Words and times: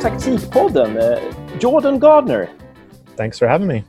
Taktikpodden, 0.00 0.96
uh, 0.96 1.58
Jordan 1.58 1.98
Gardner. 1.98 2.48
Thanks 3.16 3.38
for 3.38 3.46
having 3.46 3.66
me. 3.66 3.84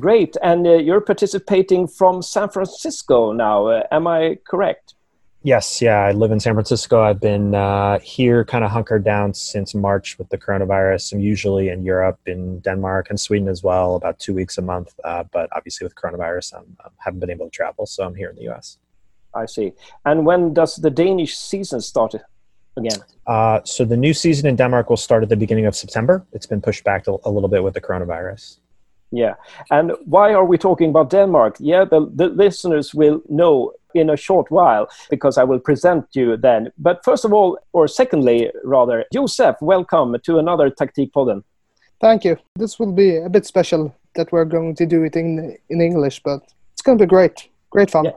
Great, 0.00 0.36
and 0.42 0.66
uh, 0.66 0.72
you're 0.72 1.00
participating 1.00 1.86
from 1.86 2.20
San 2.20 2.48
Francisco 2.48 3.30
now. 3.32 3.68
Uh, 3.68 3.86
am 3.92 4.08
I 4.08 4.38
correct? 4.44 4.94
Yes, 5.44 5.80
yeah. 5.80 5.98
I 5.98 6.10
live 6.10 6.32
in 6.32 6.40
San 6.40 6.54
Francisco. 6.54 7.02
I've 7.02 7.20
been 7.20 7.54
uh, 7.54 8.00
here, 8.00 8.44
kind 8.44 8.64
of 8.64 8.72
hunkered 8.72 9.04
down 9.04 9.34
since 9.34 9.72
March 9.72 10.18
with 10.18 10.28
the 10.30 10.38
coronavirus. 10.38 11.12
I'm 11.12 11.20
usually 11.20 11.68
in 11.68 11.84
Europe, 11.84 12.18
in 12.26 12.58
Denmark, 12.58 13.10
and 13.10 13.20
Sweden 13.20 13.48
as 13.48 13.62
well, 13.62 13.94
about 13.94 14.18
two 14.18 14.34
weeks 14.34 14.58
a 14.58 14.62
month. 14.62 14.92
Uh, 15.04 15.22
but 15.30 15.48
obviously, 15.54 15.84
with 15.84 15.94
coronavirus, 15.94 16.54
I 16.54 16.88
haven't 16.98 17.20
been 17.20 17.30
able 17.30 17.46
to 17.46 17.52
travel, 17.52 17.86
so 17.86 18.04
I'm 18.04 18.16
here 18.16 18.30
in 18.30 18.34
the 18.36 18.42
U.S. 18.50 18.78
I 19.32 19.46
see. 19.46 19.74
And 20.04 20.26
when 20.26 20.54
does 20.54 20.74
the 20.74 20.90
Danish 20.90 21.36
season 21.38 21.80
start 21.80 22.14
again? 22.76 22.98
Uh, 23.26 23.60
so 23.64 23.84
the 23.84 23.96
new 23.96 24.14
season 24.14 24.46
in 24.48 24.56
Denmark 24.56 24.90
will 24.90 24.96
start 24.96 25.22
at 25.22 25.28
the 25.28 25.36
beginning 25.36 25.66
of 25.66 25.74
September. 25.76 26.24
It's 26.32 26.46
been 26.46 26.60
pushed 26.60 26.84
back 26.84 27.06
a 27.06 27.30
little 27.30 27.48
bit 27.48 27.62
with 27.62 27.74
the 27.74 27.80
coronavirus. 27.80 28.58
Yeah. 29.12 29.34
And 29.70 29.92
why 30.06 30.32
are 30.32 30.44
we 30.44 30.56
talking 30.56 30.88
about 30.90 31.10
Denmark? 31.10 31.56
Yeah, 31.58 31.84
the, 31.84 32.10
the 32.14 32.28
listeners 32.28 32.94
will 32.94 33.22
know 33.28 33.72
in 33.94 34.08
a 34.08 34.16
short 34.16 34.50
while 34.50 34.88
because 35.10 35.36
I 35.36 35.44
will 35.44 35.58
present 35.58 36.06
you 36.14 36.36
then. 36.36 36.72
But 36.78 37.04
first 37.04 37.24
of 37.26 37.32
all, 37.32 37.58
or 37.74 37.86
secondly, 37.86 38.50
rather, 38.64 39.04
Josef, 39.12 39.56
welcome 39.60 40.16
to 40.24 40.38
another 40.38 40.70
Taktikpodden. 40.70 41.44
Thank 42.00 42.24
you. 42.24 42.38
This 42.56 42.78
will 42.78 42.92
be 42.92 43.18
a 43.18 43.28
bit 43.28 43.46
special 43.46 43.94
that 44.14 44.32
we're 44.32 44.46
going 44.46 44.74
to 44.76 44.86
do 44.86 45.04
it 45.04 45.14
in 45.14 45.56
in 45.68 45.80
English, 45.80 46.22
but 46.22 46.42
it's 46.72 46.82
going 46.82 46.98
to 46.98 47.04
be 47.04 47.08
great. 47.08 47.48
Great 47.70 47.90
fun. 47.90 48.04
Yeah. 48.04 48.12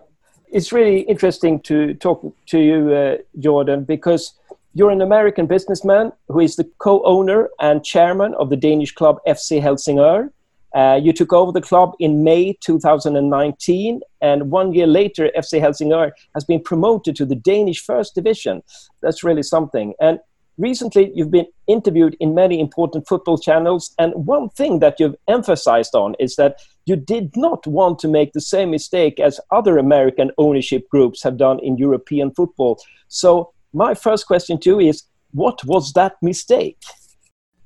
It's 0.51 0.71
really 0.71 1.01
interesting 1.01 1.59
to 1.61 1.93
talk 1.95 2.21
to 2.47 2.59
you, 2.59 2.93
uh, 2.93 3.17
Jordan, 3.39 3.83
because 3.83 4.33
you're 4.75 4.91
an 4.91 5.01
American 5.01 5.47
businessman 5.47 6.11
who 6.27 6.41
is 6.41 6.57
the 6.57 6.69
co-owner 6.79 7.49
and 7.61 7.83
chairman 7.83 8.35
of 8.35 8.49
the 8.49 8.57
Danish 8.57 8.91
club 8.93 9.19
FC 9.25 9.61
Helsingør. 9.61 10.29
Uh, 10.75 10.99
you 11.01 11.13
took 11.13 11.31
over 11.31 11.53
the 11.53 11.61
club 11.61 11.93
in 11.99 12.25
May 12.25 12.57
2019, 12.59 14.01
and 14.19 14.51
one 14.51 14.73
year 14.73 14.85
later, 14.85 15.31
FC 15.37 15.61
Helsingør 15.61 16.11
has 16.33 16.43
been 16.43 16.61
promoted 16.61 17.15
to 17.15 17.25
the 17.25 17.35
Danish 17.35 17.85
First 17.85 18.15
Division. 18.15 18.61
That's 19.01 19.23
really 19.23 19.43
something. 19.43 19.93
And 20.01 20.19
recently, 20.57 21.09
you've 21.15 21.31
been 21.31 21.47
interviewed 21.67 22.17
in 22.19 22.35
many 22.35 22.59
important 22.59 23.07
football 23.07 23.37
channels, 23.37 23.95
and 23.97 24.13
one 24.13 24.49
thing 24.49 24.79
that 24.79 24.99
you've 24.99 25.15
emphasized 25.29 25.95
on 25.95 26.15
is 26.19 26.35
that 26.35 26.59
you 26.85 26.97
did 26.97 27.31
not 27.37 27.65
want 27.65 27.97
to 27.99 28.09
make 28.09 28.33
the 28.33 28.41
same 28.41 28.71
mistake 28.71 29.21
as 29.21 29.39
other 29.51 29.77
American 29.77 30.31
ownership 30.37 30.89
groups 30.89 31.23
have 31.23 31.37
done 31.37 31.59
in 31.59 31.77
European 31.77 32.31
football. 32.31 32.77
So, 33.07 33.53
my 33.75 33.93
first 33.93 34.25
question 34.25 34.59
to 34.61 34.69
you 34.69 34.79
is 34.79 35.03
what 35.31 35.63
was 35.65 35.93
that 35.93 36.15
mistake? 36.21 36.79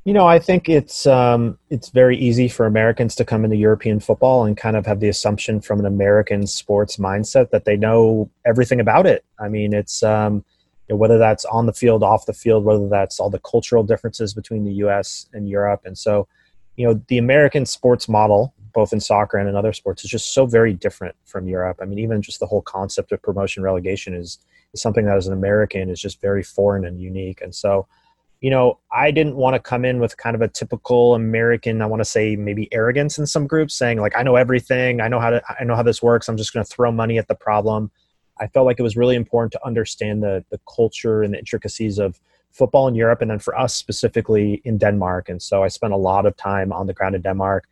You 0.06 0.14
know, 0.14 0.26
I 0.26 0.40
think 0.40 0.68
it's 0.68 1.06
um, 1.06 1.60
it's 1.70 1.90
very 1.90 2.18
easy 2.18 2.48
for 2.48 2.66
Americans 2.66 3.14
to 3.16 3.26
come 3.26 3.46
into 3.46 3.58
European 3.58 4.00
football 4.00 4.44
and 4.44 4.58
kind 4.58 4.76
of 4.76 4.86
have 4.88 5.02
the 5.02 5.10
assumption 5.10 5.62
from 5.62 5.80
an 5.80 5.86
American 5.86 6.48
sports 6.48 6.98
mindset 6.98 7.52
that 7.52 7.66
they 7.66 7.78
know 7.78 8.30
everything 8.46 8.80
about 8.80 9.06
it. 9.06 9.24
I 9.40 9.50
mean, 9.50 9.72
it's 9.72 10.02
um, 10.02 10.44
whether 10.88 11.20
that's 11.20 11.46
on 11.46 11.68
the 11.68 11.74
field, 11.74 12.02
off 12.02 12.26
the 12.26 12.34
field, 12.34 12.66
whether 12.66 12.90
that's 12.90 13.20
all 13.20 13.30
the 13.30 13.40
cultural 13.40 13.84
differences 13.84 14.34
between 14.34 14.66
the 14.66 14.74
U.S. 14.86 15.28
and 15.34 15.48
Europe, 15.48 15.82
and 15.86 15.96
so 15.96 16.28
you 16.76 16.88
know, 16.88 17.02
the 17.10 17.18
American 17.18 17.66
sports 17.66 18.08
model, 18.08 18.54
both 18.74 18.94
in 18.94 19.02
soccer 19.02 19.38
and 19.38 19.50
in 19.50 19.56
other 19.56 19.74
sports, 19.74 20.06
is 20.06 20.10
just 20.10 20.34
so 20.34 20.46
very 20.46 20.74
different 20.74 21.14
from 21.26 21.48
Europe. 21.48 21.78
I 21.82 21.86
mean, 21.86 22.00
even 22.00 22.22
just 22.22 22.40
the 22.40 22.48
whole 22.48 22.62
concept 22.62 23.12
of 23.12 23.22
promotion 23.22 23.62
relegation 23.64 24.14
is 24.14 24.40
something 24.76 25.06
that 25.06 25.18
as 25.18 25.28
an 25.28 25.34
American 25.34 25.90
is 25.90 26.00
just 26.00 26.22
very 26.22 26.44
foreign 26.44 26.86
and 26.86 27.00
unique, 27.00 27.42
and 27.42 27.54
so 27.54 27.88
you 28.42 28.50
know, 28.50 28.80
I 28.92 29.12
didn't 29.12 29.36
want 29.36 29.56
to 29.56 29.60
come 29.60 29.84
in 29.84 30.00
with 30.00 30.16
kind 30.18 30.36
of 30.36 30.42
a 30.42 30.48
typical 30.48 31.14
American, 31.14 31.82
I 31.82 31.86
want 31.86 32.00
to 32.00 32.06
say 32.06 32.36
maybe 32.36 32.74
arrogance 32.74 33.18
in 33.18 33.28
some 33.28 33.48
groups 33.48 33.76
saying 33.76 34.00
like, 34.00 34.14
I 34.18 34.24
know 34.24 34.36
everything. 34.36 35.02
I 35.02 35.10
know 35.10 35.20
how 35.20 35.30
to, 35.30 35.42
I 35.60 35.64
know 35.66 35.76
how 35.76 35.84
this 35.84 36.02
works. 36.02 36.30
I'm 36.30 36.38
just 36.38 36.54
going 36.54 36.66
to 36.66 36.70
throw 36.70 36.92
money 36.92 37.18
at 37.18 37.28
the 37.28 37.36
problem. 37.36 37.92
I 38.40 38.48
felt 38.48 38.66
like 38.66 38.80
it 38.80 38.84
was 38.84 38.96
really 38.96 39.16
important 39.16 39.52
to 39.54 39.66
understand 39.66 40.24
the, 40.24 40.46
the 40.52 40.60
culture 40.74 41.22
and 41.22 41.34
the 41.34 41.40
intricacies 41.40 42.00
of 42.00 42.22
football 42.52 42.88
in 42.88 42.96
Europe. 42.96 43.22
And 43.22 43.30
then 43.30 43.40
for 43.40 43.58
us 43.58 43.76
specifically 43.76 44.62
in 44.64 44.78
Denmark. 44.78 45.28
And 45.28 45.42
so 45.42 45.64
I 45.64 45.68
spent 45.68 45.92
a 45.92 45.98
lot 45.98 46.26
of 46.26 46.38
time 46.38 46.72
on 46.72 46.88
the 46.88 46.94
ground 46.94 47.16
in 47.16 47.22
Denmark, 47.22 47.66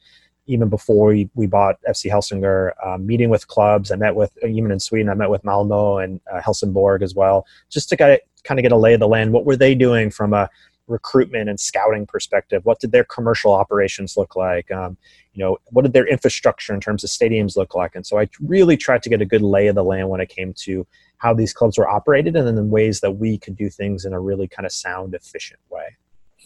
even 0.48 0.70
before 0.70 1.08
we, 1.08 1.30
we 1.36 1.46
bought 1.46 1.78
FC 1.88 2.10
Helsingør, 2.10 2.72
uh, 2.86 2.98
meeting 2.98 3.30
with 3.30 3.48
clubs. 3.48 3.92
I 3.92 3.96
met 3.96 4.16
with, 4.16 4.32
even 4.44 4.72
in 4.72 4.80
Sweden, 4.80 5.10
I 5.10 5.14
met 5.14 5.30
with 5.30 5.44
Malmo 5.44 5.98
and 5.98 6.20
uh, 6.32 6.42
Helsingborg 6.42 7.02
as 7.02 7.14
well, 7.14 7.46
just 7.70 7.90
to 7.90 7.96
get 7.96 8.22
kind 8.44 8.60
of 8.60 8.64
get 8.64 8.72
a 8.72 8.78
lay 8.78 8.94
of 8.94 9.00
the 9.00 9.08
land. 9.08 9.34
What 9.34 9.46
were 9.46 9.58
they 9.58 9.76
doing 9.76 10.10
from 10.10 10.34
a 10.34 10.50
recruitment 10.88 11.50
and 11.50 11.60
scouting 11.60 12.06
perspective? 12.06 12.66
What 12.66 12.80
did 12.80 12.92
their 12.92 13.04
commercial 13.04 13.52
operations 13.52 14.16
look 14.16 14.36
like? 14.36 14.72
Um, 14.72 14.98
you 15.34 15.44
know, 15.44 15.58
what 15.68 15.84
did 15.84 15.94
their 15.94 16.08
infrastructure 16.08 16.74
in 16.74 16.80
terms 16.80 17.04
of 17.04 17.10
stadiums 17.10 17.58
look 17.58 17.76
like? 17.76 17.96
And 17.96 18.06
so 18.06 18.18
I 18.18 18.30
really 18.42 18.78
tried 18.78 19.04
to 19.04 19.10
get 19.10 19.22
a 19.22 19.26
good 19.26 19.42
lay 19.42 19.68
of 19.68 19.76
the 19.76 19.84
land 19.84 20.10
when 20.10 20.22
it 20.22 20.30
came 20.30 20.54
to 20.60 20.88
how 21.18 21.34
these 21.34 21.54
clubs 21.54 21.78
were 21.78 21.90
operated 21.90 22.36
and 22.36 22.48
then 22.48 22.56
the 22.56 22.64
ways 22.64 23.02
that 23.02 23.12
we 23.12 23.38
could 23.38 23.56
do 23.56 23.70
things 23.70 24.06
in 24.06 24.14
a 24.14 24.20
really 24.20 24.48
kind 24.48 24.66
of 24.66 24.72
sound, 24.72 25.14
efficient 25.14 25.60
way. 25.70 25.98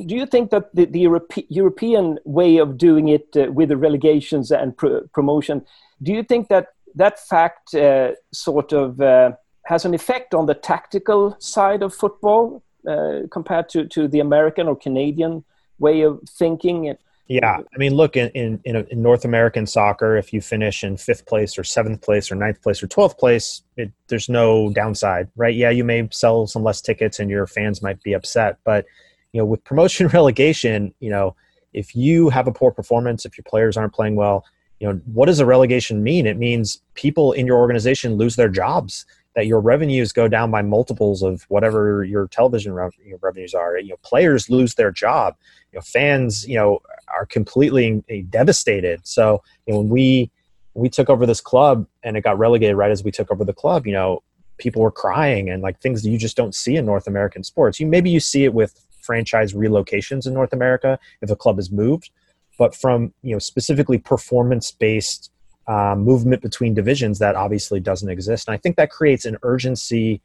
Do 0.05 0.15
you 0.15 0.25
think 0.25 0.51
that 0.51 0.73
the, 0.73 0.85
the 0.85 0.99
Europe, 0.99 1.33
European 1.49 2.17
way 2.23 2.57
of 2.57 2.77
doing 2.77 3.09
it 3.09 3.27
uh, 3.35 3.51
with 3.51 3.69
the 3.69 3.77
relegations 3.77 4.51
and 4.51 4.75
promotion, 5.13 5.65
do 6.01 6.13
you 6.13 6.23
think 6.23 6.47
that 6.47 6.67
that 6.95 7.19
fact 7.19 7.75
uh, 7.75 8.11
sort 8.33 8.73
of 8.73 8.99
uh, 9.01 9.31
has 9.65 9.85
an 9.85 9.93
effect 9.93 10.33
on 10.33 10.45
the 10.45 10.53
tactical 10.53 11.35
side 11.39 11.83
of 11.83 11.93
football 11.93 12.63
uh, 12.87 13.21
compared 13.31 13.69
to, 13.69 13.85
to 13.87 14.07
the 14.07 14.19
American 14.19 14.67
or 14.67 14.75
Canadian 14.75 15.43
way 15.79 16.01
of 16.01 16.19
thinking? 16.29 16.95
Yeah, 17.27 17.59
I 17.73 17.77
mean, 17.77 17.93
look 17.93 18.17
in, 18.17 18.29
in 18.29 18.59
in, 18.65 19.01
North 19.01 19.23
American 19.23 19.65
soccer, 19.65 20.17
if 20.17 20.33
you 20.33 20.41
finish 20.41 20.83
in 20.83 20.97
fifth 20.97 21.25
place 21.25 21.57
or 21.57 21.63
seventh 21.63 22.01
place 22.01 22.29
or 22.29 22.35
ninth 22.35 22.61
place 22.61 22.83
or 22.83 22.87
twelfth 22.87 23.17
place, 23.17 23.61
it, 23.77 23.91
there's 24.07 24.27
no 24.27 24.69
downside, 24.71 25.29
right? 25.37 25.55
Yeah, 25.55 25.69
you 25.69 25.85
may 25.85 26.09
sell 26.11 26.45
some 26.47 26.63
less 26.63 26.81
tickets 26.81 27.19
and 27.19 27.29
your 27.29 27.47
fans 27.47 27.81
might 27.81 28.03
be 28.03 28.13
upset, 28.13 28.57
but 28.65 28.85
you 29.33 29.41
know, 29.41 29.45
with 29.45 29.63
promotion 29.63 30.07
relegation, 30.13 30.93
you 30.99 31.09
know, 31.09 31.35
if 31.73 31.95
you 31.95 32.29
have 32.29 32.47
a 32.47 32.51
poor 32.51 32.71
performance, 32.71 33.25
if 33.25 33.37
your 33.37 33.45
players 33.47 33.77
aren't 33.77 33.93
playing 33.93 34.15
well, 34.15 34.45
you 34.79 34.87
know, 34.87 34.99
what 35.05 35.27
does 35.27 35.39
a 35.39 35.45
relegation 35.45 36.03
mean? 36.03 36.25
It 36.25 36.37
means 36.37 36.81
people 36.95 37.33
in 37.33 37.45
your 37.45 37.57
organization 37.57 38.15
lose 38.15 38.35
their 38.35 38.49
jobs 38.49 39.05
that 39.35 39.45
your 39.45 39.61
revenues 39.61 40.11
go 40.11 40.27
down 40.27 40.51
by 40.51 40.61
multiples 40.61 41.23
of 41.23 41.43
whatever 41.43 42.03
your 42.03 42.27
television 42.27 42.73
rev- 42.73 42.93
revenues 43.21 43.53
are. 43.53 43.77
You 43.77 43.89
know, 43.89 43.97
players 44.03 44.49
lose 44.49 44.75
their 44.75 44.91
job. 44.91 45.35
You 45.71 45.77
know, 45.77 45.81
fans, 45.81 46.47
you 46.47 46.55
know, 46.55 46.79
are 47.15 47.25
completely 47.25 48.03
eh, 48.09 48.23
devastated. 48.29 49.07
So, 49.07 49.41
you 49.65 49.73
know, 49.73 49.79
when 49.79 49.89
we 49.89 50.31
we 50.73 50.89
took 50.89 51.09
over 51.09 51.25
this 51.25 51.41
club 51.41 51.85
and 52.03 52.15
it 52.15 52.21
got 52.21 52.39
relegated 52.39 52.75
right 52.75 52.91
as 52.91 53.03
we 53.03 53.11
took 53.11 53.31
over 53.31 53.43
the 53.43 53.53
club, 53.53 53.85
you 53.85 53.93
know, 53.93 54.23
people 54.57 54.81
were 54.81 54.91
crying 54.91 55.49
and 55.49 55.61
like 55.61 55.79
things 55.79 56.01
that 56.01 56.09
you 56.09 56.17
just 56.17 56.37
don't 56.37 56.55
see 56.55 56.75
in 56.75 56.85
North 56.85 57.07
American 57.07 57.43
sports. 57.43 57.79
You 57.79 57.87
maybe 57.87 58.09
you 58.09 58.19
see 58.19 58.45
it 58.45 58.53
with 58.53 58.79
franchise 59.03 59.53
relocations 59.53 60.27
in 60.27 60.33
North 60.33 60.53
America 60.53 60.99
if 61.21 61.29
a 61.29 61.35
club 61.35 61.59
is 61.59 61.71
moved, 61.71 62.09
but 62.57 62.75
from 62.75 63.13
you 63.21 63.33
know 63.33 63.39
specifically 63.39 63.97
performance 63.97 64.71
based 64.71 65.31
uh, 65.67 65.95
movement 65.95 66.41
between 66.41 66.73
divisions 66.73 67.19
that 67.19 67.35
obviously 67.35 67.79
doesn't 67.79 68.09
exist. 68.09 68.47
And 68.47 68.53
I 68.53 68.57
think 68.57 68.75
that 68.77 68.89
creates 68.89 69.25
an 69.25 69.37
urgency 69.43 70.21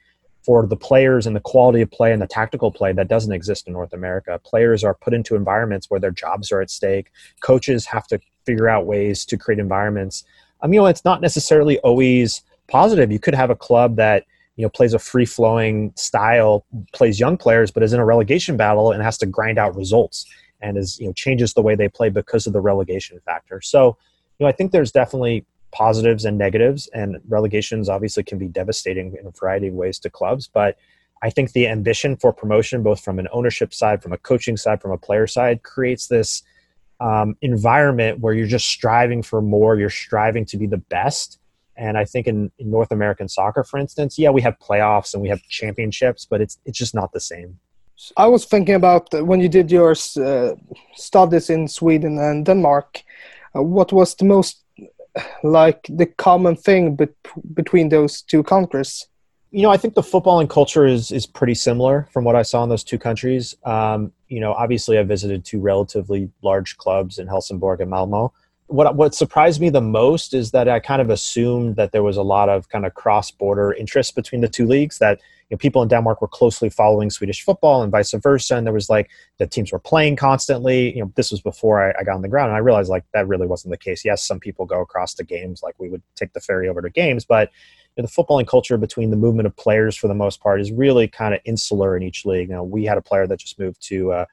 for 0.46 0.66
the 0.66 0.76
players 0.76 1.26
and 1.26 1.34
the 1.34 1.40
quality 1.40 1.82
of 1.82 1.90
play 1.90 2.12
and 2.12 2.22
the 2.22 2.26
tactical 2.26 2.70
play 2.70 2.92
that 2.92 3.08
doesn't 3.08 3.32
exist 3.32 3.66
in 3.66 3.72
North 3.72 3.92
America. 3.92 4.40
Players 4.44 4.84
are 4.84 4.94
put 4.94 5.12
into 5.12 5.34
environments 5.34 5.90
where 5.90 5.98
their 5.98 6.12
jobs 6.12 6.52
are 6.52 6.60
at 6.60 6.70
stake. 6.70 7.10
Coaches 7.40 7.84
have 7.86 8.06
to 8.06 8.20
figure 8.44 8.68
out 8.68 8.86
ways 8.86 9.24
to 9.24 9.36
create 9.36 9.58
environments. 9.58 10.24
I 10.62 10.66
mean, 10.66 10.74
you 10.74 10.80
know, 10.80 10.86
it's 10.86 11.04
not 11.04 11.20
necessarily 11.20 11.78
always 11.80 12.42
positive. 12.68 13.10
You 13.10 13.18
could 13.18 13.34
have 13.34 13.50
a 13.50 13.56
club 13.56 13.96
that 13.96 14.24
you 14.56 14.62
know 14.62 14.68
plays 14.68 14.94
a 14.94 14.98
free 14.98 15.26
flowing 15.26 15.92
style, 15.96 16.64
plays 16.92 17.20
young 17.20 17.36
players, 17.36 17.70
but 17.70 17.82
is 17.82 17.92
in 17.92 18.00
a 18.00 18.04
relegation 18.04 18.56
battle 18.56 18.92
and 18.92 19.02
has 19.02 19.18
to 19.18 19.26
grind 19.26 19.58
out 19.58 19.76
results 19.76 20.26
and 20.60 20.76
is 20.76 20.98
you 20.98 21.06
know 21.06 21.12
changes 21.12 21.54
the 21.54 21.62
way 21.62 21.74
they 21.74 21.88
play 21.88 22.08
because 22.08 22.46
of 22.46 22.52
the 22.52 22.60
relegation 22.60 23.20
factor. 23.24 23.60
So 23.60 23.96
you 24.38 24.44
know, 24.44 24.48
I 24.48 24.52
think 24.52 24.72
there's 24.72 24.92
definitely 24.92 25.44
positives 25.72 26.24
and 26.24 26.38
negatives, 26.38 26.88
and 26.88 27.18
relegations 27.28 27.88
obviously 27.88 28.22
can 28.22 28.38
be 28.38 28.48
devastating 28.48 29.16
in 29.18 29.26
a 29.26 29.30
variety 29.30 29.68
of 29.68 29.74
ways 29.74 29.98
to 30.00 30.10
clubs. 30.10 30.48
But 30.48 30.76
I 31.22 31.30
think 31.30 31.52
the 31.52 31.68
ambition 31.68 32.16
for 32.16 32.32
promotion, 32.32 32.82
both 32.82 33.00
from 33.00 33.18
an 33.18 33.28
ownership 33.32 33.72
side, 33.72 34.02
from 34.02 34.12
a 34.12 34.18
coaching 34.18 34.56
side, 34.56 34.80
from 34.80 34.90
a 34.90 34.98
player 34.98 35.26
side, 35.26 35.62
creates 35.62 36.08
this 36.08 36.42
um, 37.00 37.36
environment 37.42 38.20
where 38.20 38.34
you're 38.34 38.46
just 38.46 38.66
striving 38.66 39.22
for 39.22 39.40
more. 39.42 39.76
You're 39.76 39.90
striving 39.90 40.44
to 40.46 40.56
be 40.56 40.66
the 40.66 40.78
best. 40.78 41.38
And 41.76 41.98
I 41.98 42.04
think 42.04 42.26
in, 42.26 42.50
in 42.58 42.70
North 42.70 42.90
American 42.90 43.28
soccer, 43.28 43.64
for 43.64 43.78
instance, 43.78 44.18
yeah, 44.18 44.30
we 44.30 44.42
have 44.42 44.58
playoffs 44.58 45.14
and 45.14 45.22
we 45.22 45.28
have 45.28 45.42
championships, 45.48 46.24
but 46.24 46.40
it's 46.40 46.58
it's 46.64 46.78
just 46.78 46.94
not 46.94 47.12
the 47.12 47.20
same. 47.20 47.58
I 48.16 48.26
was 48.26 48.44
thinking 48.44 48.74
about 48.74 49.08
when 49.26 49.40
you 49.40 49.48
did 49.48 49.70
your 49.70 49.94
uh, 50.16 50.54
studies 50.94 51.50
in 51.50 51.68
Sweden 51.68 52.18
and 52.18 52.44
Denmark 52.44 53.02
uh, 53.56 53.62
what 53.62 53.92
was 53.92 54.14
the 54.14 54.24
most 54.24 54.62
like 55.42 55.80
the 55.88 56.06
common 56.06 56.56
thing 56.56 56.94
bet 56.96 57.14
between 57.54 57.88
those 57.88 58.22
two 58.22 58.42
countries? 58.42 59.08
you 59.56 59.62
know, 59.62 59.70
I 59.70 59.78
think 59.78 59.94
the 59.94 60.02
footballing 60.02 60.50
culture 60.50 60.86
is 60.86 61.10
is 61.10 61.26
pretty 61.26 61.54
similar 61.54 62.08
from 62.12 62.24
what 62.24 62.36
I 62.36 62.42
saw 62.42 62.62
in 62.62 62.68
those 62.68 62.84
two 62.84 62.98
countries. 62.98 63.54
Um, 63.64 64.12
you 64.28 64.40
know, 64.40 64.52
obviously, 64.52 64.98
I 64.98 65.02
visited 65.02 65.44
two 65.44 65.60
relatively 65.60 66.30
large 66.42 66.76
clubs 66.76 67.18
in 67.18 67.26
Helsingborg 67.26 67.80
and 67.80 67.90
Malmo. 67.90 68.34
What 68.68 68.96
what 68.96 69.14
surprised 69.14 69.60
me 69.60 69.70
the 69.70 69.80
most 69.80 70.34
is 70.34 70.50
that 70.50 70.68
I 70.68 70.80
kind 70.80 71.00
of 71.00 71.08
assumed 71.08 71.76
that 71.76 71.92
there 71.92 72.02
was 72.02 72.16
a 72.16 72.22
lot 72.22 72.48
of 72.48 72.68
kind 72.68 72.84
of 72.84 72.94
cross 72.94 73.30
border 73.30 73.72
interest 73.72 74.16
between 74.16 74.40
the 74.40 74.48
two 74.48 74.66
leagues. 74.66 74.98
That 74.98 75.20
you 75.48 75.54
know, 75.54 75.58
people 75.58 75.82
in 75.82 75.88
Denmark 75.88 76.20
were 76.20 76.26
closely 76.26 76.68
following 76.68 77.08
Swedish 77.08 77.44
football 77.44 77.82
and 77.82 77.92
vice 77.92 78.12
versa, 78.12 78.56
and 78.56 78.66
there 78.66 78.74
was 78.74 78.90
like 78.90 79.08
the 79.38 79.46
teams 79.46 79.70
were 79.70 79.78
playing 79.78 80.16
constantly. 80.16 80.92
You 80.96 81.02
know, 81.02 81.12
this 81.14 81.30
was 81.30 81.40
before 81.40 81.80
I, 81.80 82.00
I 82.00 82.02
got 82.02 82.16
on 82.16 82.22
the 82.22 82.28
ground, 82.28 82.48
and 82.48 82.56
I 82.56 82.60
realized 82.60 82.90
like 82.90 83.04
that 83.14 83.28
really 83.28 83.46
wasn't 83.46 83.70
the 83.70 83.78
case. 83.78 84.04
Yes, 84.04 84.26
some 84.26 84.40
people 84.40 84.66
go 84.66 84.80
across 84.80 85.14
to 85.14 85.24
games, 85.24 85.62
like 85.62 85.76
we 85.78 85.88
would 85.88 86.02
take 86.16 86.32
the 86.32 86.40
ferry 86.40 86.68
over 86.68 86.82
to 86.82 86.90
games, 86.90 87.24
but 87.24 87.50
you 87.96 88.02
know, 88.02 88.08
the 88.08 88.12
footballing 88.12 88.48
culture 88.48 88.76
between 88.76 89.10
the 89.10 89.16
movement 89.16 89.46
of 89.46 89.54
players 89.56 89.96
for 89.96 90.08
the 90.08 90.14
most 90.14 90.40
part 90.40 90.60
is 90.60 90.72
really 90.72 91.06
kind 91.06 91.34
of 91.34 91.40
insular 91.44 91.96
in 91.96 92.02
each 92.02 92.26
league. 92.26 92.48
You 92.48 92.56
know, 92.56 92.64
we 92.64 92.84
had 92.84 92.98
a 92.98 93.02
player 93.02 93.28
that 93.28 93.38
just 93.38 93.60
moved 93.60 93.80
to 93.88 94.12
uh, 94.12 94.24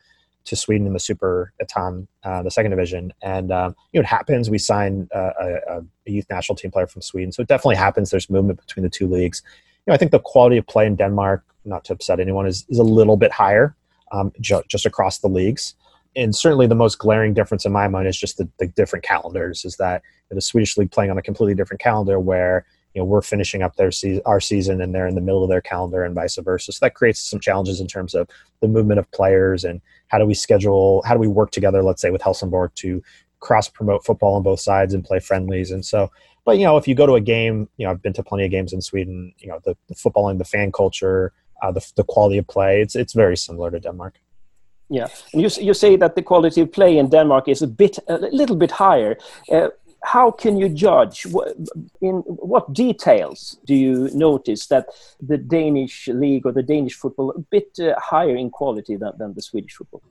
to 0.46 0.56
Sweden 0.56 0.88
in 0.88 0.94
the 0.94 1.00
Superettan, 1.00 2.08
uh, 2.24 2.44
the 2.44 2.52
second 2.52 2.72
division, 2.72 3.14
and 3.22 3.52
um, 3.52 3.76
you 3.92 4.00
know 4.00 4.04
it 4.04 4.08
happens. 4.08 4.50
We 4.50 4.58
sign 4.58 5.08
a, 5.12 5.32
a, 5.70 5.82
youth 6.06 6.26
national 6.30 6.56
team 6.56 6.72
player 6.72 6.88
from 6.88 7.02
Sweden, 7.02 7.32
so 7.32 7.42
it 7.42 7.48
definitely 7.48 7.76
happens. 7.76 8.10
There's 8.10 8.30
movement 8.30 8.60
between 8.60 8.84
the 8.84 8.90
two 8.90 9.08
leagues. 9.08 9.42
You 9.86 9.92
know, 9.92 9.96
I 9.96 9.98
think 9.98 10.12
the 10.12 10.20
quality 10.20 10.58
of 10.58 10.68
play 10.68 10.86
in 10.86 10.96
Denmark, 10.96 11.44
not 11.66 11.86
to 11.86 11.94
upset 11.94 12.20
anyone, 12.20 12.46
is 12.46 12.66
is 12.70 12.80
a 12.80 12.84
little 12.84 13.18
bit 13.18 13.32
higher 13.32 13.76
um, 14.12 14.32
ju- 14.42 14.64
just 14.68 14.86
across 14.86 15.20
the 15.20 15.30
leagues. 15.30 15.76
And 16.16 16.36
certainly, 16.36 16.68
the 16.68 16.76
most 16.76 17.00
glaring 17.00 17.34
difference 17.34 17.66
in 17.66 17.72
my 17.72 17.88
mind 17.88 18.08
is 18.08 18.20
just 18.20 18.38
the, 18.38 18.48
the 18.60 18.68
different 18.68 19.04
calendars. 19.04 19.66
Is 19.66 19.78
that 19.78 20.02
the 20.30 20.42
Swedish 20.42 20.78
league 20.78 20.92
playing 20.92 21.12
on 21.12 21.18
a 21.18 21.22
completely 21.22 21.56
different 21.56 21.82
calendar, 21.82 22.20
where 22.20 22.66
you 22.94 23.02
know 23.02 23.06
we're 23.06 23.22
finishing 23.22 23.62
up 23.62 23.76
their 23.76 23.92
se- 23.92 24.22
our 24.26 24.40
season 24.40 24.82
and 24.82 24.94
they're 24.94 25.08
in 25.08 25.16
the 25.16 25.22
middle 25.22 25.44
of 25.44 25.50
their 25.50 25.62
calendar 25.62 26.04
and 26.04 26.16
vice 26.16 26.38
versa. 26.38 26.72
So 26.72 26.86
that 26.86 26.96
creates 26.96 27.20
some 27.20 27.40
challenges 27.40 27.80
in 27.80 27.88
terms 27.88 28.14
of 28.14 28.30
the 28.62 28.68
movement 28.68 29.00
of 29.00 29.10
players 29.12 29.64
and 29.64 29.82
how 30.08 30.18
do 30.18 30.26
we 30.26 30.34
schedule 30.34 31.02
how 31.06 31.14
do 31.14 31.20
we 31.20 31.28
work 31.28 31.52
together 31.52 31.84
let's 31.84 32.02
say 32.02 32.12
with 32.12 32.22
helsingborg 32.22 32.74
to 32.76 33.02
cross 33.40 33.68
promote 33.68 34.06
football 34.06 34.36
on 34.36 34.44
both 34.44 34.60
sides 34.60 34.94
and 34.94 35.04
play 35.04 35.20
friendlies. 35.20 35.72
And 35.72 35.86
so 35.86 36.12
but 36.46 36.58
you 36.58 36.66
know 36.66 36.78
if 36.78 36.88
you 36.88 36.96
go 36.96 37.06
to 37.06 37.16
a 37.16 37.22
game 37.22 37.70
you 37.78 37.86
know 37.86 37.92
i've 37.92 38.02
been 38.02 38.14
to 38.14 38.24
plenty 38.24 38.46
of 38.46 38.52
games 38.52 38.74
in 38.74 38.82
sweden 38.82 39.34
you 39.38 39.48
know 39.48 39.60
the, 39.66 39.76
the 39.88 39.96
footballing 39.96 40.38
the 40.38 40.46
fan 40.46 40.72
culture 40.72 41.34
uh, 41.62 41.72
the, 41.72 41.92
the 41.96 42.04
quality 42.04 42.38
of 42.38 42.48
play 42.48 42.82
it's 42.82 42.96
it's 42.96 43.14
very 43.14 43.38
similar 43.38 43.72
to 43.72 43.80
denmark. 43.80 44.20
Yeah, 44.90 45.08
and 45.34 45.42
you 45.42 45.50
you 45.62 45.74
say 45.74 45.96
that 45.98 46.16
the 46.16 46.22
quality 46.22 46.62
of 46.62 46.72
play 46.72 46.98
in 46.98 47.10
Denmark 47.10 47.48
is 47.48 47.62
a 47.62 47.68
bit 47.68 47.98
a 48.08 48.18
little 48.32 48.56
bit 48.56 48.72
higher. 48.72 49.18
Uh, 49.52 49.70
how 50.04 50.30
can 50.30 50.58
you 50.58 50.70
judge 50.70 51.26
in 52.02 52.16
what 52.26 52.74
details 52.74 53.58
do 53.66 53.74
you 53.74 54.10
notice 54.14 54.68
that 54.68 54.88
the 55.22 55.38
Danish 55.38 56.08
league 56.10 56.46
or 56.46 56.52
the 56.52 56.62
Danish 56.62 56.96
football 56.96 57.32
a 57.32 57.40
bit 57.40 57.70
uh, 57.80 57.96
higher 57.98 58.36
in 58.36 58.50
quality 58.50 58.98
than, 58.98 59.14
than 59.18 59.34
the 59.34 59.42
Swedish 59.42 59.74
football? 59.74 60.02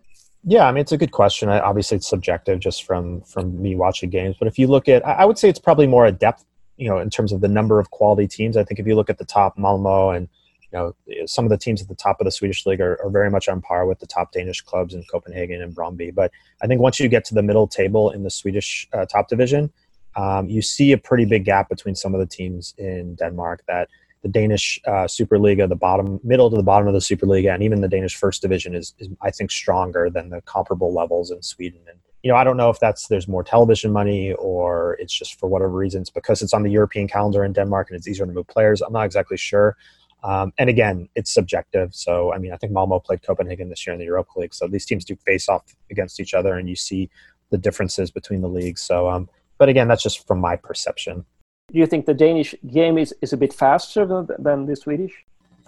Yeah, 0.45 0.67
I 0.67 0.73
mean 0.73 0.81
it's 0.81 0.93
a 0.93 0.97
good 0.97 1.13
question. 1.13 1.49
I, 1.49 1.61
obviously, 1.61 1.99
it's 1.99 2.09
subjective 2.09 2.59
just 2.59 2.85
from 2.85 3.21
from 3.23 3.61
me 3.61 3.77
watching 3.77 4.11
games. 4.11 4.37
But 4.39 4.49
if 4.49 4.59
you 4.59 4.67
look 4.67 4.89
at, 4.89 5.07
I 5.07 5.25
would 5.25 5.39
say 5.39 5.49
it's 5.49 5.61
probably 5.61 5.87
more 5.87 6.07
a 6.07 6.13
depth, 6.13 6.45
you 6.77 6.89
know, 6.89 6.99
in 6.99 7.11
terms 7.11 7.33
of 7.33 7.41
the 7.43 7.49
number 7.49 7.79
of 7.79 7.91
quality 7.91 8.27
teams. 8.27 8.57
I 8.57 8.65
think 8.65 8.81
if 8.81 8.87
you 8.87 8.97
look 8.97 9.11
at 9.11 9.19
the 9.19 9.25
top, 9.25 9.57
Malmo 9.57 10.11
and 10.11 10.29
you 10.73 10.79
know 10.79 11.27
some 11.27 11.45
of 11.45 11.51
the 11.51 11.59
teams 11.59 11.81
at 11.81 11.87
the 11.87 11.95
top 11.95 12.21
of 12.21 12.25
the 12.25 12.33
Swedish 12.33 12.67
league 12.67 12.81
are, 12.81 13.01
are 13.05 13.11
very 13.11 13.31
much 13.31 13.49
on 13.49 13.61
par 13.61 13.87
with 13.87 14.01
the 14.01 14.07
top 14.07 14.33
Danish 14.33 14.63
clubs 14.63 14.95
in 14.95 15.05
Copenhagen 15.05 15.63
and 15.63 15.77
Brøndby. 15.77 16.13
But 16.13 16.33
I 16.61 16.67
think 16.67 16.81
once 16.81 16.99
you 16.99 17.09
get 17.09 17.25
to 17.27 17.35
the 17.35 17.43
middle 17.43 17.69
table 17.69 18.11
in 18.11 18.25
the 18.25 18.31
Swedish 18.31 18.89
uh, 18.93 19.07
top 19.07 19.29
division, 19.29 19.71
um, 20.17 20.49
you 20.49 20.63
see 20.63 20.93
a 20.93 20.99
pretty 20.99 21.25
big 21.25 21.45
gap 21.45 21.69
between 21.69 21.95
some 21.95 22.15
of 22.15 22.21
the 22.21 22.27
teams 22.27 22.75
in 22.79 23.15
Denmark 23.15 23.63
that 23.69 23.89
the 24.23 24.29
Danish 24.29 24.81
uh, 24.87 25.07
Superliga, 25.07 25.69
the 25.69 25.75
bottom, 25.75 26.21
middle 26.23 26.49
to 26.49 26.57
the 26.57 26.63
bottom 26.63 26.87
of 26.87 26.95
the 26.95 27.01
Superliga, 27.01 27.53
and 27.53 27.63
even 27.63 27.81
the 27.81 27.89
Danish 27.89 28.15
First 28.15 28.41
Division 28.41 28.75
is, 28.75 28.95
is, 28.99 29.09
I 29.21 29.31
think, 29.31 29.51
stronger 29.51 30.09
than 30.11 30.31
the 30.31 30.41
comparable 30.43 30.95
levels 30.95 31.31
in 31.31 31.43
Sweden. 31.43 31.81
And 31.89 31.99
you 32.23 32.31
know, 32.31 32.37
I 32.37 32.45
don't 32.45 32.57
know 32.57 32.71
if 32.71 32.79
that's 32.79 33.09
there's 33.09 33.27
more 33.27 33.43
television 33.43 33.93
money 33.93 34.33
or 34.35 34.95
it's 35.01 35.13
just 35.13 35.41
for 35.41 35.49
whatever 35.49 35.73
reasons 35.73 36.09
because 36.09 36.41
it's 36.41 36.55
on 36.55 36.63
the 36.63 36.71
European 36.71 37.09
calendar 37.09 37.45
in 37.45 37.53
Denmark 37.53 37.91
and 37.91 37.97
it's 37.97 38.07
easier 38.07 38.27
to 38.27 38.33
move 38.33 38.47
players. 38.47 38.81
I'm 38.81 38.93
not 38.93 39.05
exactly 39.05 39.37
sure. 39.37 39.77
Um, 40.23 40.53
and 40.57 40.71
again, 40.71 41.09
it's 41.17 41.35
subjective. 41.35 41.93
So, 41.95 42.33
I 42.33 42.39
mean, 42.39 42.53
I 42.53 42.57
think 42.57 42.73
Malmo 42.73 43.01
played 43.01 43.23
Copenhagen 43.23 43.69
this 43.69 43.85
year 43.85 43.93
in 43.93 43.99
the 43.99 44.05
Europa 44.05 44.39
League. 44.39 44.55
So 44.55 44.69
these 44.69 44.87
teams 44.87 45.05
do 45.05 45.17
face 45.17 45.49
off 45.49 45.75
against 45.91 46.21
each 46.21 46.33
other, 46.33 46.59
and 46.59 46.69
you 46.69 46.77
see 46.77 47.11
the 47.51 47.59
differences 47.59 48.13
between 48.13 48.41
the 48.41 48.49
leagues. 48.49 48.83
So, 48.83 49.09
um, 49.09 49.29
but 49.63 49.69
again, 49.69 49.87
that's 49.87 50.03
just 50.03 50.27
from 50.27 50.41
my 50.41 50.57
perception. 50.57 51.25
Do 51.73 51.79
you 51.79 51.87
think 51.87 52.07
the 52.07 52.15
Danish 52.15 52.53
game 52.67 52.99
is, 52.99 53.15
is 53.23 53.33
a 53.33 53.37
bit 53.37 53.53
faster 53.53 54.05
than, 54.05 54.27
than 54.41 54.67
the 54.67 54.75
Swedish? 54.75 55.13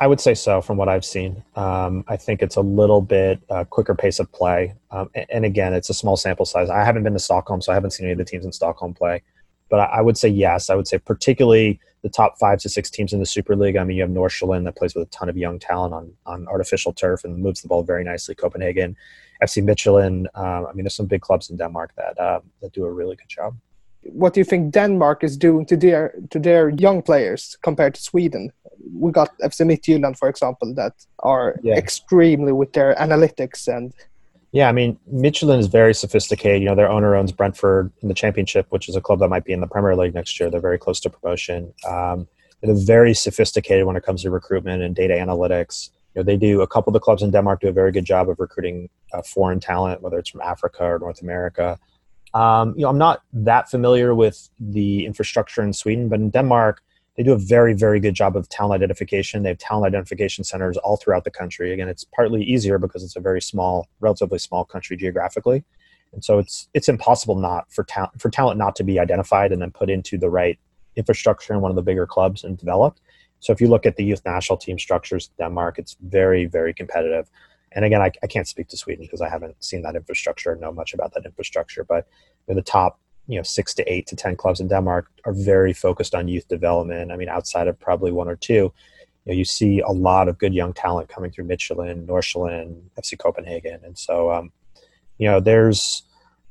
I 0.01 0.09
would 0.09 0.21
say 0.21 0.35
so 0.35 0.61
from 0.61 0.77
what 0.77 0.89
I've 0.89 1.05
seen. 1.05 1.45
Um, 1.55 2.05
I 2.09 2.17
think 2.17 2.43
it's 2.43 2.57
a 2.57 2.61
little 2.61 3.01
bit 3.01 3.41
uh, 3.51 3.63
quicker 3.63 3.95
pace 3.95 4.19
of 4.19 4.33
play. 4.33 4.75
Um, 4.91 5.11
and, 5.15 5.27
and, 5.31 5.45
again, 5.45 5.73
it's 5.73 5.91
a 5.91 5.95
small 5.95 6.17
sample 6.17 6.45
size. 6.45 6.71
I 6.71 6.83
haven't 6.83 7.05
been 7.05 7.13
to 7.13 7.21
Stockholm, 7.21 7.63
so 7.63 7.71
I 7.71 7.77
haven't 7.77 7.93
seen 7.93 8.07
any 8.07 8.15
of 8.15 8.19
the 8.19 8.25
teams 8.25 8.45
in 8.45 8.51
Stockholm 8.51 8.95
play. 8.95 9.23
But 9.71 9.79
I, 9.79 9.85
I 9.85 10.01
would 10.01 10.19
say 10.19 10.29
yes. 10.29 10.71
I 10.71 10.75
would 10.75 10.89
say 10.89 10.99
particularly 10.99 11.79
the 12.03 12.09
top 12.09 12.37
five 12.41 12.59
to 12.63 12.69
six 12.69 12.91
teams 12.91 13.13
in 13.13 13.21
the 13.21 13.27
Super 13.27 13.55
League. 13.55 13.77
I 13.77 13.85
mean, 13.85 13.97
you 13.97 14.03
have 14.03 14.11
Nordsjælland 14.11 14.65
that 14.65 14.75
plays 14.75 14.97
with 14.97 15.07
a 15.07 15.11
ton 15.13 15.29
of 15.29 15.37
young 15.37 15.61
talent 15.61 15.95
on, 15.95 16.13
on 16.27 16.49
artificial 16.49 16.93
turf 16.93 17.23
and 17.23 17.39
moves 17.39 17.63
the 17.63 17.69
ball 17.69 17.85
very 17.85 18.03
nicely. 18.03 18.35
Copenhagen, 18.35 18.97
FC 19.41 19.63
Midtjylland. 19.63 20.27
Um, 20.35 20.67
I 20.67 20.73
mean, 20.73 20.83
there's 20.83 20.97
some 20.97 21.07
big 21.07 21.21
clubs 21.21 21.49
in 21.49 21.57
Denmark 21.57 21.93
that 21.97 22.19
uh, 22.19 22.41
that 22.61 22.73
do 22.73 22.85
a 22.85 22.91
really 22.91 23.15
good 23.15 23.29
job 23.29 23.57
what 24.07 24.35
do 24.35 24.41
you 24.41 24.45
think 24.45 24.73
Denmark 24.73 25.25
is 25.25 25.37
doing 25.37 25.67
to 25.67 25.77
their 25.77 26.15
to 26.31 26.39
their 26.39 26.69
young 26.69 27.03
players 27.03 27.57
compared 27.63 27.95
to 27.95 28.03
Sweden? 28.03 28.53
We 28.95 29.13
got 29.13 29.37
FC 29.39 29.65
Midtjylland, 29.65 30.19
for 30.19 30.29
example, 30.29 30.75
that 30.75 30.93
are 31.21 31.57
yeah. 31.63 31.77
extremely 31.77 32.53
with 32.53 32.73
their 32.73 32.95
analytics 32.95 33.69
and. 33.69 33.93
Yeah, 34.53 34.69
I 34.69 34.73
mean, 34.73 34.97
Midtjylland 35.13 35.59
is 35.59 35.67
very 35.67 35.93
sophisticated. 35.93 36.63
You 36.63 36.69
know, 36.69 36.77
their 36.77 36.89
owner 36.89 37.17
owns 37.17 37.33
Brentford 37.33 37.91
in 38.03 38.09
the 38.09 38.15
Championship, 38.15 38.67
which 38.71 38.89
is 38.89 38.95
a 38.95 39.01
club 39.01 39.19
that 39.19 39.27
might 39.29 39.45
be 39.45 39.53
in 39.53 39.61
the 39.61 39.67
Premier 39.67 39.97
League 39.97 40.15
next 40.15 40.39
year. 40.39 40.49
They're 40.49 40.61
very 40.61 40.79
close 40.79 41.01
to 41.01 41.11
promotion. 41.11 41.75
Um, 41.89 42.29
they're 42.63 42.75
very 42.75 43.15
sophisticated 43.15 43.85
when 43.85 43.97
it 43.97 44.05
comes 44.05 44.23
to 44.23 44.31
recruitment 44.31 44.81
and 44.83 44.95
data 44.95 45.15
analytics. 45.15 45.91
You 46.15 46.21
know, 46.21 46.25
they 46.25 46.37
do 46.37 46.63
a 46.63 46.69
couple 46.69 46.91
of 46.91 46.95
the 46.95 47.01
clubs 47.01 47.21
in 47.21 47.33
Denmark 47.33 47.63
do 47.63 47.69
a 47.69 47.73
very 47.73 47.91
good 47.91 48.05
job 48.05 48.29
of 48.29 48.39
recruiting 48.39 48.89
uh, 49.13 49.23
foreign 49.23 49.59
talent, 49.59 50.03
whether 50.03 50.19
it's 50.21 50.31
from 50.31 50.41
Africa 50.41 50.85
or 50.85 51.01
North 51.01 51.21
America. 51.21 51.79
Um, 52.35 52.75
you 52.77 52.83
know, 52.83 52.89
I'm 52.89 52.99
not 52.99 53.23
that 53.33 53.71
familiar 53.71 54.15
with 54.15 54.49
the 54.59 55.07
infrastructure 55.07 55.63
in 55.63 55.73
Sweden, 55.73 56.09
but 56.09 56.19
in 56.19 56.31
Denmark, 56.31 56.83
they 57.17 57.23
do 57.23 57.33
a 57.33 57.39
very, 57.39 57.75
very 57.75 58.01
good 58.01 58.15
job 58.15 58.37
of 58.37 58.49
talent 58.49 58.75
identification. 58.75 59.45
They 59.45 59.51
have 59.51 59.59
talent 59.59 59.87
identification 59.87 60.43
centers 60.43 60.77
all 60.79 60.97
throughout 60.97 61.23
the 61.23 61.31
country. 61.31 61.73
Again, 61.73 61.89
it's 61.89 62.05
partly 62.05 62.43
easier 62.43 62.79
because 62.79 63.05
it's 63.05 63.15
a 63.15 63.21
very 63.21 63.41
small, 63.41 63.89
relatively 64.01 64.41
small 64.41 64.65
country 64.65 64.97
geographically, 64.97 65.65
and 66.13 66.25
so 66.25 66.39
it's 66.39 66.69
it's 66.75 66.89
impossible 66.89 67.37
not 67.37 67.73
for 67.73 67.85
talent 67.85 68.21
for 68.21 68.31
talent 68.31 68.59
not 68.59 68.75
to 68.77 68.85
be 68.85 68.99
identified 68.99 69.53
and 69.53 69.63
then 69.63 69.71
put 69.71 69.89
into 69.89 70.19
the 70.19 70.29
right 70.29 70.59
infrastructure 70.97 71.55
in 71.55 71.61
one 71.61 71.71
of 71.71 71.77
the 71.77 71.83
bigger 71.83 72.07
clubs 72.07 72.43
and 72.43 72.59
developed. 72.59 73.01
So 73.39 73.53
if 73.53 73.61
you 73.61 73.69
look 73.69 73.87
at 73.87 73.97
the 73.97 74.05
youth 74.05 74.23
national 74.25 74.57
team 74.57 74.79
structures 74.79 75.31
in 75.39 75.45
Denmark, 75.45 75.79
it's 75.79 75.97
very, 76.01 76.47
very 76.47 76.73
competitive 76.73 77.31
and 77.75 77.85
again, 77.85 78.01
I, 78.01 78.11
I 78.23 78.27
can't 78.27 78.49
speak 78.49 78.69
to 78.69 78.77
Sweden 78.77 79.05
because 79.05 79.21
I 79.21 79.29
haven't 79.29 79.63
seen 79.63 79.83
that 79.83 79.97
infrastructure 79.97 80.53
and 80.53 80.61
know 80.61 80.73
much 80.73 80.95
about 80.95 81.13
that 81.15 81.25
infrastructure. 81.25 81.85
But 81.85 82.07
the 82.47 82.63
top, 82.63 83.01
you 83.27 83.37
know, 83.37 83.43
six 83.43 83.75
to 83.75 83.93
eight 83.93 84.07
to 84.09 84.17
ten 84.17 84.37
clubs 84.37 84.61
in 84.61 84.69
Denmark 84.69 85.11
are 85.25 85.33
very 85.33 85.73
focused 85.73 86.15
on 86.15 86.29
youth 86.29 86.47
development. 86.49 87.11
I 87.11 87.17
mean, 87.17 87.29
outside 87.29 87.69
of 87.69 87.79
probably 87.79 88.13
one 88.13 88.29
or 88.29 88.37
two, 88.37 88.73
you 89.25 89.33
know, 89.33 89.35
you 89.35 89.45
see 89.45 89.81
a 89.81 89.91
lot 89.91 90.29
of 90.29 90.39
good 90.39 90.55
young 90.55 90.73
talent 90.73 91.09
coming 91.09 91.31
through 91.31 91.47
Midtjylland, 91.47 92.07
Nordsjælland, 92.07 92.81
FC 93.01 93.19
Copenhagen, 93.19 93.81
and 93.85 93.99
so 93.99 94.31
um, 94.31 94.53
you 95.19 95.29
know, 95.29 95.41
there's 95.41 96.03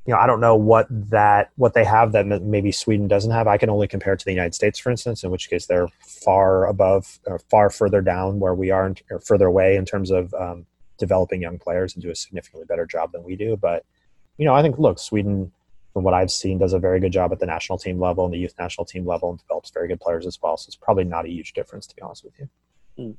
you 0.05 0.13
know, 0.13 0.19
I 0.19 0.27
don't 0.27 0.41
know 0.41 0.55
what 0.55 0.87
that 0.89 1.51
what 1.55 1.73
they 1.73 1.85
have 1.85 2.11
that 2.11 2.25
maybe 2.25 2.71
Sweden 2.73 3.07
doesn't 3.07 3.31
have. 3.31 3.47
I 3.47 3.57
can 3.57 3.69
only 3.69 3.87
compare 3.87 4.17
to 4.17 4.25
the 4.25 4.31
United 4.31 4.53
States, 4.53 4.77
for 4.77 4.89
instance, 4.89 5.23
in 5.23 5.31
which 5.31 5.49
case 5.49 5.65
they're 5.65 5.87
far 6.25 6.67
above 6.67 7.19
or 7.25 7.39
far 7.39 7.69
further 7.69 8.01
down 8.01 8.39
where 8.39 8.53
we 8.53 8.69
are, 8.69 8.93
or 9.09 9.19
further 9.21 9.47
away 9.47 9.77
in 9.77 9.85
terms 9.85 10.11
of 10.11 10.33
um, 10.33 10.65
developing 10.97 11.41
young 11.41 11.59
players 11.59 11.93
and 11.93 12.03
do 12.03 12.09
a 12.09 12.15
significantly 12.15 12.65
better 12.65 12.85
job 12.85 13.11
than 13.11 13.23
we 13.23 13.35
do. 13.35 13.57
But 13.57 13.85
you 14.37 14.45
know, 14.45 14.53
I 14.53 14.61
think 14.61 14.77
look, 14.77 14.99
Sweden, 14.99 15.51
from 15.93 16.03
what 16.03 16.13
I've 16.13 16.31
seen, 16.31 16.57
does 16.57 16.73
a 16.73 16.79
very 16.79 16.99
good 16.99 17.11
job 17.11 17.31
at 17.31 17.39
the 17.39 17.45
national 17.45 17.77
team 17.77 17.99
level 17.99 18.25
and 18.25 18.33
the 18.33 18.39
youth 18.39 18.55
national 18.57 18.85
team 18.85 19.05
level, 19.05 19.29
and 19.29 19.39
develops 19.39 19.69
very 19.71 19.87
good 19.87 19.99
players 19.99 20.25
as 20.25 20.41
well. 20.41 20.57
So 20.57 20.67
it's 20.67 20.75
probably 20.75 21.03
not 21.03 21.25
a 21.25 21.29
huge 21.29 21.53
difference, 21.53 21.85
to 21.87 21.95
be 21.95 22.01
honest 22.01 22.23
with 22.23 22.33
you. 22.39 22.49
Mm. 22.97 23.15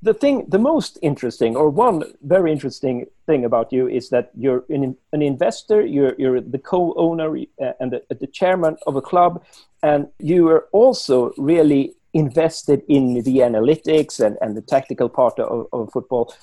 The 0.00 0.14
thing, 0.14 0.46
the 0.48 0.58
most 0.58 0.98
interesting, 1.02 1.56
or 1.56 1.68
one 1.68 2.04
very 2.22 2.52
interesting 2.52 3.06
thing 3.26 3.44
about 3.44 3.72
you 3.72 3.88
is 3.88 4.10
that 4.10 4.30
you're 4.36 4.64
an, 4.68 4.96
an 5.12 5.22
investor. 5.22 5.84
You're 5.84 6.14
you're 6.18 6.40
the 6.40 6.58
co-owner 6.58 7.36
uh, 7.36 7.72
and 7.80 7.92
the, 7.92 8.02
the 8.14 8.26
chairman 8.26 8.76
of 8.86 8.96
a 8.96 9.02
club, 9.02 9.44
and 9.82 10.08
you 10.18 10.48
are 10.48 10.68
also 10.72 11.32
really 11.36 11.94
invested 12.14 12.82
in 12.88 13.14
the 13.22 13.38
analytics 13.38 14.20
and, 14.20 14.36
and 14.40 14.56
the 14.56 14.60
tactical 14.60 15.08
part 15.08 15.38
of, 15.38 15.66
of 15.72 15.90
football 15.92 16.34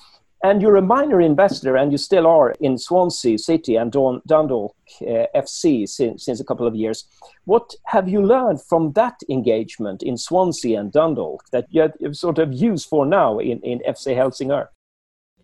And 0.42 0.62
you're 0.62 0.76
a 0.76 0.82
minor 0.82 1.20
investor, 1.20 1.76
and 1.76 1.92
you 1.92 1.98
still 1.98 2.26
are 2.26 2.52
in 2.60 2.78
Swansea 2.78 3.36
City 3.36 3.76
and 3.76 3.92
Dundalk 3.92 4.74
uh, 5.02 5.26
FC 5.34 5.86
since, 5.86 6.24
since 6.24 6.40
a 6.40 6.44
couple 6.44 6.66
of 6.66 6.74
years. 6.74 7.04
What 7.44 7.74
have 7.84 8.08
you 8.08 8.24
learned 8.24 8.62
from 8.62 8.92
that 8.92 9.20
engagement 9.28 10.02
in 10.02 10.16
Swansea 10.16 10.80
and 10.80 10.90
Dundalk 10.90 11.44
that 11.52 11.66
you 11.68 11.82
have 11.82 12.16
sort 12.16 12.38
of 12.38 12.54
used 12.54 12.88
for 12.88 13.04
now 13.04 13.38
in, 13.38 13.60
in 13.60 13.80
FC 13.86 14.16
Helsingør? 14.16 14.68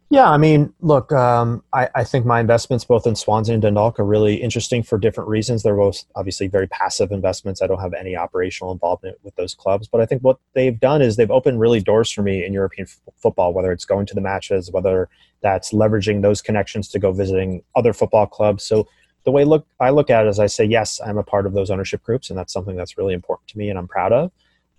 Yeah, 0.09 0.31
I 0.31 0.37
mean, 0.37 0.73
look, 0.81 1.11
um, 1.11 1.65
I, 1.73 1.89
I, 1.97 2.05
think 2.05 2.25
my 2.25 2.39
investments 2.39 2.85
both 2.85 3.09
in 3.09 3.17
Swansea 3.17 3.55
and 3.55 3.63
Dundalk 3.63 3.99
are 3.99 4.05
really 4.05 4.37
interesting 4.37 4.85
for 4.85 4.99
different 4.99 5.29
reasons. 5.29 5.65
They're 5.65 5.75
both 5.75 6.05
obviously 6.15 6.47
very 6.47 6.69
passive 6.69 7.11
investments. 7.11 7.61
I 7.61 7.67
don't 7.67 7.81
have 7.81 7.93
any 7.93 8.15
operational 8.15 8.71
involvement 8.71 9.19
with 9.25 9.35
those 9.35 9.53
clubs, 9.53 9.89
but 9.89 10.01
I 10.01 10.07
think 10.07 10.23
what 10.23 10.39
they've 10.55 10.79
done 10.79 11.03
is 11.03 11.17
they've 11.17 11.31
opened 11.31 11.59
really 11.59 11.81
doors 11.81 12.09
for 12.09 12.23
me 12.23 12.45
in 12.45 12.53
European 12.53 12.87
f- 12.87 13.01
football, 13.17 13.53
whether 13.53 13.73
it's 13.73 13.85
going 13.85 14.07
to 14.07 14.15
the 14.15 14.21
matches, 14.21 14.71
whether 14.71 15.09
that's 15.41 15.73
leveraging 15.73 16.23
those 16.23 16.41
connections 16.41 16.87
to 16.91 17.01
go 17.01 17.11
visiting 17.11 17.65
other 17.75 17.93
football 17.93 18.29
clubs. 18.29 18.63
So 18.63 18.87
the 19.25 19.33
way 19.33 19.45
look 19.45 19.67
I 19.81 19.91
look 19.91 20.09
at 20.09 20.25
it 20.25 20.29
is 20.29 20.39
I 20.39 20.47
say, 20.47 20.65
yes, 20.65 21.01
I'm 21.05 21.19
a 21.19 21.25
part 21.25 21.47
of 21.47 21.53
those 21.53 21.69
ownership 21.69 22.05
groups, 22.05 22.31
and 22.31 22.39
that's 22.39 22.53
something 22.53 22.77
that's 22.77 22.97
really 22.97 23.13
important 23.13 23.49
to 23.49 23.59
me 23.59 23.71
and 23.71 23.79
I'm 23.79 23.89
proud 23.89 24.13
of 24.13 24.31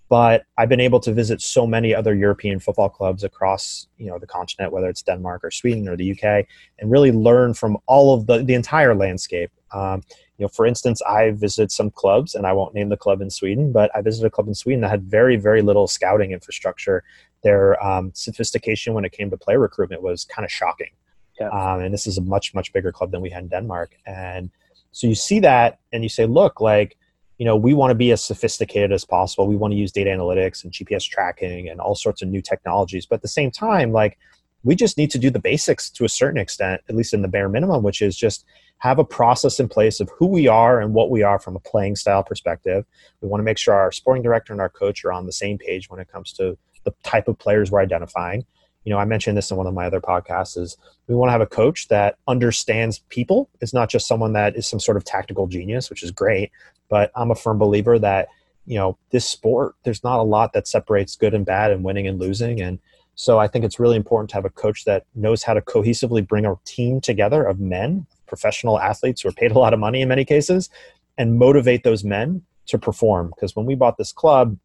but 0.08 0.44
I've 0.56 0.68
been 0.68 0.80
able 0.80 1.00
to 1.00 1.12
visit 1.12 1.40
so 1.42 1.66
many 1.66 1.94
other 1.94 2.14
European 2.14 2.60
football 2.60 2.88
clubs 2.88 3.24
across 3.24 3.88
you 3.98 4.06
know 4.06 4.18
the 4.18 4.26
continent, 4.26 4.72
whether 4.72 4.88
it's 4.88 5.02
Denmark 5.02 5.44
or 5.44 5.50
Sweden 5.50 5.88
or 5.88 5.96
the 5.96 6.12
UK, 6.12 6.46
and 6.78 6.90
really 6.90 7.12
learn 7.12 7.54
from 7.54 7.76
all 7.86 8.14
of 8.14 8.26
the 8.26 8.42
the 8.42 8.54
entire 8.54 8.94
landscape. 8.94 9.50
Um, 9.72 10.02
you 10.38 10.44
know, 10.44 10.48
for 10.48 10.66
instance, 10.66 11.02
I 11.02 11.32
visited 11.32 11.70
some 11.70 11.90
clubs, 11.90 12.34
and 12.34 12.46
I 12.46 12.52
won't 12.52 12.74
name 12.74 12.88
the 12.88 12.96
club 12.96 13.20
in 13.20 13.28
Sweden, 13.28 13.72
but 13.72 13.90
I 13.94 14.00
visited 14.00 14.28
a 14.28 14.30
club 14.30 14.48
in 14.48 14.54
Sweden 14.54 14.80
that 14.80 14.90
had 14.90 15.02
very 15.02 15.36
very 15.36 15.62
little 15.62 15.86
scouting 15.86 16.32
infrastructure. 16.32 17.04
Their 17.42 17.82
um, 17.84 18.10
sophistication 18.14 18.94
when 18.94 19.04
it 19.04 19.12
came 19.12 19.30
to 19.30 19.36
player 19.36 19.58
recruitment 19.58 20.02
was 20.02 20.24
kind 20.24 20.44
of 20.44 20.50
shocking. 20.50 20.90
Yeah. 21.38 21.50
Um, 21.50 21.80
and 21.82 21.94
this 21.94 22.06
is 22.06 22.18
a 22.18 22.22
much 22.22 22.54
much 22.54 22.72
bigger 22.72 22.92
club 22.92 23.10
than 23.10 23.20
we 23.20 23.30
had 23.30 23.44
in 23.44 23.48
Denmark, 23.48 23.96
and 24.06 24.50
so 24.90 25.06
you 25.06 25.14
see 25.14 25.38
that, 25.40 25.78
and 25.92 26.02
you 26.02 26.08
say, 26.08 26.26
look, 26.26 26.60
like 26.60 26.96
you 27.38 27.44
know 27.44 27.56
we 27.56 27.72
want 27.72 27.90
to 27.90 27.94
be 27.94 28.12
as 28.12 28.22
sophisticated 28.22 28.92
as 28.92 29.04
possible. 29.04 29.46
We 29.46 29.56
want 29.56 29.72
to 29.72 29.78
use 29.78 29.92
data 29.92 30.10
analytics 30.10 30.64
and 30.64 30.72
gps 30.72 31.08
tracking 31.08 31.68
and 31.68 31.80
all 31.80 31.94
sorts 31.94 32.20
of 32.20 32.28
new 32.28 32.42
technologies. 32.42 33.06
But 33.06 33.16
at 33.16 33.22
the 33.22 33.28
same 33.28 33.50
time 33.50 33.92
like 33.92 34.18
we 34.64 34.74
just 34.74 34.98
need 34.98 35.10
to 35.12 35.18
do 35.18 35.30
the 35.30 35.38
basics 35.38 35.88
to 35.88 36.04
a 36.04 36.08
certain 36.08 36.40
extent 36.40 36.82
at 36.88 36.96
least 36.96 37.14
in 37.14 37.22
the 37.22 37.28
bare 37.28 37.48
minimum 37.48 37.82
which 37.82 38.02
is 38.02 38.16
just 38.16 38.44
have 38.78 38.98
a 38.98 39.04
process 39.04 39.58
in 39.58 39.68
place 39.68 39.98
of 40.00 40.10
who 40.16 40.26
we 40.26 40.46
are 40.46 40.80
and 40.80 40.94
what 40.94 41.10
we 41.10 41.22
are 41.22 41.38
from 41.38 41.56
a 41.56 41.60
playing 41.60 41.96
style 41.96 42.22
perspective. 42.22 42.84
We 43.20 43.28
want 43.28 43.40
to 43.40 43.44
make 43.44 43.58
sure 43.58 43.74
our 43.74 43.90
sporting 43.90 44.22
director 44.22 44.52
and 44.52 44.60
our 44.60 44.68
coach 44.68 45.04
are 45.04 45.12
on 45.12 45.26
the 45.26 45.32
same 45.32 45.58
page 45.58 45.90
when 45.90 45.98
it 45.98 46.10
comes 46.10 46.32
to 46.34 46.56
the 46.84 46.92
type 47.02 47.26
of 47.26 47.38
players 47.38 47.70
we're 47.70 47.80
identifying. 47.80 48.44
You 48.84 48.94
know 48.94 48.98
i 48.98 49.04
mentioned 49.04 49.36
this 49.36 49.50
in 49.50 49.56
one 49.56 49.66
of 49.66 49.74
my 49.74 49.86
other 49.86 50.00
podcasts 50.00 50.56
is 50.56 50.76
we 51.06 51.14
want 51.14 51.28
to 51.28 51.32
have 51.32 51.40
a 51.40 51.46
coach 51.46 51.88
that 51.88 52.16
understands 52.26 53.00
people. 53.10 53.48
It's 53.60 53.74
not 53.74 53.90
just 53.90 54.08
someone 54.08 54.32
that 54.32 54.56
is 54.56 54.66
some 54.66 54.80
sort 54.80 54.96
of 54.96 55.04
tactical 55.04 55.46
genius 55.46 55.88
which 55.88 56.02
is 56.02 56.10
great 56.10 56.50
but 56.88 57.10
I'm 57.14 57.30
a 57.30 57.34
firm 57.34 57.58
believer 57.58 57.98
that 57.98 58.28
you 58.66 58.76
know 58.76 58.98
this 59.10 59.28
sport 59.28 59.74
there's 59.84 60.04
not 60.04 60.18
a 60.18 60.22
lot 60.22 60.52
that 60.52 60.68
separates 60.68 61.16
good 61.16 61.34
and 61.34 61.46
bad 61.46 61.70
and 61.70 61.82
winning 61.82 62.06
and 62.06 62.18
losing 62.18 62.60
and 62.60 62.78
so 63.18 63.40
I 63.40 63.48
think 63.48 63.64
it's 63.64 63.80
really 63.80 63.96
important 63.96 64.30
to 64.30 64.36
have 64.36 64.44
a 64.44 64.50
coach 64.50 64.84
that 64.84 65.04
knows 65.16 65.42
how 65.42 65.52
to 65.52 65.60
cohesively 65.60 66.24
bring 66.24 66.46
a 66.46 66.54
team 66.64 67.00
together 67.00 67.42
of 67.44 67.58
men, 67.58 68.06
professional 68.28 68.78
athletes 68.78 69.22
who 69.22 69.28
are 69.28 69.32
paid 69.32 69.50
a 69.50 69.58
lot 69.58 69.74
of 69.74 69.80
money 69.80 70.02
in 70.02 70.08
many 70.08 70.24
cases, 70.24 70.70
and 71.18 71.36
motivate 71.36 71.82
those 71.82 72.04
men 72.04 72.42
to 72.66 72.78
perform. 72.78 73.30
Because 73.34 73.56
when 73.56 73.66
we 73.66 73.74
bought 73.74 73.98
this 73.98 74.12
club, 74.12 74.56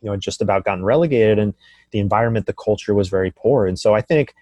you 0.00 0.06
know, 0.06 0.12
it 0.12 0.20
just 0.20 0.40
about 0.40 0.64
gotten 0.64 0.84
relegated 0.84 1.40
and 1.40 1.54
the 1.90 1.98
environment, 1.98 2.46
the 2.46 2.52
culture 2.52 2.94
was 2.94 3.08
very 3.08 3.32
poor. 3.32 3.66
And 3.66 3.76
so 3.76 3.94
I 3.94 4.00
think 4.00 4.32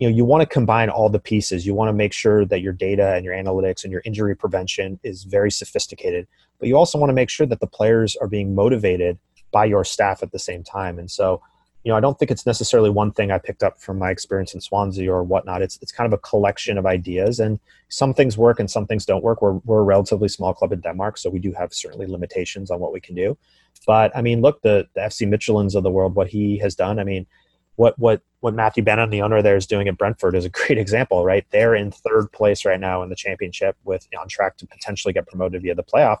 you 0.00 0.08
know 0.08 0.14
you 0.14 0.24
want 0.24 0.42
to 0.42 0.46
combine 0.46 0.90
all 0.90 1.08
the 1.08 1.20
pieces 1.20 1.66
you 1.66 1.74
want 1.74 1.88
to 1.88 1.92
make 1.92 2.12
sure 2.12 2.44
that 2.46 2.62
your 2.62 2.72
data 2.72 3.14
and 3.14 3.24
your 3.24 3.34
analytics 3.34 3.84
and 3.84 3.92
your 3.92 4.02
injury 4.04 4.34
prevention 4.36 4.98
is 5.04 5.22
very 5.22 5.52
sophisticated 5.52 6.26
but 6.58 6.68
you 6.68 6.76
also 6.76 6.98
want 6.98 7.10
to 7.10 7.14
make 7.14 7.30
sure 7.30 7.46
that 7.46 7.60
the 7.60 7.66
players 7.66 8.16
are 8.16 8.28
being 8.28 8.54
motivated 8.54 9.18
by 9.50 9.64
your 9.64 9.84
staff 9.84 10.22
at 10.22 10.32
the 10.32 10.38
same 10.38 10.62
time 10.62 10.98
and 10.98 11.10
so 11.10 11.40
you 11.84 11.90
know 11.90 11.96
i 11.96 12.00
don't 12.00 12.18
think 12.18 12.30
it's 12.30 12.44
necessarily 12.46 12.90
one 12.90 13.12
thing 13.12 13.30
i 13.30 13.38
picked 13.38 13.62
up 13.62 13.80
from 13.80 13.98
my 13.98 14.10
experience 14.10 14.54
in 14.54 14.60
swansea 14.60 15.10
or 15.10 15.22
whatnot 15.22 15.62
it's, 15.62 15.78
it's 15.80 15.92
kind 15.92 16.12
of 16.12 16.16
a 16.16 16.20
collection 16.22 16.76
of 16.76 16.86
ideas 16.86 17.40
and 17.40 17.58
some 17.88 18.12
things 18.12 18.36
work 18.36 18.60
and 18.60 18.70
some 18.70 18.86
things 18.86 19.06
don't 19.06 19.24
work 19.24 19.40
we're, 19.40 19.58
we're 19.64 19.80
a 19.80 19.84
relatively 19.84 20.28
small 20.28 20.52
club 20.52 20.72
in 20.72 20.80
denmark 20.80 21.16
so 21.16 21.30
we 21.30 21.38
do 21.38 21.52
have 21.52 21.72
certainly 21.72 22.06
limitations 22.06 22.70
on 22.70 22.80
what 22.80 22.92
we 22.92 23.00
can 23.00 23.14
do 23.14 23.36
but 23.86 24.14
i 24.16 24.20
mean 24.20 24.40
look 24.40 24.60
the, 24.62 24.86
the 24.94 25.00
fc 25.00 25.26
Midtjyllands 25.26 25.74
of 25.74 25.82
the 25.82 25.90
world 25.90 26.14
what 26.14 26.28
he 26.28 26.58
has 26.58 26.74
done 26.74 26.98
i 26.98 27.04
mean 27.04 27.26
what 27.76 27.98
what 27.98 28.20
what 28.40 28.54
Matthew 28.54 28.84
Benham, 28.84 29.10
the 29.10 29.22
owner 29.22 29.42
there, 29.42 29.56
is 29.56 29.66
doing 29.66 29.88
at 29.88 29.98
Brentford 29.98 30.34
is 30.34 30.44
a 30.44 30.48
great 30.58 30.78
example, 30.78 31.24
right? 31.24 31.44
They're 31.50 31.74
in 31.74 31.90
third 31.90 32.30
place 32.32 32.64
right 32.64 32.78
now 32.78 33.02
in 33.02 33.08
the 33.08 33.16
championship, 33.16 33.76
with 33.84 34.06
on 34.18 34.28
track 34.28 34.56
to 34.58 34.66
potentially 34.66 35.12
get 35.12 35.26
promoted 35.26 35.62
via 35.62 35.74
the 35.74 35.82
playoff. 35.82 36.18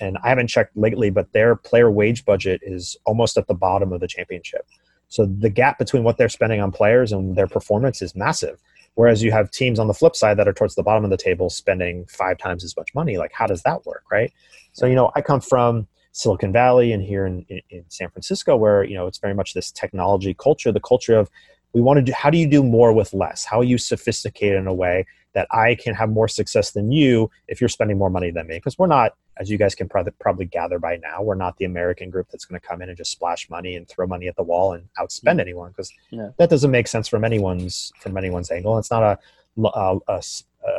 And 0.00 0.18
I 0.24 0.28
haven't 0.28 0.48
checked 0.48 0.76
lately, 0.76 1.10
but 1.10 1.32
their 1.32 1.54
player 1.54 1.90
wage 1.90 2.24
budget 2.24 2.60
is 2.64 2.96
almost 3.04 3.36
at 3.36 3.46
the 3.46 3.54
bottom 3.54 3.92
of 3.92 4.00
the 4.00 4.08
championship. 4.08 4.66
So 5.08 5.26
the 5.26 5.50
gap 5.50 5.78
between 5.78 6.02
what 6.02 6.18
they're 6.18 6.28
spending 6.28 6.60
on 6.60 6.72
players 6.72 7.12
and 7.12 7.36
their 7.36 7.46
performance 7.46 8.02
is 8.02 8.16
massive. 8.16 8.60
Whereas 8.94 9.22
you 9.22 9.32
have 9.32 9.50
teams 9.50 9.78
on 9.78 9.86
the 9.86 9.94
flip 9.94 10.14
side 10.16 10.36
that 10.38 10.48
are 10.48 10.52
towards 10.52 10.74
the 10.74 10.82
bottom 10.82 11.04
of 11.04 11.10
the 11.10 11.16
table 11.16 11.50
spending 11.50 12.06
five 12.06 12.38
times 12.38 12.64
as 12.64 12.76
much 12.76 12.94
money. 12.94 13.16
Like, 13.16 13.32
how 13.32 13.46
does 13.46 13.62
that 13.62 13.84
work, 13.86 14.04
right? 14.10 14.32
So, 14.72 14.86
you 14.86 14.94
know, 14.94 15.10
I 15.14 15.20
come 15.20 15.40
from 15.40 15.88
Silicon 16.14 16.52
Valley 16.52 16.92
and 16.92 17.02
here 17.02 17.26
in, 17.26 17.44
in, 17.48 17.60
in, 17.70 17.84
San 17.88 18.08
Francisco, 18.08 18.56
where 18.56 18.84
you 18.84 18.94
know 18.94 19.08
it's 19.08 19.18
very 19.18 19.34
much 19.34 19.52
this 19.52 19.72
technology 19.72 20.32
culture, 20.32 20.70
the 20.70 20.80
culture 20.80 21.18
of 21.18 21.28
we 21.72 21.80
want 21.80 21.98
to 21.98 22.02
do. 22.02 22.12
How 22.12 22.30
do 22.30 22.38
you 22.38 22.46
do 22.46 22.62
more 22.62 22.92
with 22.92 23.12
less? 23.12 23.44
How 23.44 23.60
are 23.60 23.64
you 23.64 23.78
sophisticated 23.78 24.56
in 24.56 24.68
a 24.68 24.74
way 24.74 25.06
that 25.32 25.48
I 25.50 25.74
can 25.74 25.92
have 25.94 26.08
more 26.08 26.28
success 26.28 26.70
than 26.70 26.92
you 26.92 27.30
if 27.48 27.60
you're 27.60 27.68
spending 27.68 27.98
more 27.98 28.10
money 28.10 28.30
than 28.30 28.46
me? 28.46 28.56
Because 28.56 28.78
we're 28.78 28.86
not, 28.86 29.14
as 29.38 29.50
you 29.50 29.58
guys 29.58 29.74
can 29.74 29.88
probably 29.88 30.12
probably 30.20 30.44
gather 30.44 30.78
by 30.78 30.96
now, 30.96 31.22
we're 31.22 31.34
not 31.34 31.56
the 31.56 31.64
American 31.64 32.10
group 32.10 32.28
that's 32.30 32.44
going 32.44 32.60
to 32.60 32.66
come 32.66 32.82
in 32.82 32.88
and 32.88 32.96
just 32.96 33.10
splash 33.10 33.50
money 33.50 33.76
and 33.76 33.88
throw 33.88 34.06
money 34.06 34.28
at 34.28 34.36
the 34.36 34.42
wall 34.42 34.72
and 34.72 34.88
outspend 34.98 35.40
anyone 35.40 35.70
because 35.70 35.92
yeah. 36.10 36.30
that 36.38 36.50
doesn't 36.50 36.70
make 36.70 36.86
sense 36.86 37.08
from 37.08 37.24
anyone's 37.24 37.92
from 38.00 38.16
anyone's 38.16 38.50
angle. 38.50 38.78
It's 38.78 38.90
not 38.90 39.02
a 39.02 39.18
a, 39.62 39.98
a, 40.08 40.22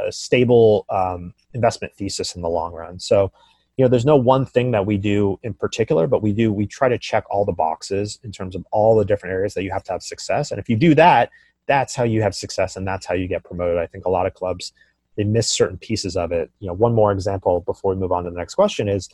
a 0.07 0.11
stable 0.11 0.85
um, 0.89 1.33
investment 1.53 1.93
thesis 1.95 2.35
in 2.35 2.41
the 2.41 2.49
long 2.49 2.73
run. 2.73 2.99
So 2.99 3.31
you 3.77 3.83
know 3.83 3.89
there's 3.89 4.05
no 4.05 4.15
one 4.15 4.45
thing 4.45 4.71
that 4.71 4.85
we 4.85 4.97
do 4.97 5.39
in 5.43 5.53
particular 5.53 6.07
but 6.07 6.21
we 6.21 6.31
do 6.31 6.51
we 6.51 6.65
try 6.65 6.87
to 6.87 6.97
check 6.97 7.23
all 7.29 7.45
the 7.45 7.51
boxes 7.51 8.19
in 8.23 8.31
terms 8.31 8.55
of 8.55 8.65
all 8.71 8.95
the 8.95 9.05
different 9.05 9.33
areas 9.33 9.53
that 9.53 9.63
you 9.63 9.71
have 9.71 9.83
to 9.83 9.91
have 9.91 10.03
success 10.03 10.51
and 10.51 10.59
if 10.59 10.69
you 10.69 10.75
do 10.75 10.95
that 10.95 11.29
that's 11.67 11.95
how 11.95 12.03
you 12.03 12.21
have 12.21 12.35
success 12.35 12.77
and 12.77 12.87
that's 12.87 13.05
how 13.05 13.13
you 13.13 13.27
get 13.27 13.43
promoted 13.43 13.77
i 13.77 13.85
think 13.85 14.05
a 14.05 14.09
lot 14.09 14.25
of 14.25 14.33
clubs 14.33 14.71
they 15.15 15.23
miss 15.23 15.49
certain 15.49 15.77
pieces 15.77 16.15
of 16.15 16.31
it 16.31 16.49
you 16.59 16.67
know 16.67 16.73
one 16.73 16.93
more 16.93 17.11
example 17.11 17.61
before 17.61 17.93
we 17.93 17.99
move 17.99 18.11
on 18.11 18.23
to 18.23 18.29
the 18.29 18.37
next 18.37 18.55
question 18.55 18.87
is 18.87 19.09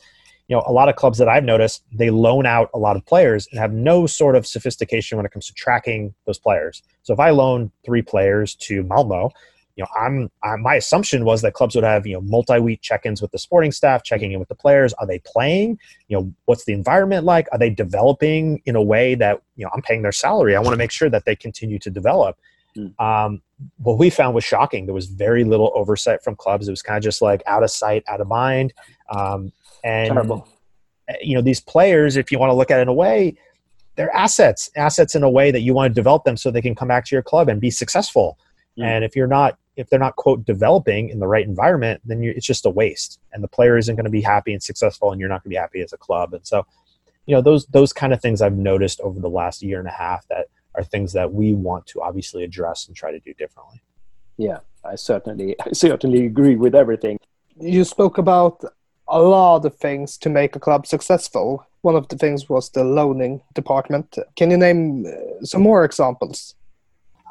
you 0.48 0.56
know 0.56 0.62
a 0.66 0.72
lot 0.72 0.88
of 0.88 0.96
clubs 0.96 1.18
that 1.18 1.28
i've 1.28 1.44
noticed 1.44 1.84
they 1.92 2.10
loan 2.10 2.46
out 2.46 2.70
a 2.74 2.78
lot 2.78 2.96
of 2.96 3.04
players 3.06 3.48
and 3.50 3.60
have 3.60 3.72
no 3.72 4.06
sort 4.06 4.36
of 4.36 4.46
sophistication 4.46 5.16
when 5.16 5.26
it 5.26 5.32
comes 5.32 5.46
to 5.46 5.54
tracking 5.54 6.14
those 6.26 6.38
players 6.38 6.82
so 7.02 7.12
if 7.12 7.20
i 7.20 7.30
loan 7.30 7.70
three 7.84 8.02
players 8.02 8.54
to 8.54 8.82
malmo 8.84 9.30
you 9.76 9.84
know, 9.84 9.88
I'm, 9.98 10.30
I'm, 10.42 10.62
my 10.62 10.74
assumption 10.74 11.24
was 11.24 11.40
that 11.42 11.54
clubs 11.54 11.74
would 11.74 11.84
have 11.84 12.06
you 12.06 12.14
know 12.14 12.20
multi-week 12.20 12.82
check-ins 12.82 13.22
with 13.22 13.30
the 13.30 13.38
sporting 13.38 13.72
staff, 13.72 14.02
checking 14.02 14.32
in 14.32 14.38
with 14.38 14.48
the 14.48 14.54
players. 14.54 14.92
Are 14.94 15.06
they 15.06 15.18
playing? 15.20 15.78
You 16.08 16.18
know, 16.18 16.34
what's 16.44 16.64
the 16.64 16.72
environment 16.74 17.24
like? 17.24 17.48
Are 17.52 17.58
they 17.58 17.70
developing 17.70 18.60
in 18.66 18.76
a 18.76 18.82
way 18.82 19.14
that 19.14 19.40
you 19.56 19.64
know 19.64 19.70
I'm 19.74 19.82
paying 19.82 20.02
their 20.02 20.12
salary? 20.12 20.56
I 20.56 20.60
want 20.60 20.74
to 20.74 20.78
make 20.78 20.90
sure 20.90 21.08
that 21.08 21.24
they 21.24 21.34
continue 21.34 21.78
to 21.78 21.90
develop. 21.90 22.36
Mm. 22.76 23.00
Um, 23.00 23.42
what 23.78 23.98
we 23.98 24.10
found 24.10 24.34
was 24.34 24.44
shocking. 24.44 24.86
There 24.86 24.94
was 24.94 25.06
very 25.06 25.44
little 25.44 25.72
oversight 25.74 26.22
from 26.22 26.36
clubs. 26.36 26.68
It 26.68 26.72
was 26.72 26.82
kind 26.82 26.96
of 26.96 27.02
just 27.02 27.22
like 27.22 27.42
out 27.46 27.62
of 27.62 27.70
sight, 27.70 28.02
out 28.08 28.20
of 28.20 28.28
mind. 28.28 28.72
Um, 29.10 29.52
and 29.84 30.12
Terrible. 30.12 30.48
Eh, 31.08 31.16
you 31.22 31.34
know, 31.34 31.42
these 31.42 31.60
players, 31.60 32.16
if 32.16 32.32
you 32.32 32.38
want 32.38 32.50
to 32.50 32.54
look 32.54 32.70
at 32.70 32.78
it 32.78 32.82
in 32.82 32.88
a 32.88 32.94
way, 32.94 33.36
they're 33.96 34.14
assets, 34.14 34.70
assets 34.76 35.14
in 35.14 35.22
a 35.22 35.30
way 35.30 35.50
that 35.50 35.60
you 35.60 35.74
want 35.74 35.90
to 35.90 35.94
develop 35.94 36.24
them 36.24 36.36
so 36.36 36.50
they 36.50 36.62
can 36.62 36.74
come 36.74 36.88
back 36.88 37.04
to 37.06 37.14
your 37.14 37.22
club 37.22 37.48
and 37.48 37.60
be 37.60 37.70
successful. 37.70 38.38
Mm. 38.78 38.84
And 38.84 39.04
if 39.04 39.14
you're 39.14 39.26
not 39.26 39.58
if 39.76 39.88
they're 39.88 39.98
not 39.98 40.16
quote 40.16 40.44
developing 40.44 41.08
in 41.08 41.18
the 41.18 41.26
right 41.26 41.46
environment, 41.46 42.00
then 42.04 42.22
it's 42.22 42.46
just 42.46 42.66
a 42.66 42.70
waste, 42.70 43.20
and 43.32 43.42
the 43.42 43.48
player 43.48 43.78
isn't 43.78 43.96
going 43.96 44.04
to 44.04 44.10
be 44.10 44.20
happy 44.20 44.52
and 44.52 44.62
successful, 44.62 45.12
and 45.12 45.20
you're 45.20 45.30
not 45.30 45.42
going 45.42 45.50
to 45.50 45.54
be 45.54 45.56
happy 45.56 45.80
as 45.80 45.92
a 45.92 45.96
club. 45.96 46.34
And 46.34 46.46
so, 46.46 46.66
you 47.26 47.34
know, 47.34 47.40
those 47.40 47.66
those 47.66 47.92
kind 47.92 48.12
of 48.12 48.20
things 48.20 48.42
I've 48.42 48.56
noticed 48.56 49.00
over 49.00 49.18
the 49.18 49.30
last 49.30 49.62
year 49.62 49.78
and 49.78 49.88
a 49.88 49.92
half 49.92 50.26
that 50.28 50.48
are 50.74 50.82
things 50.82 51.12
that 51.12 51.32
we 51.32 51.52
want 51.52 51.86
to 51.88 52.02
obviously 52.02 52.44
address 52.44 52.86
and 52.86 52.96
try 52.96 53.12
to 53.12 53.20
do 53.20 53.34
differently. 53.34 53.82
Yeah, 54.36 54.58
I 54.84 54.96
certainly 54.96 55.56
I 55.60 55.72
certainly 55.72 56.26
agree 56.26 56.56
with 56.56 56.74
everything. 56.74 57.18
You 57.60 57.84
spoke 57.84 58.18
about 58.18 58.64
a 59.08 59.20
lot 59.20 59.64
of 59.64 59.76
things 59.76 60.16
to 60.18 60.30
make 60.30 60.56
a 60.56 60.60
club 60.60 60.86
successful. 60.86 61.66
One 61.82 61.96
of 61.96 62.08
the 62.08 62.16
things 62.16 62.48
was 62.48 62.70
the 62.70 62.84
loaning 62.84 63.42
department. 63.54 64.16
Can 64.36 64.50
you 64.50 64.56
name 64.56 65.06
uh, 65.06 65.44
some 65.44 65.62
more 65.62 65.84
examples? 65.84 66.54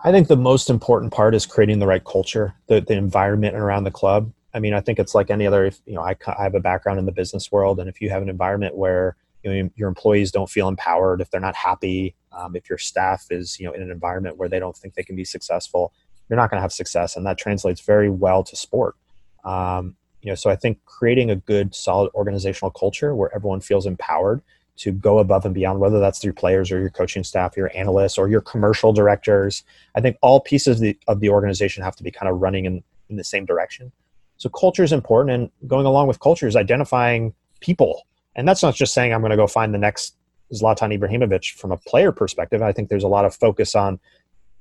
I 0.03 0.11
think 0.11 0.27
the 0.27 0.35
most 0.35 0.69
important 0.69 1.13
part 1.13 1.35
is 1.35 1.45
creating 1.45 1.79
the 1.79 1.87
right 1.87 2.03
culture, 2.03 2.55
the, 2.67 2.81
the 2.81 2.93
environment 2.93 3.55
around 3.55 3.83
the 3.83 3.91
club. 3.91 4.31
I 4.53 4.59
mean, 4.59 4.73
I 4.73 4.81
think 4.81 4.99
it's 4.99 5.15
like 5.15 5.29
any 5.29 5.47
other, 5.47 5.71
you 5.85 5.93
know, 5.93 6.01
I, 6.01 6.15
I 6.27 6.43
have 6.43 6.55
a 6.55 6.59
background 6.59 6.99
in 6.99 7.05
the 7.05 7.11
business 7.11 7.51
world. 7.51 7.79
And 7.79 7.87
if 7.87 8.01
you 8.01 8.09
have 8.09 8.21
an 8.21 8.29
environment 8.29 8.75
where 8.75 9.15
you 9.43 9.51
know, 9.53 9.69
your 9.75 9.89
employees 9.89 10.31
don't 10.31 10.49
feel 10.49 10.67
empowered, 10.67 11.21
if 11.21 11.29
they're 11.31 11.41
not 11.41 11.55
happy, 11.55 12.15
um, 12.31 12.55
if 12.55 12.69
your 12.69 12.77
staff 12.77 13.25
is 13.29 13.59
you 13.59 13.65
know 13.65 13.73
in 13.73 13.81
an 13.81 13.91
environment 13.91 14.37
where 14.37 14.49
they 14.49 14.59
don't 14.59 14.75
think 14.75 14.93
they 14.93 15.03
can 15.03 15.15
be 15.15 15.25
successful, 15.25 15.93
you're 16.29 16.37
not 16.37 16.49
going 16.49 16.57
to 16.57 16.61
have 16.61 16.73
success, 16.73 17.15
and 17.15 17.25
that 17.25 17.37
translates 17.37 17.81
very 17.81 18.09
well 18.09 18.43
to 18.43 18.55
sport. 18.55 18.95
Um, 19.43 19.95
you 20.21 20.29
know, 20.29 20.35
so 20.35 20.49
I 20.49 20.55
think 20.55 20.79
creating 20.85 21.31
a 21.31 21.35
good, 21.35 21.73
solid 21.73 22.11
organizational 22.13 22.71
culture 22.71 23.15
where 23.15 23.33
everyone 23.35 23.59
feels 23.59 23.85
empowered 23.85 24.41
to 24.77 24.91
go 24.91 25.19
above 25.19 25.45
and 25.45 25.53
beyond, 25.53 25.79
whether 25.79 25.99
that's 25.99 26.19
through 26.19 26.33
players 26.33 26.71
or 26.71 26.79
your 26.79 26.89
coaching 26.89 27.23
staff, 27.23 27.57
your 27.57 27.71
analysts, 27.75 28.17
or 28.17 28.29
your 28.29 28.41
commercial 28.41 28.93
directors. 28.93 29.63
I 29.95 30.01
think 30.01 30.17
all 30.21 30.39
pieces 30.39 30.77
of 30.77 30.81
the, 30.81 30.97
of 31.07 31.19
the 31.19 31.29
organization 31.29 31.83
have 31.83 31.95
to 31.97 32.03
be 32.03 32.11
kind 32.11 32.31
of 32.31 32.39
running 32.39 32.65
in, 32.65 32.83
in 33.09 33.15
the 33.15 33.23
same 33.23 33.45
direction. 33.45 33.91
So 34.37 34.49
culture 34.49 34.83
is 34.83 34.91
important, 34.91 35.35
and 35.35 35.69
going 35.69 35.85
along 35.85 36.07
with 36.07 36.19
culture 36.19 36.47
is 36.47 36.55
identifying 36.55 37.33
people. 37.59 38.07
And 38.35 38.47
that's 38.47 38.63
not 38.63 38.75
just 38.75 38.93
saying 38.93 39.13
I'm 39.13 39.21
going 39.21 39.31
to 39.31 39.37
go 39.37 39.47
find 39.47 39.73
the 39.73 39.77
next 39.77 40.15
Zlatan 40.53 40.97
Ibrahimovic 40.97 41.53
from 41.53 41.71
a 41.71 41.77
player 41.77 42.11
perspective. 42.11 42.61
I 42.61 42.71
think 42.71 42.89
there's 42.89 43.03
a 43.03 43.09
lot 43.09 43.25
of 43.25 43.35
focus 43.35 43.75
on, 43.75 43.99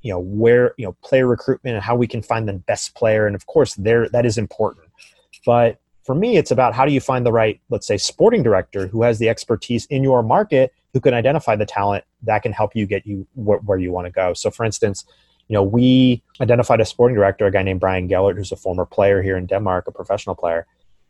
you 0.02 0.12
know, 0.12 0.20
where 0.20 0.74
you 0.78 0.86
know 0.86 0.96
player 1.02 1.26
recruitment 1.26 1.74
and 1.74 1.84
how 1.84 1.96
we 1.96 2.06
can 2.06 2.22
find 2.22 2.48
the 2.48 2.54
best 2.54 2.94
player, 2.94 3.26
and 3.26 3.36
of 3.36 3.46
course, 3.46 3.74
there 3.74 4.08
that 4.08 4.24
is 4.24 4.38
important. 4.38 4.86
But 5.44 5.78
for 6.04 6.14
me, 6.14 6.36
it's 6.36 6.50
about 6.50 6.74
how 6.74 6.86
do 6.86 6.92
you 6.92 7.00
find 7.00 7.26
the 7.26 7.32
right, 7.32 7.60
let's 7.68 7.86
say, 7.86 7.98
sporting 7.98 8.42
director 8.42 8.86
who 8.86 9.02
has 9.02 9.18
the 9.18 9.28
expertise 9.28 9.86
in 9.86 10.02
your 10.02 10.22
market 10.22 10.72
who 10.92 11.00
can 11.00 11.14
identify 11.14 11.54
the 11.54 11.66
talent 11.66 12.04
that 12.22 12.42
can 12.42 12.52
help 12.52 12.74
you 12.74 12.86
get 12.86 13.06
you 13.06 13.26
wh- 13.34 13.62
where 13.68 13.78
you 13.78 13.92
want 13.92 14.06
to 14.06 14.10
go. 14.10 14.32
So, 14.34 14.50
for 14.50 14.64
instance, 14.64 15.04
you 15.48 15.54
know, 15.54 15.62
we 15.62 16.22
identified 16.40 16.80
a 16.80 16.84
sporting 16.84 17.16
director, 17.16 17.46
a 17.46 17.50
guy 17.50 17.62
named 17.62 17.80
Brian 17.80 18.08
Gellert, 18.08 18.36
who's 18.36 18.52
a 18.52 18.56
former 18.56 18.86
player 18.86 19.22
here 19.22 19.36
in 19.36 19.46
Denmark, 19.46 19.86
a 19.88 19.92
professional 19.92 20.34
player, 20.34 20.66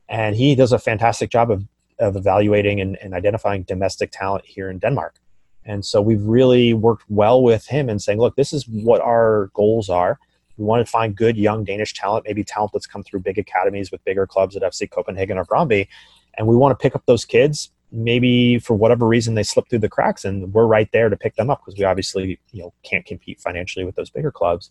and 0.09 0.35
he 0.35 0.55
does 0.55 0.73
a 0.73 0.79
fantastic 0.79 1.31
job 1.31 1.51
of, 1.51 1.65
of 2.01 2.17
evaluating 2.17 2.81
and, 2.81 2.97
and 2.97 3.15
identifying 3.15 3.63
domestic 3.63 4.11
talent 4.11 4.45
here 4.45 4.69
in 4.71 4.79
Denmark. 4.79 5.17
And 5.65 5.85
so 5.85 6.01
we've 6.01 6.23
really 6.23 6.75
worked 6.75 7.05
well 7.09 7.43
with 7.43 7.67
him 7.67 7.89
and 7.89 8.03
saying, 8.03 8.19
look, 8.19 8.35
this 8.37 8.53
is 8.53 8.67
what 8.67 9.01
our 9.03 9.51
goals 9.55 9.89
are 9.89 10.19
we 10.61 10.67
want 10.67 10.87
to 10.87 10.91
find 10.91 11.17
good 11.17 11.39
young 11.39 11.65
Danish 11.65 11.95
talent, 11.95 12.27
maybe 12.27 12.45
talent 12.45 12.73
that's 12.75 12.87
come 12.87 13.03
through 13.03 13.21
big 13.21 13.39
academies 13.39 13.91
with 13.91 14.05
bigger 14.05 14.27
clubs 14.27 14.55
at 14.57 14.63
FC 14.63 14.89
Copenhagen 14.89 15.39
or 15.39 15.47
Brøndby. 15.47 15.89
And 16.37 16.47
we 16.47 16.55
want 16.55 16.79
to 16.79 16.81
pick 16.81 16.95
up 16.95 17.07
those 17.07 17.25
kids. 17.25 17.71
Maybe 17.91 18.59
for 18.59 18.75
whatever 18.75 19.09
reason 19.09 19.35
they 19.35 19.43
slip 19.43 19.69
through 19.69 19.81
the 19.81 19.89
cracks, 19.89 20.25
and 20.25 20.53
we're 20.53 20.67
right 20.67 20.89
there 20.93 21.09
to 21.09 21.17
pick 21.17 21.35
them 21.35 21.51
up 21.51 21.61
because 21.65 21.77
we 21.77 21.85
obviously 21.85 22.39
you 22.53 22.63
know 22.63 22.73
can't 22.85 23.05
compete 23.05 23.41
financially 23.41 23.85
with 23.85 23.97
those 23.97 24.11
bigger 24.11 24.31
clubs. 24.31 24.71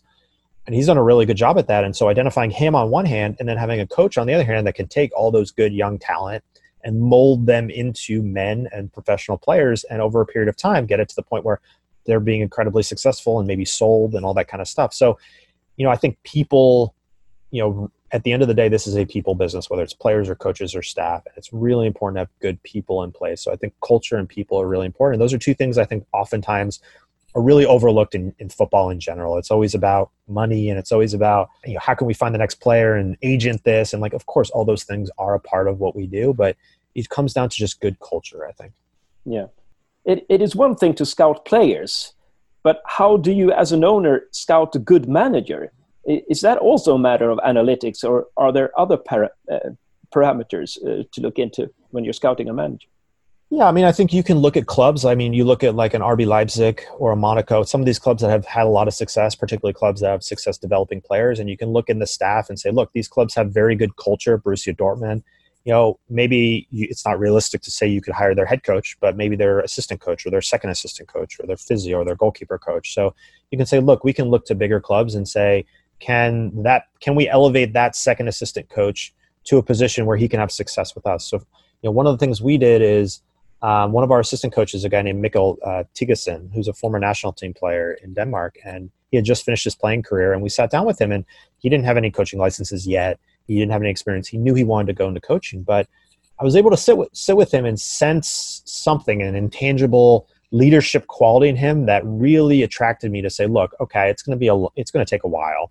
And 0.64 0.74
he's 0.74 0.86
done 0.86 0.96
a 0.96 1.02
really 1.02 1.26
good 1.26 1.36
job 1.36 1.58
at 1.58 1.66
that. 1.66 1.84
And 1.84 1.94
so 1.94 2.08
identifying 2.08 2.50
him 2.50 2.74
on 2.74 2.90
one 2.90 3.04
hand, 3.04 3.36
and 3.38 3.46
then 3.46 3.58
having 3.58 3.78
a 3.78 3.86
coach 3.86 4.16
on 4.16 4.26
the 4.26 4.32
other 4.32 4.44
hand 4.44 4.66
that 4.66 4.74
can 4.74 4.88
take 4.88 5.10
all 5.14 5.30
those 5.30 5.50
good 5.50 5.74
young 5.74 5.98
talent 5.98 6.42
and 6.84 7.00
mold 7.00 7.46
them 7.46 7.70
into 7.70 8.22
men 8.22 8.68
and 8.72 8.92
professional 8.92 9.38
players, 9.38 9.84
and 9.84 10.00
over 10.00 10.20
a 10.20 10.26
period 10.26 10.48
of 10.48 10.56
time 10.56 10.86
get 10.86 11.00
it 11.00 11.08
to 11.08 11.16
the 11.16 11.22
point 11.22 11.44
where 11.44 11.60
they're 12.06 12.20
being 12.20 12.40
incredibly 12.40 12.82
successful 12.82 13.38
and 13.38 13.46
maybe 13.46 13.64
sold 13.64 14.14
and 14.14 14.24
all 14.24 14.34
that 14.34 14.48
kind 14.48 14.60
of 14.60 14.68
stuff. 14.68 14.94
So 14.94 15.18
you 15.80 15.84
know, 15.84 15.90
I 15.90 15.96
think 15.96 16.22
people, 16.24 16.94
you 17.50 17.62
know, 17.62 17.90
at 18.12 18.22
the 18.22 18.32
end 18.32 18.42
of 18.42 18.48
the 18.48 18.54
day, 18.54 18.68
this 18.68 18.86
is 18.86 18.98
a 18.98 19.06
people 19.06 19.34
business, 19.34 19.70
whether 19.70 19.82
it's 19.82 19.94
players 19.94 20.28
or 20.28 20.34
coaches 20.34 20.74
or 20.74 20.82
staff. 20.82 21.22
And 21.24 21.34
it's 21.38 21.54
really 21.54 21.86
important 21.86 22.16
to 22.16 22.20
have 22.20 22.40
good 22.40 22.62
people 22.64 23.02
in 23.02 23.12
place. 23.12 23.42
So 23.42 23.50
I 23.50 23.56
think 23.56 23.72
culture 23.82 24.16
and 24.16 24.28
people 24.28 24.60
are 24.60 24.68
really 24.68 24.84
important. 24.84 25.14
And 25.14 25.22
those 25.22 25.32
are 25.32 25.38
two 25.38 25.54
things 25.54 25.78
I 25.78 25.86
think 25.86 26.04
oftentimes 26.12 26.80
are 27.34 27.42
really 27.42 27.64
overlooked 27.64 28.14
in, 28.14 28.34
in 28.38 28.48
football 28.48 28.90
in 28.90 28.98
general. 28.98 29.38
It's 29.38 29.50
always 29.50 29.74
about 29.74 30.10
money 30.26 30.68
and 30.68 30.78
it's 30.78 30.90
always 30.90 31.14
about, 31.14 31.48
you 31.64 31.74
know, 31.74 31.80
how 31.80 31.94
can 31.94 32.06
we 32.06 32.14
find 32.14 32.34
the 32.34 32.38
next 32.38 32.56
player 32.56 32.96
and 32.96 33.16
agent 33.22 33.62
this? 33.64 33.92
And 33.92 34.02
like, 34.02 34.12
of 34.12 34.26
course, 34.26 34.50
all 34.50 34.64
those 34.64 34.84
things 34.84 35.10
are 35.18 35.34
a 35.34 35.40
part 35.40 35.68
of 35.68 35.78
what 35.78 35.94
we 35.94 36.06
do, 36.06 36.34
but 36.34 36.56
it 36.94 37.08
comes 37.08 37.32
down 37.32 37.48
to 37.48 37.56
just 37.56 37.80
good 37.80 37.98
culture, 38.00 38.46
I 38.46 38.52
think. 38.52 38.72
Yeah. 39.24 39.46
It, 40.04 40.26
it 40.28 40.42
is 40.42 40.56
one 40.56 40.74
thing 40.74 40.94
to 40.94 41.06
scout 41.06 41.44
players 41.44 42.14
but 42.62 42.82
how 42.86 43.16
do 43.16 43.32
you, 43.32 43.52
as 43.52 43.72
an 43.72 43.84
owner, 43.84 44.24
scout 44.32 44.74
a 44.76 44.78
good 44.78 45.08
manager? 45.08 45.72
Is 46.04 46.40
that 46.42 46.58
also 46.58 46.94
a 46.94 46.98
matter 46.98 47.30
of 47.30 47.38
analytics, 47.38 48.04
or 48.04 48.26
are 48.36 48.52
there 48.52 48.70
other 48.78 48.96
para, 48.96 49.30
uh, 49.50 49.70
parameters 50.14 50.76
uh, 50.84 51.04
to 51.12 51.20
look 51.20 51.38
into 51.38 51.70
when 51.90 52.04
you're 52.04 52.12
scouting 52.12 52.48
a 52.48 52.52
manager? 52.52 52.88
Yeah, 53.52 53.66
I 53.66 53.72
mean, 53.72 53.84
I 53.84 53.90
think 53.90 54.12
you 54.12 54.22
can 54.22 54.38
look 54.38 54.56
at 54.56 54.66
clubs. 54.66 55.04
I 55.04 55.16
mean, 55.16 55.32
you 55.32 55.44
look 55.44 55.64
at 55.64 55.74
like 55.74 55.92
an 55.92 56.02
RB 56.02 56.24
Leipzig 56.24 56.82
or 56.98 57.10
a 57.10 57.16
Monaco, 57.16 57.64
some 57.64 57.80
of 57.80 57.84
these 57.84 57.98
clubs 57.98 58.22
that 58.22 58.30
have 58.30 58.46
had 58.46 58.64
a 58.64 58.68
lot 58.68 58.86
of 58.86 58.94
success, 58.94 59.34
particularly 59.34 59.74
clubs 59.74 60.00
that 60.00 60.10
have 60.10 60.22
success 60.22 60.56
developing 60.56 61.00
players, 61.00 61.40
and 61.40 61.50
you 61.50 61.56
can 61.56 61.70
look 61.70 61.88
in 61.88 61.98
the 61.98 62.06
staff 62.06 62.48
and 62.48 62.60
say, 62.60 62.70
look, 62.70 62.92
these 62.92 63.08
clubs 63.08 63.34
have 63.34 63.50
very 63.50 63.74
good 63.74 63.96
culture. 63.96 64.38
Borussia 64.38 64.76
Dortmund, 64.76 65.24
you 65.64 65.72
know, 65.72 65.98
maybe 66.08 66.68
you, 66.70 66.86
it's 66.88 67.04
not 67.04 67.18
realistic 67.18 67.60
to 67.62 67.72
say 67.72 67.88
you 67.88 68.00
could 68.00 68.14
hire 68.14 68.36
their 68.36 68.46
head 68.46 68.62
coach, 68.62 68.96
but 69.00 69.16
maybe 69.16 69.34
their 69.34 69.58
assistant 69.60 70.00
coach 70.00 70.24
or 70.24 70.30
their 70.30 70.40
second 70.40 70.70
assistant 70.70 71.08
coach 71.08 71.40
or 71.40 71.46
their 71.48 71.56
physio 71.56 71.98
or 71.98 72.04
their 72.04 72.14
goalkeeper 72.14 72.56
coach. 72.56 72.94
So 72.94 73.16
you 73.50 73.58
can 73.58 73.66
say, 73.66 73.80
look, 73.80 74.04
we 74.04 74.12
can 74.12 74.28
look 74.28 74.46
to 74.46 74.54
bigger 74.54 74.80
clubs 74.80 75.16
and 75.16 75.28
say, 75.28 75.66
can 75.98 76.62
that 76.62 76.84
can 77.00 77.16
we 77.16 77.28
elevate 77.28 77.72
that 77.72 77.96
second 77.96 78.28
assistant 78.28 78.68
coach 78.70 79.12
to 79.44 79.58
a 79.58 79.62
position 79.62 80.06
where 80.06 80.16
he 80.16 80.28
can 80.28 80.38
have 80.38 80.52
success 80.52 80.94
with 80.94 81.04
us? 81.04 81.26
So, 81.26 81.38
you 81.38 81.88
know, 81.88 81.90
one 81.90 82.06
of 82.06 82.12
the 82.12 82.24
things 82.24 82.40
we 82.40 82.56
did 82.56 82.80
is 82.80 83.20
um, 83.62 83.92
one 83.92 84.04
of 84.04 84.10
our 84.10 84.20
assistant 84.20 84.52
coaches, 84.52 84.84
a 84.84 84.88
guy 84.88 85.02
named 85.02 85.24
Mikkel 85.24 85.56
uh, 85.64 85.84
Thygesen, 85.94 86.52
who's 86.54 86.68
a 86.68 86.72
former 86.72 86.98
national 86.98 87.32
team 87.32 87.54
player 87.54 87.98
in 88.02 88.14
Denmark, 88.14 88.56
and 88.64 88.90
he 89.10 89.16
had 89.16 89.24
just 89.24 89.44
finished 89.44 89.64
his 89.64 89.74
playing 89.74 90.02
career. 90.02 90.32
And 90.32 90.42
we 90.42 90.48
sat 90.48 90.70
down 90.70 90.86
with 90.86 91.00
him, 91.00 91.12
and 91.12 91.24
he 91.58 91.68
didn't 91.68 91.84
have 91.84 91.96
any 91.96 92.10
coaching 92.10 92.38
licenses 92.38 92.86
yet 92.86 93.20
he 93.50 93.58
didn't 93.58 93.72
have 93.72 93.82
any 93.82 93.90
experience. 93.90 94.28
He 94.28 94.38
knew 94.38 94.54
he 94.54 94.64
wanted 94.64 94.86
to 94.86 94.92
go 94.92 95.08
into 95.08 95.20
coaching, 95.20 95.62
but 95.62 95.88
I 96.38 96.44
was 96.44 96.56
able 96.56 96.70
to 96.70 96.76
sit 96.76 96.96
with 96.96 97.08
sit 97.12 97.36
with 97.36 97.52
him 97.52 97.64
and 97.64 97.78
sense 97.80 98.62
something, 98.64 99.22
an 99.22 99.34
intangible 99.34 100.28
leadership 100.52 101.06
quality 101.08 101.48
in 101.48 101.56
him 101.56 101.86
that 101.86 102.02
really 102.04 102.62
attracted 102.62 103.10
me 103.10 103.22
to 103.22 103.30
say, 103.30 103.46
look, 103.46 103.74
okay, 103.80 104.08
it's 104.08 104.22
going 104.22 104.36
to 104.36 104.38
be 104.38 104.48
a 104.48 104.56
it's 104.76 104.90
going 104.90 105.04
to 105.04 105.10
take 105.10 105.24
a 105.24 105.28
while. 105.28 105.70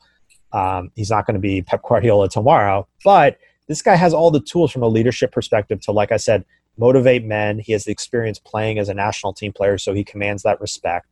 Um, 0.51 0.91
he's 0.95 1.09
not 1.09 1.25
going 1.25 1.35
to 1.35 1.39
be 1.39 1.61
Pep 1.61 1.81
Guardiola 1.87 2.27
tomorrow, 2.27 2.87
but 3.03 3.37
this 3.67 3.81
guy 3.81 3.95
has 3.95 4.13
all 4.13 4.31
the 4.31 4.41
tools 4.41 4.71
from 4.71 4.83
a 4.83 4.87
leadership 4.87 5.31
perspective 5.31 5.79
to, 5.81 5.91
like 5.91 6.11
I 6.11 6.17
said, 6.17 6.43
motivate 6.79 7.25
men. 7.25 7.59
He 7.59 7.73
has 7.73 7.83
the 7.83 7.91
experience 7.91 8.39
playing 8.39 8.79
as 8.79 8.89
a 8.89 8.93
national 8.93 9.33
team 9.33 9.53
player, 9.53 9.77
so 9.77 9.93
he 9.93 10.03
commands 10.03 10.43
that 10.43 10.59
respect. 10.61 11.07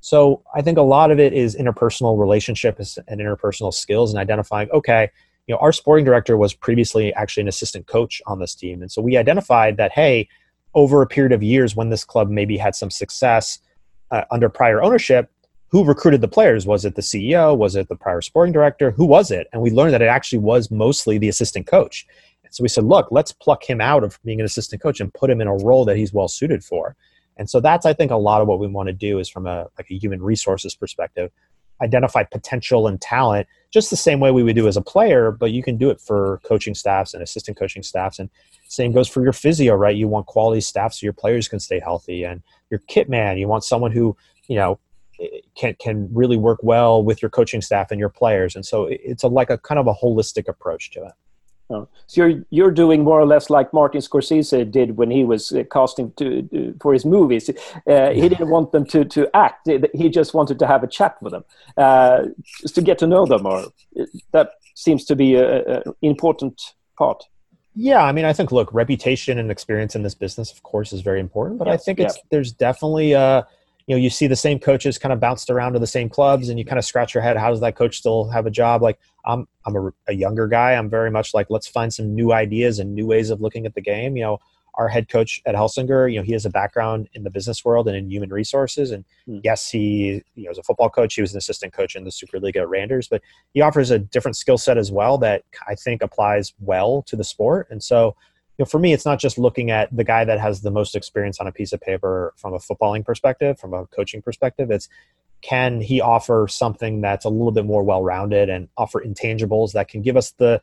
So 0.00 0.42
I 0.54 0.62
think 0.62 0.78
a 0.78 0.82
lot 0.82 1.10
of 1.10 1.20
it 1.20 1.32
is 1.32 1.54
interpersonal 1.54 2.18
relationships 2.18 2.98
and 3.06 3.20
interpersonal 3.20 3.72
skills 3.72 4.10
and 4.10 4.18
identifying, 4.18 4.70
okay, 4.70 5.10
you 5.46 5.54
know, 5.54 5.58
our 5.58 5.72
sporting 5.72 6.04
director 6.04 6.36
was 6.36 6.54
previously 6.54 7.12
actually 7.14 7.42
an 7.42 7.48
assistant 7.48 7.86
coach 7.86 8.22
on 8.26 8.38
this 8.38 8.54
team. 8.54 8.82
And 8.82 8.90
so 8.90 9.02
we 9.02 9.16
identified 9.16 9.76
that, 9.76 9.92
hey, 9.92 10.28
over 10.74 11.02
a 11.02 11.06
period 11.06 11.32
of 11.32 11.42
years 11.42 11.76
when 11.76 11.90
this 11.90 12.04
club 12.04 12.30
maybe 12.30 12.56
had 12.56 12.74
some 12.74 12.90
success 12.90 13.58
uh, 14.10 14.24
under 14.30 14.48
prior 14.48 14.82
ownership, 14.82 15.30
who 15.68 15.84
recruited 15.84 16.20
the 16.20 16.28
players? 16.28 16.66
Was 16.66 16.84
it 16.84 16.96
the 16.96 17.02
CEO? 17.02 17.56
Was 17.56 17.76
it 17.76 17.88
the 17.88 17.96
prior 17.96 18.20
sporting 18.20 18.52
director? 18.52 18.90
Who 18.90 19.04
was 19.04 19.30
it? 19.30 19.46
And 19.52 19.62
we 19.62 19.70
learned 19.70 19.94
that 19.94 20.02
it 20.02 20.06
actually 20.06 20.40
was 20.40 20.70
mostly 20.70 21.16
the 21.16 21.28
assistant 21.28 21.66
coach. 21.66 22.06
So 22.50 22.62
we 22.62 22.68
said, 22.68 22.84
look, 22.84 23.08
let's 23.10 23.32
pluck 23.32 23.68
him 23.68 23.80
out 23.80 24.04
of 24.04 24.18
being 24.24 24.40
an 24.40 24.46
assistant 24.46 24.82
coach 24.82 25.00
and 25.00 25.12
put 25.14 25.30
him 25.30 25.40
in 25.40 25.46
a 25.46 25.54
role 25.54 25.84
that 25.84 25.96
he's 25.96 26.12
well 26.12 26.28
suited 26.28 26.64
for. 26.64 26.96
And 27.36 27.48
so 27.48 27.60
that's, 27.60 27.86
I 27.86 27.92
think, 27.92 28.10
a 28.10 28.16
lot 28.16 28.42
of 28.42 28.48
what 28.48 28.58
we 28.58 28.66
want 28.66 28.88
to 28.88 28.92
do 28.92 29.18
is 29.18 29.28
from 29.28 29.46
a 29.46 29.66
like 29.78 29.90
a 29.90 29.94
human 29.96 30.22
resources 30.22 30.74
perspective, 30.74 31.30
identify 31.82 32.24
potential 32.24 32.86
and 32.86 33.00
talent 33.00 33.46
just 33.70 33.88
the 33.88 33.96
same 33.96 34.20
way 34.20 34.30
we 34.30 34.42
would 34.42 34.56
do 34.56 34.66
as 34.66 34.76
a 34.76 34.82
player, 34.82 35.30
but 35.30 35.52
you 35.52 35.62
can 35.62 35.76
do 35.76 35.90
it 35.90 36.00
for 36.00 36.40
coaching 36.44 36.74
staffs 36.74 37.14
and 37.14 37.22
assistant 37.22 37.56
coaching 37.56 37.82
staffs. 37.82 38.18
And 38.18 38.28
same 38.68 38.92
goes 38.92 39.08
for 39.08 39.22
your 39.22 39.32
physio, 39.32 39.74
right? 39.74 39.94
You 39.96 40.08
want 40.08 40.26
quality 40.26 40.60
staff 40.60 40.92
so 40.92 41.04
your 41.04 41.12
players 41.12 41.48
can 41.48 41.60
stay 41.60 41.78
healthy. 41.78 42.24
And 42.24 42.42
your 42.70 42.80
kit 42.88 43.08
man, 43.08 43.38
you 43.38 43.48
want 43.48 43.64
someone 43.64 43.92
who, 43.92 44.16
you 44.48 44.56
know, 44.56 44.80
eh, 45.20 45.40
can 45.56 45.76
can 45.80 46.08
really 46.12 46.36
work 46.36 46.58
well 46.62 47.02
with 47.02 47.22
your 47.22 47.30
coaching 47.30 47.62
staff 47.62 47.90
and 47.90 48.00
your 48.00 48.08
players. 48.08 48.56
And 48.56 48.66
so 48.66 48.88
it's 48.90 49.22
a 49.22 49.28
like 49.28 49.50
a 49.50 49.58
kind 49.58 49.78
of 49.78 49.86
a 49.86 49.94
holistic 49.94 50.48
approach 50.48 50.90
to 50.92 51.04
it. 51.04 51.12
Oh. 51.70 51.88
So 52.08 52.24
you're 52.24 52.44
you're 52.50 52.70
doing 52.72 53.04
more 53.04 53.20
or 53.20 53.26
less 53.26 53.48
like 53.48 53.72
Martin 53.72 54.00
Scorsese 54.00 54.68
did 54.70 54.96
when 54.96 55.10
he 55.10 55.24
was 55.24 55.52
uh, 55.52 55.62
casting 55.70 56.12
to 56.16 56.48
uh, 56.54 56.72
for 56.80 56.92
his 56.92 57.04
movies. 57.04 57.48
Uh, 57.86 58.10
he 58.10 58.28
didn't 58.28 58.50
want 58.50 58.72
them 58.72 58.84
to 58.86 59.04
to 59.04 59.28
act; 59.34 59.68
he 59.94 60.08
just 60.08 60.34
wanted 60.34 60.58
to 60.58 60.66
have 60.66 60.82
a 60.82 60.88
chat 60.88 61.16
with 61.22 61.32
them, 61.32 61.44
uh, 61.76 62.24
to 62.66 62.82
get 62.82 62.98
to 62.98 63.06
know 63.06 63.24
them. 63.24 63.46
Or 63.46 63.66
that 64.32 64.50
seems 64.74 65.04
to 65.06 65.16
be 65.16 65.36
an 65.36 65.82
important 66.02 66.60
part. 66.98 67.24
Yeah, 67.76 68.02
I 68.02 68.10
mean, 68.10 68.24
I 68.24 68.32
think 68.32 68.50
look, 68.50 68.72
reputation 68.74 69.38
and 69.38 69.50
experience 69.50 69.94
in 69.94 70.02
this 70.02 70.14
business, 70.14 70.50
of 70.50 70.62
course, 70.64 70.92
is 70.92 71.02
very 71.02 71.20
important. 71.20 71.58
But 71.58 71.68
yes, 71.68 71.74
I 71.74 71.84
think 71.84 72.00
it's 72.00 72.16
yeah. 72.16 72.22
there's 72.30 72.52
definitely 72.52 73.12
a 73.12 73.46
you 73.90 73.96
know 73.96 74.00
you 74.00 74.08
see 74.08 74.28
the 74.28 74.36
same 74.36 74.60
coaches 74.60 74.98
kind 74.98 75.12
of 75.12 75.18
bounced 75.18 75.50
around 75.50 75.72
to 75.72 75.80
the 75.80 75.86
same 75.86 76.08
clubs 76.08 76.48
and 76.48 76.60
you 76.60 76.64
kind 76.64 76.78
of 76.78 76.84
scratch 76.84 77.12
your 77.12 77.24
head 77.24 77.36
how 77.36 77.50
does 77.50 77.58
that 77.58 77.74
coach 77.74 77.96
still 77.98 78.30
have 78.30 78.46
a 78.46 78.50
job 78.50 78.82
like 78.82 79.00
i'm 79.24 79.48
i'm 79.66 79.74
a, 79.74 79.90
a, 80.06 80.12
younger 80.12 80.46
guy 80.46 80.74
i'm 80.74 80.88
very 80.88 81.10
much 81.10 81.34
like 81.34 81.48
let's 81.50 81.66
find 81.66 81.92
some 81.92 82.14
new 82.14 82.32
ideas 82.32 82.78
and 82.78 82.94
new 82.94 83.04
ways 83.04 83.30
of 83.30 83.40
looking 83.40 83.66
at 83.66 83.74
the 83.74 83.80
game 83.80 84.16
you 84.16 84.22
know 84.22 84.38
our 84.74 84.86
head 84.88 85.08
coach 85.08 85.42
at 85.46 85.56
Helsingør, 85.56 86.10
you 86.10 86.18
know, 86.18 86.24
he 86.24 86.32
has 86.32 86.46
a 86.46 86.50
background 86.50 87.08
in 87.14 87.24
the 87.24 87.28
business 87.28 87.64
world 87.64 87.88
and 87.88 87.96
in 87.96 88.08
human 88.08 88.30
resources. 88.30 88.92
And 88.92 89.04
hmm. 89.26 89.40
yes, 89.42 89.68
he 89.68 90.22
you 90.36 90.44
know, 90.44 90.50
was 90.50 90.58
a 90.58 90.62
football 90.62 90.88
coach. 90.88 91.14
He 91.14 91.20
was 91.20 91.32
an 91.32 91.38
assistant 91.38 91.72
coach 91.72 91.96
in 91.96 92.04
the 92.04 92.10
Superliga 92.10 92.58
at 92.58 92.68
Randers, 92.68 93.08
but 93.08 93.20
he 93.52 93.60
offers 93.60 93.90
a 93.90 93.98
different 93.98 94.36
skill 94.36 94.56
set 94.56 94.78
as 94.78 94.92
well 94.92 95.18
that 95.18 95.42
I 95.68 95.74
think 95.74 96.02
applies 96.02 96.54
well 96.60 97.02
to 97.08 97.16
the 97.16 97.24
sport. 97.24 97.66
And 97.70 97.82
so 97.82 98.14
know, 98.60 98.66
for 98.66 98.78
me, 98.78 98.92
it's 98.92 99.04
not 99.04 99.18
just 99.18 99.38
looking 99.38 99.70
at 99.70 99.94
the 99.94 100.04
guy 100.04 100.24
that 100.24 100.40
has 100.40 100.62
the 100.62 100.70
most 100.70 100.94
experience 100.94 101.40
on 101.40 101.46
a 101.46 101.52
piece 101.52 101.72
of 101.72 101.80
paper 101.80 102.32
from 102.36 102.54
a 102.54 102.58
footballing 102.58 103.04
perspective, 103.04 103.58
from 103.58 103.74
a 103.74 103.86
coaching 103.86 104.22
perspective. 104.22 104.70
It's 104.70 104.88
can 105.42 105.80
he 105.80 106.00
offer 106.00 106.46
something 106.48 107.00
that's 107.00 107.24
a 107.24 107.30
little 107.30 107.52
bit 107.52 107.64
more 107.64 107.82
well-rounded 107.82 108.50
and 108.50 108.68
offer 108.76 109.02
intangibles 109.02 109.72
that 109.72 109.88
can 109.88 110.02
give 110.02 110.16
us 110.16 110.32
the 110.32 110.60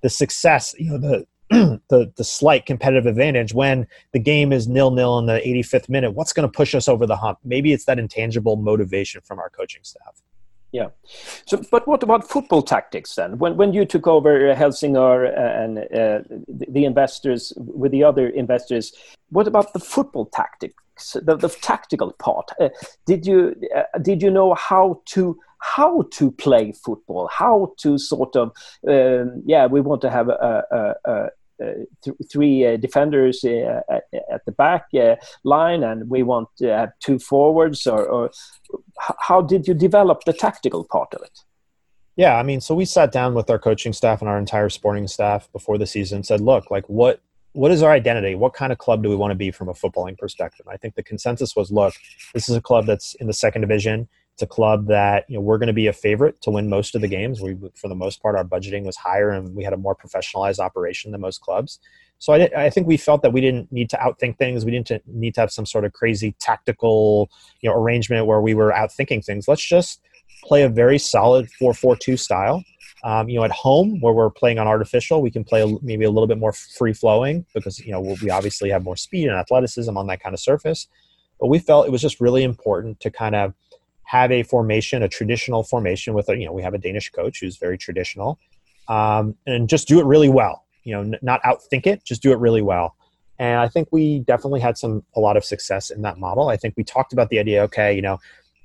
the 0.00 0.10
success, 0.10 0.74
you 0.78 0.90
know, 0.90 0.98
the 0.98 1.26
the 1.88 2.12
the 2.16 2.24
slight 2.24 2.66
competitive 2.66 3.06
advantage 3.06 3.54
when 3.54 3.86
the 4.12 4.18
game 4.18 4.52
is 4.52 4.68
nil 4.68 4.90
nil 4.90 5.18
in 5.18 5.26
the 5.26 5.40
85th 5.40 5.88
minute. 5.88 6.10
What's 6.10 6.34
going 6.34 6.46
to 6.46 6.54
push 6.54 6.74
us 6.74 6.88
over 6.88 7.06
the 7.06 7.16
hump? 7.16 7.38
Maybe 7.42 7.72
it's 7.72 7.86
that 7.86 7.98
intangible 7.98 8.56
motivation 8.56 9.22
from 9.22 9.38
our 9.38 9.48
coaching 9.48 9.82
staff. 9.82 10.22
Yeah. 10.72 10.88
So, 11.46 11.62
but 11.70 11.88
what 11.88 12.02
about 12.02 12.28
football 12.28 12.62
tactics 12.62 13.14
then? 13.14 13.38
When 13.38 13.56
when 13.56 13.72
you 13.72 13.86
took 13.86 14.06
over 14.06 14.54
Helsingør 14.54 15.26
and 15.34 15.78
uh, 15.78 16.20
the 16.46 16.84
investors 16.84 17.52
with 17.56 17.90
the 17.90 18.04
other 18.04 18.28
investors, 18.28 18.92
what 19.30 19.48
about 19.48 19.72
the 19.72 19.80
football 19.80 20.26
tactics, 20.26 21.14
the, 21.14 21.36
the 21.36 21.48
tactical 21.48 22.12
part? 22.12 22.50
Uh, 22.60 22.68
did 23.06 23.26
you 23.26 23.54
uh, 23.74 23.98
did 24.02 24.22
you 24.22 24.30
know 24.30 24.54
how 24.54 25.00
to 25.06 25.38
how 25.60 26.02
to 26.12 26.30
play 26.30 26.72
football, 26.72 27.28
how 27.28 27.72
to 27.78 27.98
sort 27.98 28.36
of 28.36 28.52
um, 28.86 29.42
yeah, 29.46 29.66
we 29.66 29.80
want 29.80 30.02
to 30.02 30.10
have 30.10 30.28
a, 30.28 30.64
a, 30.70 31.10
a 31.10 31.28
th 32.02 32.16
three 32.30 32.66
uh, 32.66 32.76
defenders 32.76 33.44
uh, 33.44 33.80
at, 33.90 34.04
at, 34.32 34.44
the 34.44 34.52
back 34.52 34.86
uh, 34.94 35.16
line, 35.44 35.82
and 35.82 36.08
we 36.08 36.22
want 36.22 36.48
to 36.56 36.66
have 36.68 36.92
two 37.00 37.18
forwards, 37.18 37.86
or, 37.86 38.06
or 38.06 38.30
how 38.98 39.40
did 39.40 39.66
you 39.68 39.74
develop 39.74 40.24
the 40.24 40.32
tactical 40.32 40.84
part 40.84 41.14
of 41.14 41.22
it? 41.22 41.40
Yeah, 42.16 42.36
I 42.36 42.42
mean, 42.42 42.60
so 42.60 42.74
we 42.74 42.84
sat 42.84 43.12
down 43.12 43.34
with 43.34 43.48
our 43.48 43.60
coaching 43.60 43.92
staff 43.92 44.20
and 44.20 44.28
our 44.28 44.38
entire 44.38 44.68
sporting 44.68 45.06
staff 45.06 45.48
before 45.52 45.78
the 45.78 45.86
season. 45.86 46.24
Said, 46.24 46.40
look, 46.40 46.70
like 46.70 46.88
what 46.88 47.20
what 47.52 47.70
is 47.70 47.82
our 47.82 47.92
identity? 47.92 48.34
What 48.34 48.54
kind 48.54 48.72
of 48.72 48.78
club 48.78 49.02
do 49.02 49.08
we 49.08 49.16
want 49.16 49.30
to 49.30 49.36
be 49.36 49.50
from 49.50 49.68
a 49.68 49.72
footballing 49.72 50.18
perspective? 50.18 50.66
I 50.68 50.76
think 50.76 50.94
the 50.94 51.02
consensus 51.02 51.56
was, 51.56 51.72
look, 51.72 51.94
this 52.34 52.48
is 52.48 52.56
a 52.56 52.60
club 52.60 52.86
that's 52.86 53.14
in 53.14 53.26
the 53.26 53.32
second 53.32 53.62
division. 53.62 54.08
It's 54.34 54.42
a 54.42 54.46
club 54.46 54.86
that 54.88 55.24
you 55.28 55.36
know 55.36 55.40
we're 55.40 55.58
going 55.58 55.68
to 55.68 55.72
be 55.72 55.86
a 55.86 55.92
favorite 55.92 56.40
to 56.42 56.50
win 56.50 56.68
most 56.68 56.94
of 56.94 57.00
the 57.00 57.08
games. 57.08 57.40
We, 57.40 57.56
for 57.74 57.88
the 57.88 57.94
most 57.94 58.22
part, 58.22 58.36
our 58.36 58.44
budgeting 58.44 58.84
was 58.84 58.96
higher 58.96 59.30
and 59.30 59.54
we 59.54 59.64
had 59.64 59.72
a 59.72 59.76
more 59.76 59.96
professionalized 59.96 60.58
operation 60.58 61.12
than 61.12 61.20
most 61.20 61.40
clubs. 61.40 61.80
So 62.18 62.32
I, 62.32 62.48
I, 62.56 62.70
think 62.70 62.86
we 62.86 62.96
felt 62.96 63.22
that 63.22 63.32
we 63.32 63.40
didn't 63.40 63.70
need 63.70 63.88
to 63.90 63.96
outthink 63.96 64.38
things. 64.38 64.64
We 64.64 64.72
didn't 64.72 65.06
need 65.06 65.34
to 65.34 65.40
have 65.40 65.52
some 65.52 65.64
sort 65.64 65.84
of 65.84 65.92
crazy 65.92 66.34
tactical, 66.40 67.30
you 67.60 67.70
know, 67.70 67.76
arrangement 67.76 68.26
where 68.26 68.40
we 68.40 68.54
were 68.54 68.72
outthinking 68.72 69.24
things. 69.24 69.46
Let's 69.46 69.64
just 69.64 70.00
play 70.44 70.62
a 70.62 70.68
very 70.68 70.98
solid 70.98 71.48
4-4-2 71.60 72.18
style. 72.18 72.64
Um, 73.04 73.28
you 73.28 73.38
know, 73.38 73.44
at 73.44 73.52
home 73.52 74.00
where 74.00 74.12
we're 74.12 74.30
playing 74.30 74.58
on 74.58 74.66
artificial, 74.66 75.22
we 75.22 75.30
can 75.30 75.44
play 75.44 75.78
maybe 75.82 76.04
a 76.04 76.10
little 76.10 76.26
bit 76.26 76.38
more 76.38 76.52
free 76.52 76.92
flowing 76.92 77.46
because 77.54 77.78
you 77.78 77.92
know 77.92 78.00
we 78.00 78.28
obviously 78.28 78.70
have 78.70 78.82
more 78.82 78.96
speed 78.96 79.28
and 79.28 79.36
athleticism 79.36 79.96
on 79.96 80.08
that 80.08 80.20
kind 80.20 80.34
of 80.34 80.40
surface. 80.40 80.88
But 81.38 81.46
we 81.46 81.60
felt 81.60 81.86
it 81.86 81.92
was 81.92 82.02
just 82.02 82.20
really 82.20 82.42
important 82.42 82.98
to 83.00 83.10
kind 83.12 83.36
of 83.36 83.54
have 84.02 84.32
a 84.32 84.42
formation, 84.42 85.04
a 85.04 85.08
traditional 85.08 85.62
formation 85.62 86.12
with 86.12 86.28
a 86.28 86.36
you 86.36 86.46
know 86.46 86.52
we 86.52 86.62
have 86.62 86.74
a 86.74 86.78
Danish 86.78 87.10
coach 87.10 87.38
who's 87.40 87.56
very 87.56 87.78
traditional, 87.78 88.40
um, 88.88 89.36
and 89.46 89.68
just 89.68 89.86
do 89.86 90.00
it 90.00 90.04
really 90.04 90.28
well 90.28 90.64
you 90.88 90.94
know, 90.94 91.02
n- 91.02 91.18
not 91.20 91.42
outthink 91.42 91.86
it, 91.86 92.02
just 92.02 92.22
do 92.22 92.32
it 92.32 92.38
really 92.38 92.62
well. 92.62 92.96
And 93.38 93.60
I 93.60 93.68
think 93.68 93.88
we 93.92 94.20
definitely 94.20 94.60
had 94.60 94.78
some 94.78 95.04
a 95.14 95.20
lot 95.20 95.36
of 95.36 95.44
success 95.44 95.90
in 95.90 96.02
that 96.02 96.18
model. 96.18 96.48
I 96.48 96.56
think 96.56 96.74
we 96.76 96.82
talked 96.82 97.12
about 97.12 97.28
the 97.28 97.38
idea, 97.38 97.62
okay, 97.64 97.94
you 97.94 98.02
know, 98.02 98.18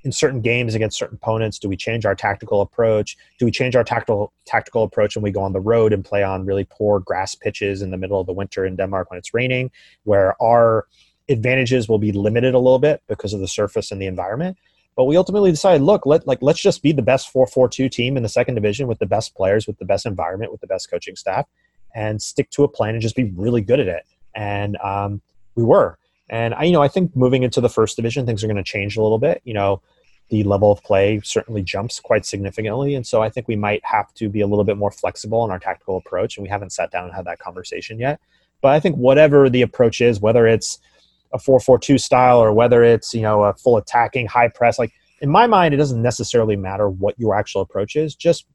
in 0.03 0.11
certain 0.11 0.41
games 0.41 0.73
against 0.73 0.97
certain 0.97 1.15
opponents, 1.15 1.59
do 1.59 1.69
we 1.69 1.77
change 1.77 2.05
our 2.05 2.15
tactical 2.15 2.61
approach? 2.61 3.17
Do 3.39 3.45
we 3.45 3.51
change 3.51 3.75
our 3.75 3.83
tactical 3.83 4.33
tactical 4.45 4.83
approach 4.83 5.15
when 5.15 5.23
we 5.23 5.31
go 5.31 5.41
on 5.41 5.53
the 5.53 5.59
road 5.59 5.93
and 5.93 6.03
play 6.03 6.23
on 6.23 6.45
really 6.45 6.65
poor 6.69 6.99
grass 6.99 7.35
pitches 7.35 7.81
in 7.81 7.91
the 7.91 7.97
middle 7.97 8.19
of 8.19 8.25
the 8.25 8.33
winter 8.33 8.65
in 8.65 8.75
Denmark 8.75 9.11
when 9.11 9.17
it's 9.17 9.33
raining, 9.33 9.69
where 10.03 10.41
our 10.41 10.87
advantages 11.29 11.87
will 11.87 11.99
be 11.99 12.11
limited 12.11 12.53
a 12.53 12.59
little 12.59 12.79
bit 12.79 13.01
because 13.07 13.33
of 13.33 13.39
the 13.41 13.47
surface 13.47 13.91
and 13.91 14.01
the 14.01 14.07
environment? 14.07 14.57
But 14.95 15.05
we 15.05 15.17
ultimately 15.17 15.51
decided, 15.51 15.81
look, 15.81 16.05
let 16.05 16.27
like 16.27 16.39
let's 16.41 16.61
just 16.61 16.83
be 16.83 16.91
the 16.91 17.01
best 17.01 17.33
4-4-2 17.33 17.89
team 17.89 18.17
in 18.17 18.23
the 18.23 18.29
second 18.29 18.55
division 18.55 18.87
with 18.87 18.99
the 18.99 19.05
best 19.05 19.35
players, 19.35 19.67
with 19.67 19.77
the 19.79 19.85
best 19.85 20.05
environment, 20.05 20.51
with 20.51 20.61
the 20.61 20.67
best 20.67 20.89
coaching 20.89 21.15
staff, 21.15 21.47
and 21.93 22.21
stick 22.21 22.49
to 22.51 22.63
a 22.63 22.67
plan 22.67 22.95
and 22.95 23.01
just 23.01 23.15
be 23.15 23.31
really 23.35 23.61
good 23.61 23.79
at 23.79 23.87
it. 23.87 24.05
And 24.35 24.77
um, 24.77 25.21
we 25.55 25.63
were. 25.63 25.97
And 26.29 26.53
I, 26.53 26.63
you 26.63 26.71
know, 26.71 26.81
I 26.81 26.87
think 26.87 27.15
moving 27.15 27.43
into 27.43 27.61
the 27.61 27.69
first 27.69 27.95
division, 27.95 28.25
things 28.25 28.43
are 28.43 28.47
going 28.47 28.57
to 28.57 28.63
change 28.63 28.97
a 28.97 29.03
little 29.03 29.19
bit. 29.19 29.41
You 29.43 29.53
know, 29.53 29.81
the 30.29 30.43
level 30.43 30.71
of 30.71 30.81
play 30.83 31.21
certainly 31.23 31.61
jumps 31.61 31.99
quite 31.99 32.25
significantly, 32.25 32.95
and 32.95 33.05
so 33.05 33.21
I 33.21 33.29
think 33.29 33.47
we 33.47 33.55
might 33.55 33.85
have 33.85 34.13
to 34.15 34.29
be 34.29 34.41
a 34.41 34.47
little 34.47 34.63
bit 34.63 34.77
more 34.77 34.89
flexible 34.89 35.43
in 35.45 35.51
our 35.51 35.59
tactical 35.59 35.97
approach. 35.97 36.37
And 36.37 36.43
we 36.43 36.49
haven't 36.49 36.71
sat 36.71 36.91
down 36.91 37.05
and 37.05 37.13
had 37.13 37.25
that 37.25 37.39
conversation 37.39 37.99
yet. 37.99 38.19
But 38.61 38.71
I 38.71 38.79
think 38.79 38.95
whatever 38.95 39.49
the 39.49 39.61
approach 39.61 40.01
is, 40.01 40.21
whether 40.21 40.47
it's 40.47 40.79
a 41.33 41.39
four-four-two 41.39 41.97
style 41.97 42.39
or 42.39 42.53
whether 42.53 42.83
it's 42.83 43.13
you 43.13 43.21
know 43.21 43.43
a 43.43 43.53
full 43.53 43.77
attacking 43.77 44.27
high 44.27 44.47
press, 44.47 44.79
like 44.79 44.93
in 45.21 45.29
my 45.29 45.45
mind, 45.45 45.73
it 45.73 45.77
doesn't 45.77 46.01
necessarily 46.01 46.55
matter 46.55 46.89
what 46.89 47.19
your 47.19 47.35
actual 47.35 47.61
approach 47.61 47.95
is. 47.95 48.15
Just 48.15 48.45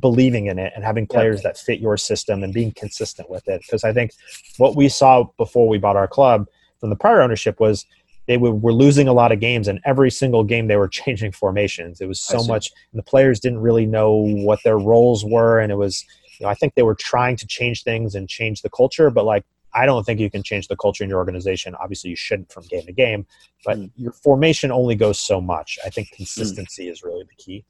believing 0.00 0.46
in 0.46 0.58
it 0.58 0.72
and 0.74 0.84
having 0.84 1.06
players 1.06 1.42
that 1.42 1.56
fit 1.56 1.80
your 1.80 1.96
system 1.96 2.42
and 2.42 2.52
being 2.52 2.72
consistent 2.72 3.30
with 3.30 3.46
it. 3.48 3.62
Because 3.62 3.84
I 3.84 3.92
think 3.92 4.12
what 4.58 4.76
we 4.76 4.88
saw 4.88 5.24
before 5.36 5.68
we 5.68 5.78
bought 5.78 5.96
our 5.96 6.08
club 6.08 6.46
from 6.80 6.90
the 6.90 6.96
prior 6.96 7.20
ownership 7.20 7.60
was 7.60 7.86
they 8.26 8.36
were, 8.36 8.52
were 8.52 8.72
losing 8.72 9.08
a 9.08 9.12
lot 9.12 9.32
of 9.32 9.40
games, 9.40 9.68
and 9.68 9.80
every 9.84 10.10
single 10.10 10.44
game 10.44 10.66
they 10.66 10.76
were 10.76 10.88
changing 11.04 11.32
formations. 11.32 12.00
It 12.00 12.06
was 12.06 12.20
so 12.20 12.42
much, 12.44 12.70
the 12.92 13.02
players 13.02 13.40
didn't 13.40 13.60
really 13.60 13.86
know 13.86 14.12
what 14.12 14.62
their 14.64 14.78
roles 14.78 15.24
were, 15.24 15.60
and 15.60 15.70
it 15.70 15.76
was, 15.76 16.04
you 16.38 16.44
know, 16.44 16.50
I 16.50 16.54
think 16.54 16.74
they 16.74 16.82
were 16.82 16.96
trying 16.96 17.36
to 17.36 17.46
change 17.46 17.84
things 17.84 18.14
and 18.14 18.28
change 18.28 18.62
the 18.62 18.70
culture, 18.70 19.10
but 19.10 19.24
like 19.24 19.44
I 19.72 19.84
don't 19.84 20.04
think 20.04 20.20
you 20.20 20.30
can 20.30 20.42
change 20.42 20.68
the 20.68 20.76
culture 20.76 21.04
in 21.04 21.10
your 21.10 21.18
organization. 21.18 21.74
Obviously, 21.74 22.10
you 22.10 22.16
shouldn't 22.16 22.50
from 22.50 22.64
game 22.64 22.86
to 22.86 22.92
game, 22.92 23.26
but 23.64 23.76
mm. 23.76 23.90
your 23.96 24.12
formation 24.12 24.72
only 24.72 24.94
goes 24.94 25.20
so 25.20 25.40
much. 25.40 25.78
I 25.84 25.90
think 25.90 26.10
consistency 26.12 26.86
mm. 26.86 26.92
is 26.92 27.02
really 27.02 27.24
the 27.24 27.34
key 27.36 27.64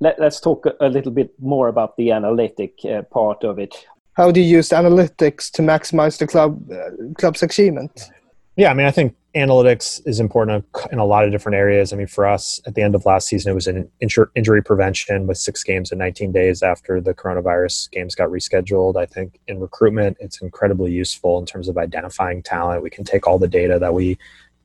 let, 0.00 0.20
us 0.20 0.40
talk 0.40 0.66
a 0.80 0.88
little 0.88 1.12
bit 1.12 1.32
more 1.40 1.68
about 1.68 1.96
the 1.96 2.10
analytic 2.12 2.78
uh, 2.84 3.02
part 3.02 3.44
of 3.44 3.58
it. 3.58 3.74
How 4.14 4.30
do 4.30 4.40
you 4.40 4.56
use 4.56 4.70
analytics 4.70 5.50
to 5.52 5.62
maximize 5.62 6.18
the 6.18 6.26
club 6.26 6.70
uh, 6.70 6.90
club's 7.16 7.42
achievement? 7.42 8.10
Yeah, 8.56 8.70
I 8.70 8.74
mean, 8.74 8.86
I 8.86 8.90
think 8.90 9.14
analytics 9.36 10.04
is 10.04 10.18
important 10.18 10.64
in 10.90 10.98
a 10.98 11.04
lot 11.04 11.24
of 11.24 11.30
different 11.30 11.54
areas. 11.54 11.92
I 11.92 11.96
mean, 11.96 12.08
for 12.08 12.26
us, 12.26 12.60
at 12.66 12.74
the 12.74 12.82
end 12.82 12.96
of 12.96 13.06
last 13.06 13.28
season, 13.28 13.52
it 13.52 13.54
was 13.54 13.68
in 13.68 13.88
injury 14.00 14.62
prevention 14.64 15.28
with 15.28 15.38
six 15.38 15.62
games 15.62 15.92
in 15.92 15.98
19 15.98 16.32
days 16.32 16.62
after 16.62 17.00
the 17.00 17.14
coronavirus 17.14 17.90
games 17.92 18.16
got 18.16 18.30
rescheduled. 18.30 18.96
I 18.96 19.06
think 19.06 19.38
in 19.46 19.60
recruitment, 19.60 20.16
it's 20.18 20.40
incredibly 20.40 20.90
useful 20.90 21.38
in 21.38 21.46
terms 21.46 21.68
of 21.68 21.78
identifying 21.78 22.42
talent. 22.42 22.82
We 22.82 22.90
can 22.90 23.04
take 23.04 23.28
all 23.28 23.38
the 23.38 23.46
data 23.46 23.78
that 23.78 23.94
we 23.94 24.18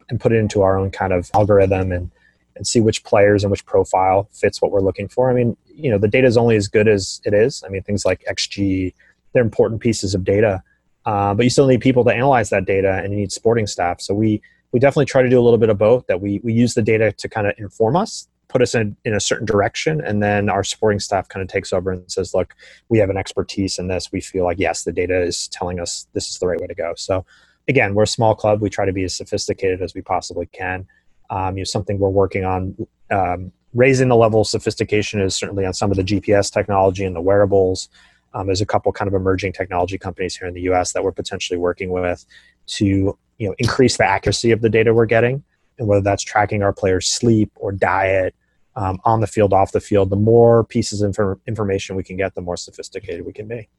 and 0.09 0.19
put 0.19 0.31
it 0.31 0.37
into 0.37 0.63
our 0.63 0.77
own 0.77 0.89
kind 0.89 1.13
of 1.13 1.29
algorithm 1.35 1.91
and 1.91 2.09
and 2.55 2.67
see 2.67 2.81
which 2.81 3.03
players 3.03 3.43
and 3.43 3.51
which 3.51 3.65
profile 3.65 4.29
fits 4.31 4.61
what 4.61 4.71
we're 4.71 4.81
looking 4.81 5.07
for. 5.07 5.29
I 5.29 5.33
mean, 5.33 5.57
you 5.65 5.89
know, 5.89 5.97
the 5.97 6.07
data 6.07 6.27
is 6.27 6.37
only 6.37 6.55
as 6.55 6.67
good 6.67 6.87
as 6.87 7.21
it 7.25 7.33
is. 7.33 7.63
I 7.65 7.69
mean, 7.69 7.83
things 7.83 8.05
like 8.05 8.23
XG, 8.29 8.93
they're 9.33 9.43
important 9.43 9.81
pieces 9.81 10.13
of 10.13 10.23
data, 10.23 10.63
uh, 11.05 11.33
but 11.33 11.43
you 11.43 11.49
still 11.49 11.67
need 11.67 11.81
people 11.81 12.03
to 12.05 12.11
analyze 12.11 12.49
that 12.51 12.65
data, 12.65 13.01
and 13.03 13.13
you 13.13 13.19
need 13.19 13.31
sporting 13.31 13.67
staff. 13.67 14.01
So 14.01 14.13
we 14.13 14.41
we 14.71 14.79
definitely 14.79 15.05
try 15.05 15.21
to 15.21 15.29
do 15.29 15.39
a 15.39 15.43
little 15.43 15.59
bit 15.59 15.69
of 15.69 15.77
both. 15.77 16.07
That 16.07 16.21
we 16.21 16.39
we 16.43 16.53
use 16.53 16.73
the 16.73 16.81
data 16.81 17.11
to 17.11 17.29
kind 17.29 17.47
of 17.47 17.53
inform 17.57 17.95
us, 17.95 18.27
put 18.47 18.61
us 18.61 18.73
in 18.73 18.95
in 19.03 19.13
a 19.13 19.19
certain 19.19 19.45
direction, 19.45 20.01
and 20.01 20.23
then 20.23 20.49
our 20.49 20.63
supporting 20.63 20.99
staff 20.99 21.27
kind 21.27 21.41
of 21.41 21.49
takes 21.49 21.73
over 21.73 21.91
and 21.91 22.09
says, 22.11 22.33
"Look, 22.33 22.55
we 22.89 22.99
have 22.99 23.09
an 23.09 23.17
expertise 23.17 23.77
in 23.79 23.87
this. 23.87 24.11
We 24.11 24.21
feel 24.21 24.45
like 24.45 24.59
yes, 24.59 24.83
the 24.83 24.93
data 24.93 25.21
is 25.21 25.47
telling 25.49 25.79
us 25.79 26.07
this 26.13 26.29
is 26.29 26.39
the 26.39 26.47
right 26.47 26.59
way 26.59 26.67
to 26.67 26.75
go." 26.75 26.93
So 26.95 27.25
again, 27.67 27.95
we're 27.95 28.03
a 28.03 28.07
small 28.07 28.35
club. 28.35 28.61
We 28.61 28.69
try 28.69 28.85
to 28.85 28.93
be 28.93 29.03
as 29.03 29.15
sophisticated 29.15 29.81
as 29.81 29.93
we 29.93 30.01
possibly 30.01 30.45
can 30.47 30.87
um, 31.33 31.57
you 31.57 31.61
know, 31.61 31.65
something 31.65 31.97
we're 31.97 32.09
working 32.09 32.45
on. 32.45 32.87
Um, 33.09 33.51
raising 33.73 34.07
the 34.07 34.15
level 34.15 34.41
of 34.41 34.47
sophistication 34.47 35.19
is 35.19 35.35
certainly 35.35 35.65
on 35.65 35.73
some 35.73 35.89
of 35.89 35.97
the 35.97 36.03
GPS 36.03 36.53
technology 36.53 37.03
and 37.03 37.15
the 37.15 37.21
wearables. 37.21 37.89
Um, 38.35 38.45
there's 38.45 38.61
a 38.61 38.67
couple 38.67 38.91
kind 38.91 39.07
of 39.07 39.15
emerging 39.15 39.53
technology 39.53 39.97
companies 39.97 40.35
here 40.35 40.47
in 40.47 40.53
the 40.53 40.61
U.S. 40.61 40.93
that 40.93 41.03
we're 41.03 41.11
potentially 41.11 41.57
working 41.57 41.89
with 41.89 42.23
to 42.67 42.85
you 42.85 43.47
know 43.47 43.55
increase 43.57 43.97
the 43.97 44.05
accuracy 44.05 44.51
of 44.51 44.61
the 44.61 44.69
data 44.69 44.93
we're 44.93 45.07
getting, 45.07 45.43
and 45.79 45.87
whether 45.87 46.01
that's 46.01 46.23
tracking 46.23 46.61
our 46.61 46.71
players' 46.71 47.07
sleep 47.07 47.51
or 47.55 47.71
diet 47.71 48.35
um, 48.75 48.99
on 49.03 49.21
the 49.21 49.27
field, 49.27 49.53
off 49.53 49.71
the 49.71 49.81
field. 49.81 50.11
The 50.11 50.15
more 50.15 50.63
pieces 50.63 51.01
of 51.01 51.11
infor- 51.11 51.39
information 51.47 51.95
we 51.95 52.03
can 52.03 52.15
get, 52.15 52.35
the 52.35 52.41
more 52.41 52.57
sophisticated 52.57 53.25
we 53.25 53.33
can 53.33 53.47
be. 53.47 53.69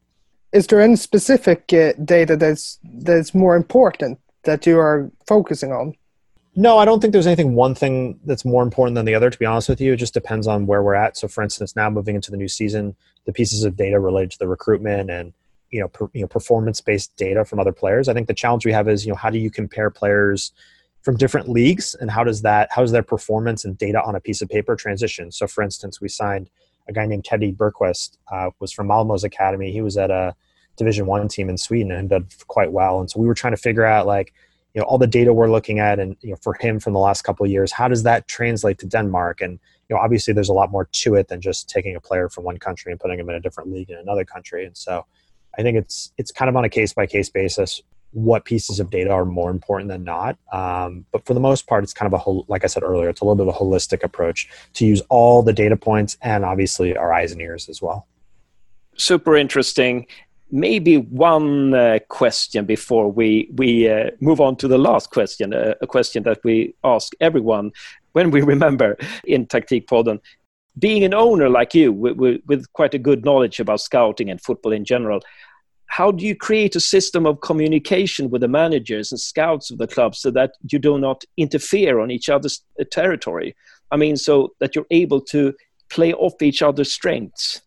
Is 0.52 0.66
there 0.66 0.80
any 0.80 0.96
specific 0.96 1.72
uh, 1.72 1.92
data 2.04 2.36
that's 2.36 2.80
that's 2.82 3.32
more 3.32 3.54
important 3.54 4.18
that 4.42 4.66
you 4.66 4.78
are 4.78 5.10
focusing 5.26 5.72
on? 5.72 5.94
No, 6.56 6.78
I 6.78 6.84
don't 6.84 7.00
think 7.00 7.12
there's 7.12 7.26
anything 7.26 7.54
one 7.54 7.74
thing 7.74 8.20
that's 8.24 8.44
more 8.44 8.62
important 8.62 8.94
than 8.94 9.04
the 9.04 9.14
other, 9.14 9.28
to 9.28 9.38
be 9.38 9.44
honest 9.44 9.68
with 9.68 9.80
you. 9.80 9.94
It 9.94 9.96
just 9.96 10.14
depends 10.14 10.46
on 10.46 10.66
where 10.66 10.82
we're 10.82 10.94
at. 10.94 11.16
So, 11.16 11.26
for 11.26 11.42
instance, 11.42 11.74
now 11.74 11.90
moving 11.90 12.14
into 12.14 12.30
the 12.30 12.36
new 12.36 12.48
season, 12.48 12.94
the 13.24 13.32
pieces 13.32 13.64
of 13.64 13.76
data 13.76 13.98
related 13.98 14.32
to 14.32 14.38
the 14.38 14.46
recruitment 14.46 15.10
and 15.10 15.32
you 15.70 15.80
know, 15.80 15.88
per, 15.88 16.08
you 16.12 16.20
know 16.20 16.28
performance-based 16.28 17.16
data 17.16 17.44
from 17.44 17.58
other 17.58 17.72
players. 17.72 18.08
I 18.08 18.14
think 18.14 18.28
the 18.28 18.34
challenge 18.34 18.64
we 18.64 18.72
have 18.72 18.88
is, 18.88 19.04
you 19.04 19.10
know, 19.10 19.16
how 19.16 19.30
do 19.30 19.38
you 19.38 19.50
compare 19.50 19.90
players 19.90 20.52
from 21.02 21.16
different 21.16 21.48
leagues 21.48 21.94
and 21.96 22.10
how 22.10 22.22
does 22.22 22.42
that 22.42 22.68
how 22.70 22.80
does 22.82 22.92
their 22.92 23.02
performance 23.02 23.64
and 23.64 23.76
data 23.76 24.00
on 24.02 24.14
a 24.14 24.20
piece 24.20 24.40
of 24.40 24.48
paper 24.48 24.76
transition? 24.76 25.32
So, 25.32 25.48
for 25.48 25.62
instance, 25.64 26.00
we 26.00 26.08
signed 26.08 26.48
a 26.88 26.92
guy 26.92 27.06
named 27.06 27.24
Teddy 27.24 27.52
Bergqvist, 27.52 28.18
uh, 28.30 28.50
was 28.60 28.72
from 28.72 28.86
Malmo's 28.86 29.24
academy. 29.24 29.72
He 29.72 29.80
was 29.80 29.96
at 29.96 30.10
a 30.10 30.36
Division 30.76 31.06
One 31.06 31.26
team 31.28 31.48
in 31.48 31.58
Sweden 31.58 31.90
and 31.90 32.08
did 32.08 32.32
quite 32.46 32.72
well. 32.72 33.00
And 33.00 33.10
so 33.10 33.20
we 33.20 33.26
were 33.26 33.34
trying 33.34 33.52
to 33.52 33.60
figure 33.60 33.84
out 33.84 34.06
like, 34.06 34.32
you 34.74 34.80
know, 34.80 34.86
all 34.86 34.98
the 34.98 35.06
data 35.06 35.32
we're 35.32 35.50
looking 35.50 35.78
at, 35.78 35.98
and 35.98 36.16
you 36.20 36.30
know, 36.30 36.36
for 36.42 36.54
him 36.54 36.80
from 36.80 36.92
the 36.92 36.98
last 36.98 37.22
couple 37.22 37.44
of 37.46 37.50
years, 37.50 37.72
how 37.72 37.88
does 37.88 38.02
that 38.02 38.26
translate 38.26 38.78
to 38.78 38.86
Denmark? 38.86 39.40
And 39.40 39.58
you 39.88 39.96
know, 39.96 40.02
obviously 40.02 40.34
there's 40.34 40.48
a 40.48 40.54
lot 40.54 40.70
more 40.70 40.88
to 40.90 41.14
it 41.14 41.28
than 41.28 41.40
just 41.40 41.68
taking 41.68 41.94
a 41.94 42.00
player 42.00 42.28
from 42.28 42.44
one 42.44 42.58
country 42.58 42.90
and 42.90 43.00
putting 43.00 43.18
him 43.18 43.28
in 43.28 43.36
a 43.36 43.40
different 43.40 43.70
league 43.70 43.90
in 43.90 43.98
another 43.98 44.24
country. 44.24 44.64
And 44.66 44.76
so 44.76 45.06
I 45.56 45.62
think 45.62 45.78
it's 45.78 46.12
it's 46.18 46.32
kind 46.32 46.48
of 46.48 46.56
on 46.56 46.64
a 46.64 46.68
case 46.68 46.92
by 46.92 47.06
case 47.06 47.28
basis 47.28 47.82
what 48.14 48.44
pieces 48.44 48.78
of 48.78 48.90
data 48.90 49.10
are 49.10 49.24
more 49.24 49.50
important 49.50 49.90
than 49.90 50.04
not. 50.04 50.38
Um, 50.52 51.04
but 51.10 51.26
for 51.26 51.34
the 51.34 51.40
most 51.40 51.66
part, 51.66 51.82
it's 51.82 51.92
kind 51.92 52.06
of 52.06 52.12
a 52.12 52.18
whole, 52.18 52.44
like 52.48 52.62
I 52.62 52.68
said 52.68 52.84
earlier, 52.84 53.08
it's 53.08 53.20
a 53.20 53.24
little 53.24 53.34
bit 53.34 53.48
of 53.48 53.54
a 53.54 53.58
holistic 53.58 54.04
approach 54.04 54.48
to 54.74 54.86
use 54.86 55.02
all 55.10 55.42
the 55.42 55.52
data 55.52 55.76
points 55.76 56.16
and 56.22 56.44
obviously 56.44 56.96
our 56.96 57.12
eyes 57.12 57.32
and 57.32 57.40
ears 57.40 57.68
as 57.68 57.82
well. 57.82 58.06
Super 58.96 59.36
interesting. 59.36 60.06
Maybe 60.54 60.98
one 60.98 61.74
uh, 61.74 61.98
question 62.08 62.64
before 62.64 63.10
we 63.10 63.50
we 63.56 63.90
uh, 63.90 64.10
move 64.20 64.40
on 64.40 64.54
to 64.58 64.68
the 64.68 64.78
last 64.78 65.10
question, 65.10 65.52
uh, 65.52 65.74
a 65.82 65.86
question 65.88 66.22
that 66.22 66.44
we 66.44 66.76
ask 66.84 67.12
everyone 67.20 67.72
when 68.12 68.30
we 68.30 68.40
remember 68.54 68.96
in 69.24 69.46
Taktikpodden. 69.46 70.20
Being 70.78 71.02
an 71.02 71.12
owner 71.12 71.48
like 71.48 71.74
you, 71.74 71.92
with, 71.92 72.40
with 72.46 72.72
quite 72.72 72.94
a 72.94 73.00
good 73.00 73.24
knowledge 73.24 73.58
about 73.58 73.80
scouting 73.80 74.30
and 74.30 74.40
football 74.40 74.70
in 74.70 74.84
general, 74.84 75.22
how 75.86 76.12
do 76.12 76.24
you 76.24 76.36
create 76.36 76.76
a 76.76 76.80
system 76.94 77.26
of 77.26 77.40
communication 77.40 78.30
with 78.30 78.40
the 78.40 78.48
managers 78.62 79.10
and 79.10 79.20
scouts 79.20 79.72
of 79.72 79.78
the 79.78 79.88
club 79.88 80.14
so 80.14 80.30
that 80.30 80.52
you 80.70 80.78
do 80.78 80.98
not 80.98 81.24
interfere 81.36 81.98
on 81.98 82.12
each 82.12 82.28
other's 82.28 82.62
uh, 82.78 82.84
territory? 82.92 83.56
I 83.90 83.96
mean, 83.96 84.16
so 84.16 84.54
that 84.60 84.76
you're 84.76 84.92
able 84.92 85.20
to 85.22 85.52
play 85.90 86.12
off 86.12 86.40
each 86.42 86.62
other's 86.62 86.92
strengths. 86.92 87.60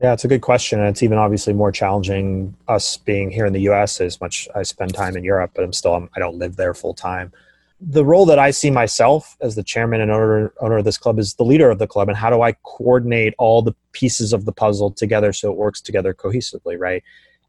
Yeah, 0.00 0.12
it's 0.12 0.24
a 0.24 0.28
good 0.28 0.42
question. 0.42 0.78
And 0.78 0.88
it's 0.88 1.02
even 1.02 1.16
obviously 1.16 1.54
more 1.54 1.72
challenging 1.72 2.54
us 2.68 2.98
being 2.98 3.30
here 3.30 3.46
in 3.46 3.52
the 3.52 3.62
US 3.70 4.00
as 4.00 4.20
much 4.20 4.48
I 4.54 4.62
spend 4.62 4.94
time 4.94 5.16
in 5.16 5.24
Europe, 5.24 5.52
but 5.54 5.64
I'm 5.64 5.72
still, 5.72 5.94
um, 5.94 6.10
I 6.14 6.20
don't 6.20 6.36
live 6.38 6.56
there 6.56 6.74
full 6.74 6.94
time. 6.94 7.32
The 7.80 8.04
role 8.04 8.26
that 8.26 8.38
I 8.38 8.50
see 8.50 8.70
myself 8.70 9.36
as 9.40 9.54
the 9.54 9.62
chairman 9.62 10.00
and 10.00 10.10
owner, 10.10 10.52
owner 10.60 10.78
of 10.78 10.84
this 10.84 10.98
club 10.98 11.18
is 11.18 11.34
the 11.34 11.44
leader 11.44 11.70
of 11.70 11.78
the 11.78 11.86
club. 11.86 12.08
And 12.08 12.16
how 12.16 12.30
do 12.30 12.42
I 12.42 12.52
coordinate 12.62 13.34
all 13.38 13.62
the 13.62 13.74
pieces 13.92 14.32
of 14.32 14.44
the 14.44 14.52
puzzle 14.52 14.90
together 14.90 15.32
so 15.32 15.50
it 15.50 15.56
works 15.56 15.80
together 15.80 16.14
cohesively, 16.14 16.78
right? 16.78 17.02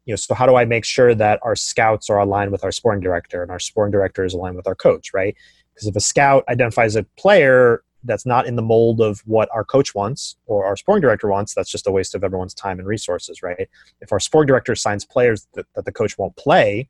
you 0.08 0.12
know, 0.12 0.16
so 0.16 0.34
how 0.34 0.46
do 0.46 0.56
I 0.56 0.64
make 0.64 0.86
sure 0.86 1.14
that 1.14 1.38
our 1.42 1.54
scouts 1.54 2.08
are 2.08 2.18
aligned 2.18 2.50
with 2.50 2.64
our 2.64 2.72
sporting 2.72 3.02
director 3.02 3.42
and 3.42 3.50
our 3.50 3.58
sporting 3.58 3.92
director 3.92 4.24
is 4.24 4.32
aligned 4.32 4.56
with 4.56 4.66
our 4.66 4.74
coach, 4.74 5.12
right? 5.12 5.36
Because 5.74 5.86
if 5.86 5.94
a 5.94 6.00
scout 6.00 6.44
identifies 6.48 6.96
a 6.96 7.02
player 7.18 7.82
that's 8.04 8.26
not 8.26 8.46
in 8.46 8.56
the 8.56 8.62
mold 8.62 9.00
of 9.00 9.20
what 9.26 9.48
our 9.52 9.64
coach 9.64 9.94
wants 9.94 10.36
or 10.46 10.64
our 10.64 10.76
sporting 10.76 11.02
director 11.02 11.28
wants, 11.28 11.54
that's 11.54 11.70
just 11.70 11.86
a 11.86 11.90
waste 11.90 12.14
of 12.14 12.22
everyone's 12.22 12.54
time 12.54 12.78
and 12.78 12.86
resources, 12.86 13.42
right? 13.42 13.68
If 14.00 14.12
our 14.12 14.20
sporting 14.20 14.46
director 14.46 14.74
signs 14.74 15.04
players 15.04 15.46
that, 15.54 15.66
that 15.74 15.84
the 15.84 15.92
coach 15.92 16.16
won't 16.16 16.36
play, 16.36 16.88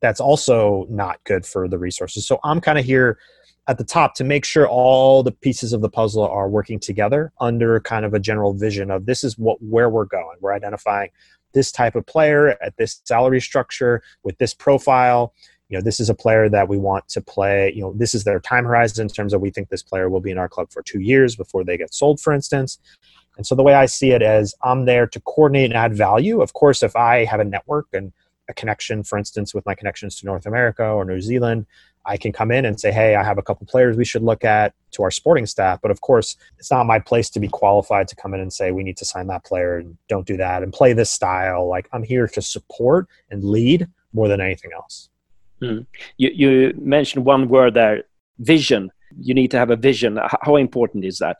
that's 0.00 0.20
also 0.20 0.86
not 0.90 1.22
good 1.24 1.46
for 1.46 1.68
the 1.68 1.78
resources. 1.78 2.26
So 2.26 2.38
I'm 2.44 2.60
kind 2.60 2.78
of 2.78 2.84
here 2.84 3.18
at 3.68 3.78
the 3.78 3.84
top 3.84 4.14
to 4.14 4.24
make 4.24 4.44
sure 4.44 4.66
all 4.66 5.22
the 5.22 5.30
pieces 5.30 5.72
of 5.72 5.82
the 5.82 5.90
puzzle 5.90 6.26
are 6.26 6.48
working 6.48 6.80
together 6.80 7.32
under 7.40 7.78
kind 7.80 8.04
of 8.04 8.14
a 8.14 8.18
general 8.18 8.54
vision 8.54 8.90
of 8.90 9.06
this 9.06 9.22
is 9.22 9.38
what 9.38 9.62
where 9.62 9.90
we're 9.90 10.06
going. 10.06 10.36
We're 10.40 10.54
identifying 10.54 11.10
this 11.52 11.70
type 11.70 11.94
of 11.94 12.06
player 12.06 12.56
at 12.62 12.76
this 12.76 13.00
salary 13.04 13.40
structure 13.40 14.02
with 14.22 14.38
this 14.38 14.54
profile 14.54 15.34
you 15.68 15.76
know 15.76 15.82
this 15.82 16.00
is 16.00 16.08
a 16.08 16.14
player 16.14 16.48
that 16.48 16.68
we 16.68 16.76
want 16.76 17.06
to 17.08 17.20
play 17.20 17.72
you 17.74 17.80
know 17.80 17.92
this 17.94 18.14
is 18.14 18.24
their 18.24 18.40
time 18.40 18.64
horizon 18.64 19.06
in 19.06 19.08
terms 19.08 19.32
of 19.32 19.40
we 19.40 19.50
think 19.50 19.68
this 19.68 19.82
player 19.82 20.08
will 20.08 20.20
be 20.20 20.30
in 20.30 20.38
our 20.38 20.48
club 20.48 20.70
for 20.70 20.82
two 20.82 21.00
years 21.00 21.36
before 21.36 21.64
they 21.64 21.76
get 21.76 21.94
sold 21.94 22.20
for 22.20 22.32
instance 22.32 22.78
and 23.36 23.46
so 23.46 23.54
the 23.54 23.62
way 23.62 23.74
i 23.74 23.86
see 23.86 24.10
it 24.10 24.22
is 24.22 24.54
i'm 24.62 24.84
there 24.84 25.06
to 25.06 25.20
coordinate 25.20 25.66
and 25.66 25.74
add 25.74 25.94
value 25.94 26.40
of 26.40 26.52
course 26.52 26.82
if 26.82 26.94
i 26.96 27.24
have 27.24 27.40
a 27.40 27.44
network 27.44 27.86
and 27.92 28.12
a 28.48 28.54
connection 28.54 29.02
for 29.02 29.18
instance 29.18 29.54
with 29.54 29.64
my 29.66 29.74
connections 29.74 30.18
to 30.18 30.26
north 30.26 30.46
america 30.46 30.84
or 30.84 31.04
new 31.04 31.20
zealand 31.20 31.66
I 32.08 32.16
can 32.16 32.32
come 32.32 32.50
in 32.50 32.64
and 32.64 32.80
say, 32.80 32.90
hey, 32.90 33.16
I 33.16 33.22
have 33.22 33.36
a 33.36 33.42
couple 33.42 33.66
players 33.66 33.96
we 33.96 34.04
should 34.04 34.22
look 34.22 34.42
at 34.42 34.74
to 34.92 35.02
our 35.02 35.10
sporting 35.10 35.44
staff. 35.44 35.80
But 35.82 35.90
of 35.90 36.00
course, 36.00 36.36
it's 36.58 36.70
not 36.70 36.86
my 36.86 36.98
place 36.98 37.28
to 37.30 37.40
be 37.40 37.48
qualified 37.48 38.08
to 38.08 38.16
come 38.16 38.32
in 38.32 38.40
and 38.40 38.50
say, 38.50 38.72
we 38.72 38.82
need 38.82 38.96
to 38.96 39.04
sign 39.04 39.26
that 39.26 39.44
player 39.44 39.76
and 39.76 39.96
don't 40.08 40.26
do 40.26 40.38
that 40.38 40.62
and 40.62 40.72
play 40.72 40.94
this 40.94 41.10
style. 41.10 41.68
Like 41.68 41.86
I'm 41.92 42.02
here 42.02 42.26
to 42.26 42.40
support 42.40 43.08
and 43.30 43.44
lead 43.44 43.86
more 44.14 44.26
than 44.26 44.40
anything 44.40 44.70
else. 44.74 45.10
Mm. 45.62 45.86
You, 46.16 46.30
you 46.34 46.74
mentioned 46.80 47.24
one 47.24 47.48
word 47.48 47.74
there 47.74 48.04
vision. 48.38 48.90
You 49.20 49.34
need 49.34 49.50
to 49.50 49.58
have 49.58 49.70
a 49.70 49.76
vision. 49.76 50.18
How 50.42 50.56
important 50.56 51.04
is 51.04 51.18
that? 51.18 51.38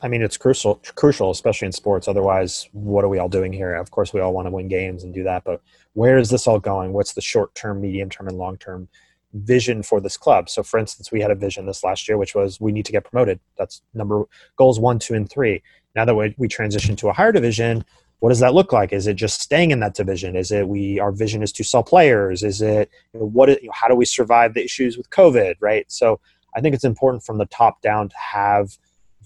I 0.00 0.08
mean, 0.08 0.22
it's 0.22 0.36
crucial, 0.36 0.80
crucial, 0.94 1.30
especially 1.30 1.66
in 1.66 1.72
sports. 1.72 2.06
Otherwise, 2.06 2.68
what 2.72 3.04
are 3.04 3.08
we 3.08 3.18
all 3.18 3.28
doing 3.28 3.52
here? 3.52 3.74
Of 3.74 3.90
course, 3.90 4.12
we 4.12 4.20
all 4.20 4.32
want 4.32 4.46
to 4.46 4.52
win 4.52 4.68
games 4.68 5.02
and 5.02 5.12
do 5.12 5.24
that, 5.24 5.42
but 5.42 5.60
where 5.94 6.18
is 6.18 6.30
this 6.30 6.46
all 6.46 6.60
going? 6.60 6.92
What's 6.92 7.14
the 7.14 7.20
short 7.20 7.52
term, 7.56 7.80
medium 7.80 8.08
term, 8.08 8.28
and 8.28 8.38
long 8.38 8.58
term 8.58 8.88
vision 9.34 9.82
for 9.82 10.00
this 10.00 10.16
club. 10.16 10.48
So, 10.48 10.62
for 10.62 10.78
instance, 10.78 11.12
we 11.12 11.20
had 11.20 11.30
a 11.30 11.34
vision 11.34 11.66
this 11.66 11.84
last 11.84 12.08
year, 12.08 12.16
which 12.16 12.34
was 12.34 12.60
we 12.60 12.72
need 12.72 12.86
to 12.86 12.92
get 12.92 13.04
promoted. 13.04 13.40
That's 13.56 13.82
number 13.94 14.24
goals 14.56 14.80
one, 14.80 14.98
two, 14.98 15.14
and 15.14 15.28
three. 15.28 15.62
Now 15.94 16.04
that 16.04 16.14
we, 16.14 16.34
we 16.38 16.48
transition 16.48 16.96
to 16.96 17.08
a 17.08 17.12
higher 17.12 17.32
division, 17.32 17.84
what 18.20 18.30
does 18.30 18.40
that 18.40 18.54
look 18.54 18.72
like? 18.72 18.92
Is 18.92 19.06
it 19.06 19.14
just 19.14 19.40
staying 19.40 19.70
in 19.70 19.80
that 19.80 19.94
division? 19.94 20.34
Is 20.34 20.50
it 20.50 20.68
we 20.68 20.98
our 20.98 21.12
vision 21.12 21.42
is 21.42 21.52
to 21.52 21.64
sell 21.64 21.82
players? 21.82 22.42
Is 22.42 22.60
it 22.60 22.90
you 23.14 23.20
know, 23.20 23.26
what? 23.26 23.48
You 23.48 23.68
know, 23.68 23.72
how 23.74 23.88
do 23.88 23.94
we 23.94 24.04
survive 24.04 24.54
the 24.54 24.64
issues 24.64 24.96
with 24.96 25.08
COVID? 25.10 25.54
Right. 25.60 25.90
So, 25.90 26.20
I 26.56 26.60
think 26.60 26.74
it's 26.74 26.84
important 26.84 27.24
from 27.24 27.38
the 27.38 27.46
top 27.46 27.80
down 27.82 28.08
to 28.08 28.16
have 28.16 28.76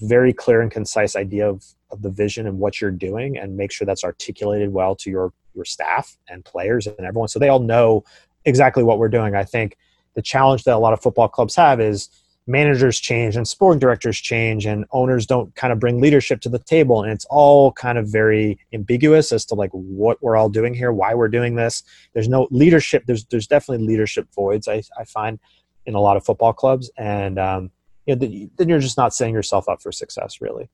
very 0.02 0.32
clear 0.32 0.60
and 0.60 0.70
concise 0.70 1.16
idea 1.16 1.48
of, 1.48 1.64
of 1.90 2.02
the 2.02 2.10
vision 2.10 2.46
and 2.46 2.58
what 2.58 2.80
you're 2.80 2.90
doing 2.90 3.38
and 3.38 3.56
make 3.56 3.70
sure 3.70 3.86
that's 3.86 4.04
articulated 4.04 4.72
well 4.72 4.94
to 4.96 5.10
your 5.10 5.32
your 5.54 5.64
staff 5.64 6.16
and 6.28 6.44
players 6.44 6.86
and 6.86 7.06
everyone 7.06 7.28
so 7.28 7.38
they 7.38 7.48
all 7.48 7.60
know 7.60 8.02
exactly 8.46 8.82
what 8.82 8.98
we're 8.98 9.08
doing 9.08 9.34
i 9.34 9.44
think 9.44 9.76
the 10.14 10.22
challenge 10.22 10.64
that 10.64 10.74
a 10.74 10.78
lot 10.78 10.94
of 10.94 11.00
football 11.00 11.28
clubs 11.28 11.54
have 11.54 11.78
is 11.80 12.08
managers 12.46 12.98
change 12.98 13.36
and 13.36 13.46
sporting 13.46 13.78
directors 13.78 14.18
change 14.18 14.66
and 14.66 14.84
owners 14.90 15.26
don't 15.26 15.54
kind 15.54 15.72
of 15.72 15.78
bring 15.78 16.00
leadership 16.00 16.40
to 16.40 16.48
the 16.48 16.58
table. 16.58 17.02
And 17.02 17.12
it's 17.12 17.26
all 17.30 17.72
kind 17.72 17.98
of 17.98 18.08
very 18.08 18.58
ambiguous 18.72 19.32
as 19.32 19.44
to 19.46 19.54
like 19.54 19.70
what 19.70 20.20
we're 20.22 20.36
all 20.36 20.48
doing 20.48 20.74
here 20.74 20.92
why 20.92 21.14
we're 21.14 21.28
doing 21.28 21.54
this. 21.54 21.82
There's 22.14 22.28
no 22.28 22.48
leadership 22.50 23.04
there's 23.06 23.24
there's 23.26 23.46
definitely 23.46 23.86
leadership 23.86 24.26
voids 24.34 24.66
i, 24.68 24.82
I 24.98 25.04
find 25.04 25.38
in 25.86 25.94
a 25.94 26.00
lot 26.00 26.16
of 26.16 26.24
football 26.24 26.52
clubs. 26.52 26.90
And 26.96 27.38
um, 27.38 27.70
you 28.06 28.16
know, 28.16 28.48
then 28.56 28.68
you're 28.68 28.80
just 28.80 28.96
not 28.96 29.14
setting 29.14 29.34
yourself 29.34 29.68
up 29.68 29.80
for 29.80 29.92
success 29.92 30.40
really. 30.40 30.68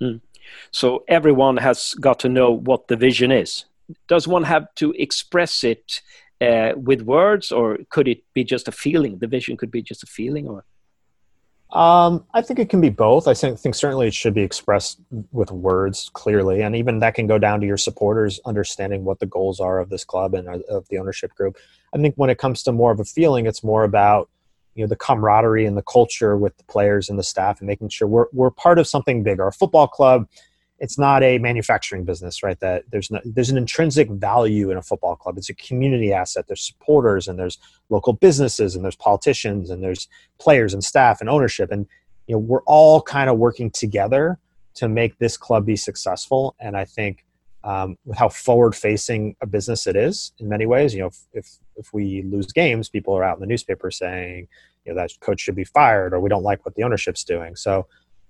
Mm. 0.00 0.20
so 0.70 1.02
everyone 1.08 1.56
has 1.56 1.94
got 1.94 2.20
to 2.20 2.28
know 2.28 2.52
what 2.52 2.86
the 2.86 2.94
vision 2.94 3.32
is. 3.32 3.64
Does 4.06 4.28
one 4.28 4.44
have 4.44 4.72
to 4.76 4.92
express 4.92 5.64
it 5.64 6.02
uh, 6.40 6.72
with 6.76 7.02
words, 7.02 7.50
or 7.50 7.78
could 7.90 8.08
it 8.08 8.22
be 8.34 8.44
just 8.44 8.68
a 8.68 8.72
feeling? 8.72 9.18
The 9.18 9.26
vision 9.26 9.56
could 9.56 9.70
be 9.70 9.82
just 9.82 10.02
a 10.02 10.06
feeling, 10.06 10.48
or 10.48 10.64
um, 11.70 12.24
I 12.32 12.40
think 12.40 12.58
it 12.58 12.70
can 12.70 12.80
be 12.80 12.88
both. 12.88 13.28
I 13.28 13.34
think, 13.34 13.74
certainly 13.74 14.06
it 14.06 14.14
should 14.14 14.32
be 14.32 14.42
expressed 14.42 15.00
with 15.32 15.50
words 15.50 16.10
clearly, 16.14 16.62
and 16.62 16.74
even 16.74 17.00
that 17.00 17.14
can 17.14 17.26
go 17.26 17.38
down 17.38 17.60
to 17.60 17.66
your 17.66 17.76
supporters 17.76 18.40
understanding 18.46 19.04
what 19.04 19.18
the 19.18 19.26
goals 19.26 19.60
are 19.60 19.78
of 19.78 19.90
this 19.90 20.04
club 20.04 20.32
and 20.32 20.48
of 20.48 20.88
the 20.88 20.98
ownership 20.98 21.34
group. 21.34 21.58
I 21.94 21.98
think 21.98 22.14
when 22.14 22.30
it 22.30 22.38
comes 22.38 22.62
to 22.62 22.72
more 22.72 22.90
of 22.90 23.00
a 23.00 23.04
feeling, 23.04 23.46
it's 23.46 23.62
more 23.62 23.84
about 23.84 24.30
you 24.74 24.82
know 24.82 24.88
the 24.88 24.96
camaraderie 24.96 25.66
and 25.66 25.76
the 25.76 25.82
culture 25.82 26.38
with 26.38 26.56
the 26.56 26.64
players 26.64 27.10
and 27.10 27.18
the 27.18 27.22
staff, 27.22 27.60
and 27.60 27.66
making 27.66 27.90
sure 27.90 28.08
we're 28.08 28.26
we're 28.32 28.50
part 28.50 28.78
of 28.78 28.86
something 28.86 29.22
bigger. 29.22 29.46
A 29.46 29.52
football 29.52 29.88
club 29.88 30.26
it's 30.78 30.98
not 30.98 31.22
a 31.22 31.38
manufacturing 31.38 32.04
business, 32.04 32.42
right? 32.42 32.58
That 32.60 32.84
there's 32.90 33.10
no, 33.10 33.20
there's 33.24 33.50
an 33.50 33.58
intrinsic 33.58 34.08
value 34.10 34.70
in 34.70 34.76
a 34.76 34.82
football 34.82 35.16
club. 35.16 35.36
It's 35.36 35.50
a 35.50 35.54
community 35.54 36.12
asset. 36.12 36.46
There's 36.46 36.62
supporters 36.62 37.26
and 37.26 37.38
there's 37.38 37.58
local 37.88 38.12
businesses 38.12 38.76
and 38.76 38.84
there's 38.84 38.96
politicians 38.96 39.70
and 39.70 39.82
there's 39.82 40.08
players 40.38 40.74
and 40.74 40.84
staff 40.84 41.20
and 41.20 41.28
ownership 41.28 41.70
and 41.72 41.86
you 42.26 42.34
know 42.34 42.38
we're 42.38 42.62
all 42.64 43.00
kind 43.00 43.28
of 43.28 43.38
working 43.38 43.70
together 43.70 44.38
to 44.74 44.88
make 44.88 45.18
this 45.18 45.36
club 45.36 45.66
be 45.66 45.74
successful. 45.74 46.54
And 46.60 46.76
I 46.76 46.84
think 46.84 47.24
um, 47.64 47.98
with 48.04 48.16
how 48.16 48.28
forward 48.28 48.76
facing 48.76 49.34
a 49.40 49.46
business 49.46 49.86
it 49.86 49.96
is 49.96 50.32
in 50.38 50.48
many 50.48 50.64
ways, 50.64 50.94
you 50.94 51.00
know, 51.00 51.08
if, 51.08 51.18
if 51.32 51.58
if 51.76 51.92
we 51.92 52.22
lose 52.22 52.52
games, 52.52 52.88
people 52.88 53.16
are 53.16 53.24
out 53.24 53.36
in 53.36 53.40
the 53.40 53.46
newspaper 53.46 53.90
saying 53.90 54.46
you 54.84 54.92
know 54.92 55.00
that 55.00 55.10
coach 55.20 55.40
should 55.40 55.56
be 55.56 55.64
fired 55.64 56.12
or 56.12 56.20
we 56.20 56.28
don't 56.28 56.44
like 56.44 56.64
what 56.64 56.76
the 56.76 56.84
ownership's 56.84 57.24
doing. 57.24 57.56
So 57.56 57.86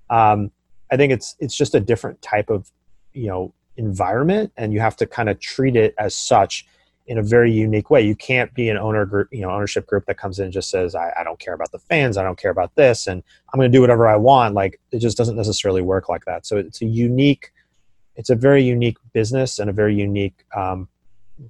um, 0.08 0.50
I 0.90 0.96
think 0.96 1.12
it's 1.12 1.36
it's 1.38 1.56
just 1.56 1.74
a 1.74 1.80
different 1.80 2.20
type 2.22 2.50
of 2.50 2.70
you 3.12 3.28
know 3.28 3.54
environment, 3.76 4.52
and 4.56 4.72
you 4.72 4.80
have 4.80 4.96
to 4.96 5.06
kind 5.06 5.28
of 5.28 5.40
treat 5.40 5.76
it 5.76 5.94
as 5.98 6.14
such 6.14 6.66
in 7.08 7.16
a 7.16 7.22
very 7.22 7.50
unique 7.50 7.88
way. 7.88 8.02
You 8.02 8.14
can't 8.14 8.52
be 8.52 8.68
an 8.68 8.76
owner 8.76 9.06
group, 9.06 9.28
you 9.32 9.40
know, 9.40 9.50
ownership 9.50 9.86
group 9.86 10.04
that 10.06 10.18
comes 10.18 10.38
in 10.38 10.44
and 10.44 10.52
just 10.52 10.68
says, 10.68 10.94
I, 10.94 11.10
I 11.18 11.24
don't 11.24 11.38
care 11.38 11.54
about 11.54 11.72
the 11.72 11.78
fans, 11.78 12.18
I 12.18 12.22
don't 12.22 12.38
care 12.38 12.50
about 12.50 12.74
this, 12.74 13.06
and 13.06 13.22
I'm 13.52 13.58
going 13.58 13.70
to 13.70 13.74
do 13.74 13.80
whatever 13.80 14.06
I 14.06 14.16
want. 14.16 14.54
Like 14.54 14.78
it 14.92 14.98
just 14.98 15.16
doesn't 15.16 15.36
necessarily 15.36 15.80
work 15.80 16.10
like 16.10 16.26
that. 16.26 16.44
So 16.44 16.58
it's 16.58 16.82
a 16.82 16.84
unique, 16.84 17.50
it's 18.16 18.28
a 18.28 18.34
very 18.34 18.62
unique 18.62 18.98
business 19.14 19.58
and 19.58 19.70
a 19.70 19.72
very 19.72 19.94
unique 19.94 20.44
um, 20.54 20.86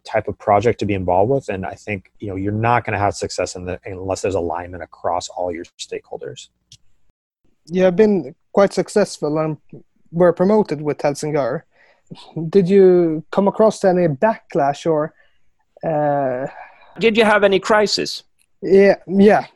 type 0.05 0.29
of 0.29 0.39
project 0.39 0.79
to 0.81 0.87
be 0.87 0.95
involved 0.95 1.31
with. 1.31 1.49
And 1.49 1.67
I 1.67 1.75
think 1.75 2.13
you 2.21 2.29
know 2.29 2.37
you're 2.37 2.53
not 2.53 2.85
going 2.85 2.93
to 2.93 2.99
have 2.99 3.15
success 3.15 3.57
in 3.57 3.65
the 3.65 3.81
unless 3.85 4.23
there's 4.23 4.37
alignment 4.37 4.85
across 4.85 5.29
all 5.29 5.53
your 5.53 5.65
stakeholders. 5.79 6.51
Yeah, 7.67 7.89
I've 7.89 7.97
been 7.97 8.35
quite 8.59 8.73
successful 8.73 9.39
and 9.39 9.57
were 10.11 10.33
promoted 10.33 10.83
with 10.83 10.99
Helsingør. 10.99 11.63
did 12.49 12.69
you 12.69 13.25
come 13.31 13.47
across 13.47 13.85
any 13.85 14.09
backlash 14.09 14.81
or? 14.85 15.15
Uh, 15.89 16.49
did 16.99 17.17
you 17.17 17.25
have 17.25 17.45
any 17.45 17.61
crisis? 17.61 18.25
Yeah, 18.61 18.97
yeah. 19.07 19.47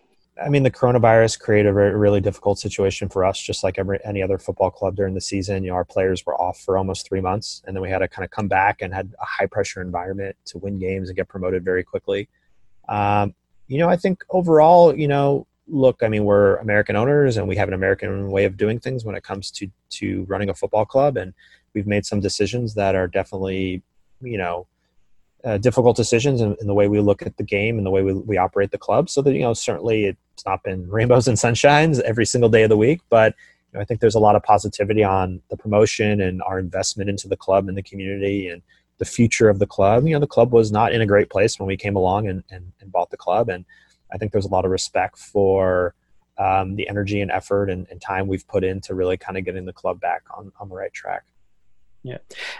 I 0.47 0.49
mean, 0.49 0.63
the 0.63 0.71
coronavirus 0.71 1.41
created 1.41 1.71
a 1.71 1.73
very, 1.73 1.97
really 1.97 2.21
difficult 2.21 2.61
situation 2.61 3.09
for 3.09 3.25
us, 3.25 3.37
just 3.41 3.65
like 3.65 3.77
every 3.77 3.99
any 4.05 4.23
other 4.23 4.39
football 4.39 4.71
club 4.71 4.95
during 4.95 5.15
the 5.15 5.27
season. 5.33 5.65
You 5.65 5.71
know, 5.71 5.79
our 5.81 5.89
players 5.95 6.25
were 6.25 6.37
off 6.41 6.59
for 6.65 6.79
almost 6.79 7.09
three 7.09 7.21
months, 7.21 7.49
and 7.67 7.75
then 7.75 7.83
we 7.83 7.91
had 7.91 8.03
to 8.05 8.09
kind 8.15 8.25
of 8.25 8.31
come 8.31 8.47
back 8.47 8.83
and 8.83 8.95
had 8.95 9.13
a 9.21 9.29
high 9.37 9.49
pressure 9.55 9.83
environment 9.83 10.37
to 10.51 10.59
win 10.59 10.79
games 10.79 11.09
and 11.09 11.17
get 11.17 11.27
promoted 11.27 11.65
very 11.65 11.83
quickly. 11.83 12.29
Um, 12.89 13.35
you 13.67 13.79
know, 13.79 13.89
I 13.89 13.97
think 13.97 14.25
overall, 14.31 14.97
you 14.97 15.09
know, 15.09 15.49
look, 15.69 16.03
I 16.03 16.09
mean, 16.09 16.25
we're 16.25 16.57
American 16.57 16.97
owners 16.97 17.37
and 17.37 17.49
we 17.49 17.57
have 17.57 17.69
an 17.69 17.75
American 17.75 18.31
way 18.31 18.45
of 18.45 18.57
doing 18.57 18.81
things 18.81 19.05
when 19.05 19.15
it 19.15 19.23
comes 19.23 19.51
to 19.53 19.69
to 19.91 20.25
running 20.25 20.49
a 20.49 20.55
football 20.55 20.85
club, 20.85 21.17
and 21.17 21.35
we've 21.75 21.87
made 21.87 22.07
some 22.07 22.21
decisions 22.21 22.75
that 22.75 22.95
are 22.95 23.07
definitely, 23.07 23.83
you 24.21 24.39
know, 24.39 24.67
uh, 25.45 25.59
difficult 25.59 25.97
decisions 25.97 26.41
in, 26.41 26.57
in, 26.61 26.67
the 26.67 26.75
way 26.75 26.89
we 26.89 27.01
look 27.01 27.23
at 27.23 27.37
the 27.37 27.43
game 27.43 27.77
and 27.77 27.87
the 27.87 27.91
way 27.91 28.03
we, 28.03 28.13
we 28.13 28.37
operate 28.37 28.71
the 28.71 28.79
club. 28.79 29.11
So 29.11 29.23
that 29.23 29.35
you 29.35 29.41
know, 29.41 29.55
certainly 29.55 30.07
it's 30.07 30.47
not 30.47 30.63
been 30.63 30.89
rainbows 30.91 31.29
and 31.29 31.37
sunshines 31.37 32.01
every 32.01 32.27
single 32.27 32.51
day 32.51 32.63
of 32.63 32.69
the 32.69 32.77
week, 32.77 33.01
but 33.11 33.35
you 33.73 33.79
know, 33.79 33.83
I 33.83 33.85
think 33.85 34.01
there's 34.01 34.15
a 34.15 34.21
lot 34.21 34.37
of 34.37 34.43
positivity 34.43 35.03
on 35.03 35.41
the 35.51 35.57
promotion 35.57 36.21
and 36.21 36.43
our 36.43 36.59
investment 36.59 37.11
into 37.11 37.29
the 37.29 37.37
club 37.37 37.69
and 37.69 37.77
the 37.77 37.83
community 37.83 38.49
and 38.49 38.63
the 38.99 39.05
future 39.05 39.49
of 39.49 39.59
the 39.59 39.67
club. 39.67 40.07
You 40.07 40.15
know, 40.15 40.21
the 40.21 40.27
club 40.27 40.53
was 40.53 40.71
not 40.71 40.93
in 40.93 41.01
a 41.01 41.07
great 41.07 41.31
place 41.31 41.59
when 41.59 41.67
we 41.67 41.77
came 41.77 41.97
along 41.97 42.29
and, 42.29 42.45
and, 42.51 42.73
and 42.81 42.93
bought 42.93 43.11
the 43.11 43.17
club, 43.17 43.49
and 43.49 43.65
I 44.13 44.19
think 44.19 44.33
there's 44.33 44.45
a 44.45 44.51
lot 44.51 44.65
of 44.65 44.71
respect 44.71 45.19
for 45.19 45.95
um, 46.39 46.77
the 46.77 46.89
energy 46.89 47.21
and 47.21 47.31
effort 47.31 47.71
and, 47.71 47.87
and 47.91 48.01
time 48.01 48.27
we've 48.27 48.47
put 48.47 48.65
into 48.65 48.95
really 48.95 49.17
kind 49.17 49.37
of 49.37 49.45
getting 49.45 49.65
the 49.65 49.73
club 49.73 50.01
back 50.01 50.23
on, 50.37 50.53
on 50.59 50.69
the 50.69 50.75
right 50.75 50.93
track. 50.93 51.25
Yeah. 52.03 52.19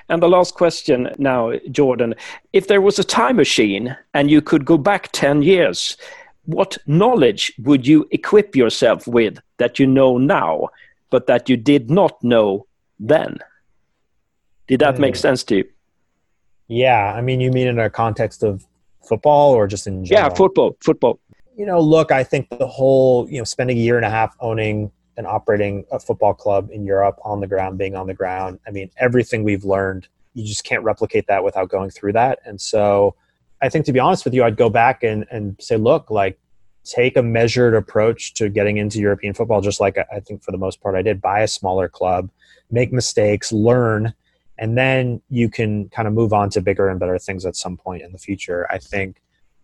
And 0.09 0.23
the 0.23 0.29
last 0.29 0.55
question 0.55 1.13
now, 1.19 1.53
Jordan. 1.71 2.15
If 2.53 2.69
there 2.69 2.81
was 2.81 2.99
a 2.99 3.05
time 3.05 3.37
machine 3.37 3.97
and 4.15 4.31
you 4.31 4.41
could 4.41 4.65
go 4.65 4.79
back 4.79 5.11
10 5.13 5.43
years, 5.43 5.97
what 6.45 6.79
knowledge 6.87 7.53
would 7.59 7.87
you 7.87 8.07
equip 8.11 8.55
yourself 8.55 9.07
with 9.07 9.39
that 9.59 9.79
you 9.79 9.87
know 9.87 10.19
now, 10.19 10.69
but 11.11 11.27
that 11.27 11.49
you 11.49 11.57
did 11.57 11.91
not 11.91 12.23
know 12.23 12.67
then? 13.01 13.39
Did 14.69 14.81
that 14.81 14.97
mm. 14.97 15.01
make 15.01 15.17
hmm. 15.17 15.21
sense 15.21 15.45
to 15.45 15.57
you? 15.57 15.65
Yeah. 16.69 17.13
I 17.13 17.21
mean, 17.21 17.41
you 17.41 17.51
mean 17.51 17.67
in 17.67 17.79
a 17.79 17.91
context 17.91 18.45
of 18.45 18.65
football 19.05 19.53
or 19.55 19.67
just 19.67 19.89
in 19.89 20.05
general? 20.05 20.31
Yeah, 20.31 20.35
football. 20.35 20.77
Football. 20.81 21.19
You 21.57 21.67
know, 21.67 21.81
look, 21.81 22.11
I 22.11 22.25
think 22.25 22.49
the 22.51 22.67
whole, 22.67 23.29
you 23.29 23.39
know, 23.39 23.45
spending 23.45 23.77
a 23.77 23.81
year 23.81 23.97
and 23.97 24.07
a 24.07 24.11
half 24.11 24.35
owning 24.41 24.91
and 25.17 25.27
operating 25.27 25.85
a 25.93 25.99
football 25.99 26.33
club 26.33 26.71
in 26.73 26.85
Europe 26.85 27.19
on 27.25 27.41
the 27.41 27.47
ground, 27.47 27.79
being 27.79 27.95
on 27.95 28.07
the 28.07 28.15
ground. 28.15 28.59
I 28.67 28.71
mean, 28.71 28.91
everything 28.97 29.45
we've 29.45 29.65
learned, 29.65 30.09
you 30.35 30.47
just 30.47 30.65
can't 30.65 30.83
replicate 30.83 31.27
that 31.27 31.45
without 31.45 31.69
going 31.69 31.91
through 31.91 32.15
that. 32.15 32.39
And 32.45 32.61
so 32.61 33.15
I 33.61 33.69
think 33.69 33.85
to 33.87 33.93
be 33.93 34.01
honest 34.01 34.25
with 34.25 34.35
you, 34.35 34.43
I'd 34.45 34.57
go 34.57 34.71
back 34.71 35.03
and, 35.03 35.27
and 35.31 35.57
say, 35.61 35.77
look, 35.77 36.11
like 36.11 36.39
take 36.85 37.17
a 37.17 37.23
measured 37.23 37.75
approach 37.75 38.35
to 38.35 38.49
getting 38.49 38.79
into 38.79 38.99
European 38.99 39.35
football, 39.35 39.61
just 39.61 39.81
like 39.81 39.99
I 39.99 40.21
think 40.21 40.43
for 40.43 40.51
the 40.51 40.59
most 40.59 40.81
part 40.81 40.97
I 40.97 41.03
did. 41.03 41.21
Buy 41.21 41.41
a 41.41 41.49
smaller 41.49 41.89
club, 41.89 42.31
make 42.71 42.93
mistakes, 42.93 43.53
learn, 43.53 44.15
and 44.59 44.77
then 44.77 45.23
you 45.29 45.49
can 45.49 45.89
kind 45.91 46.09
of 46.09 46.15
move 46.15 46.33
on 46.33 46.51
to 46.51 46.61
bigger 46.61 46.89
and 46.89 46.99
better 46.99 47.19
things 47.19 47.47
at 47.47 47.55
some 47.55 47.77
point 47.77 48.03
in 48.03 48.13
the 48.13 48.19
future. 48.19 48.67
I 48.71 48.79
think, 48.79 49.22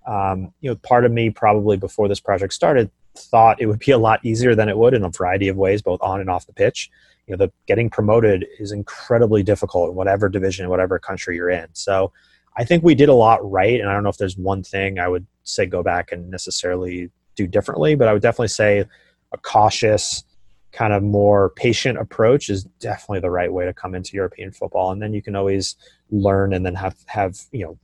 um, 0.09 0.53
you 0.61 0.71
know, 0.71 0.77
part 0.77 1.05
of 1.05 1.12
me 1.12 1.29
probably 1.29 1.77
before 1.77 2.09
this 2.09 2.18
project 2.18 2.55
started 2.55 2.90
thought 3.16 3.61
it 3.61 3.66
would 3.66 3.81
be 3.81 3.92
a 3.92 3.99
lot 3.99 4.25
easier 4.25 4.55
than 4.55 4.68
it 4.68 4.79
would 4.79 4.94
in 4.94 5.05
a 5.05 5.11
variety 5.11 5.49
of 5.49 5.57
ways, 5.57 5.83
both 5.83 6.01
on 6.01 6.21
and 6.21 6.31
off 6.31 6.47
the 6.47 6.53
pitch. 6.53 6.90
You 7.27 7.37
know, 7.37 7.44
the 7.44 7.53
getting 7.66 7.90
promoted 7.90 8.47
is 8.59 8.73
incredibly 8.73 9.42
difficult 9.42 9.90
in 9.90 9.97
whatever 9.97 10.29
division, 10.29 10.68
whatever 10.68 10.99
country 10.99 11.37
you're 11.37 11.51
in. 11.51 11.66
So 11.75 12.12
I 12.57 12.64
think 12.64 12.83
we 12.83 12.94
did 12.94 13.11
a 13.11 13.14
lot 13.14 13.38
right, 13.49 13.79
and 13.79 13.88
I 13.88 13.92
don't 13.92 14.03
know 14.03 14.09
if 14.09 14.16
there's 14.16 14.38
one 14.38 14.62
thing 14.62 14.99
I 14.99 15.09
would 15.09 15.27
say 15.44 15.66
go 15.66 15.83
back 15.83 16.11
and 16.11 16.31
necessarily 16.31 17.11
do 17.37 17.47
differently, 17.47 17.94
but 17.94 18.09
I 18.09 18.12
would 18.14 18.23
definitely 18.23 18.49
say 18.49 18.85
a 19.33 19.38
cautious, 19.38 20.25
kind 20.73 20.92
of 20.92 21.03
more 21.03 21.51
patient 21.51 21.99
approach 21.99 22.49
is 22.49 22.64
definitely 22.81 23.21
the 23.21 23.31
right 23.31 23.53
way 23.53 23.66
to 23.66 23.75
come 23.75 23.94
into 23.94 24.16
European 24.16 24.53
football, 24.53 24.90
and 24.90 25.03
then 25.03 25.12
you 25.12 25.21
can 25.21 25.37
always 25.37 25.77
learn 26.11 26.55
and 26.55 26.64
then 26.64 26.75
have 26.75 26.97
have 27.07 27.38
you 27.53 27.64
know 27.64 27.79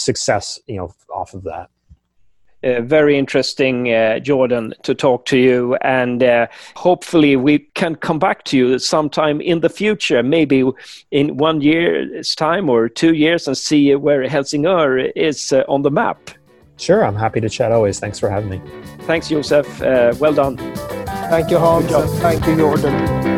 success, 0.00 0.58
you 0.66 0.76
know, 0.76 0.92
off 1.14 1.34
of 1.34 1.44
that. 1.44 1.70
Uh, 2.62 2.82
very 2.82 3.18
interesting, 3.18 3.90
uh, 3.90 4.18
Jordan, 4.18 4.74
to 4.82 4.94
talk 4.94 5.24
to 5.24 5.38
you. 5.38 5.76
And 5.76 6.22
uh, 6.22 6.46
hopefully, 6.76 7.34
we 7.36 7.60
can 7.74 7.94
come 7.94 8.18
back 8.18 8.44
to 8.44 8.58
you 8.58 8.78
sometime 8.78 9.40
in 9.40 9.60
the 9.60 9.70
future, 9.70 10.22
maybe 10.22 10.70
in 11.10 11.38
one 11.38 11.62
year's 11.62 12.34
time 12.34 12.68
or 12.68 12.86
two 12.88 13.14
years, 13.14 13.48
and 13.48 13.56
see 13.56 13.94
where 13.94 14.26
Helsingør 14.26 15.10
is 15.16 15.52
uh, 15.52 15.64
on 15.68 15.80
the 15.82 15.90
map. 15.90 16.30
Sure, 16.76 17.04
I'm 17.04 17.16
happy 17.16 17.40
to 17.40 17.48
chat 17.48 17.72
always. 17.72 17.98
Thanks 17.98 18.18
for 18.18 18.28
having 18.28 18.50
me. 18.50 18.60
Thanks, 19.00 19.30
Josef. 19.30 19.80
Uh, 19.80 20.12
well 20.18 20.34
done. 20.34 20.58
Thank 21.30 21.50
you, 21.50 21.58
Hans. 21.58 21.90
Thank 22.20 22.46
you, 22.46 22.56
Jordan. 22.56 23.30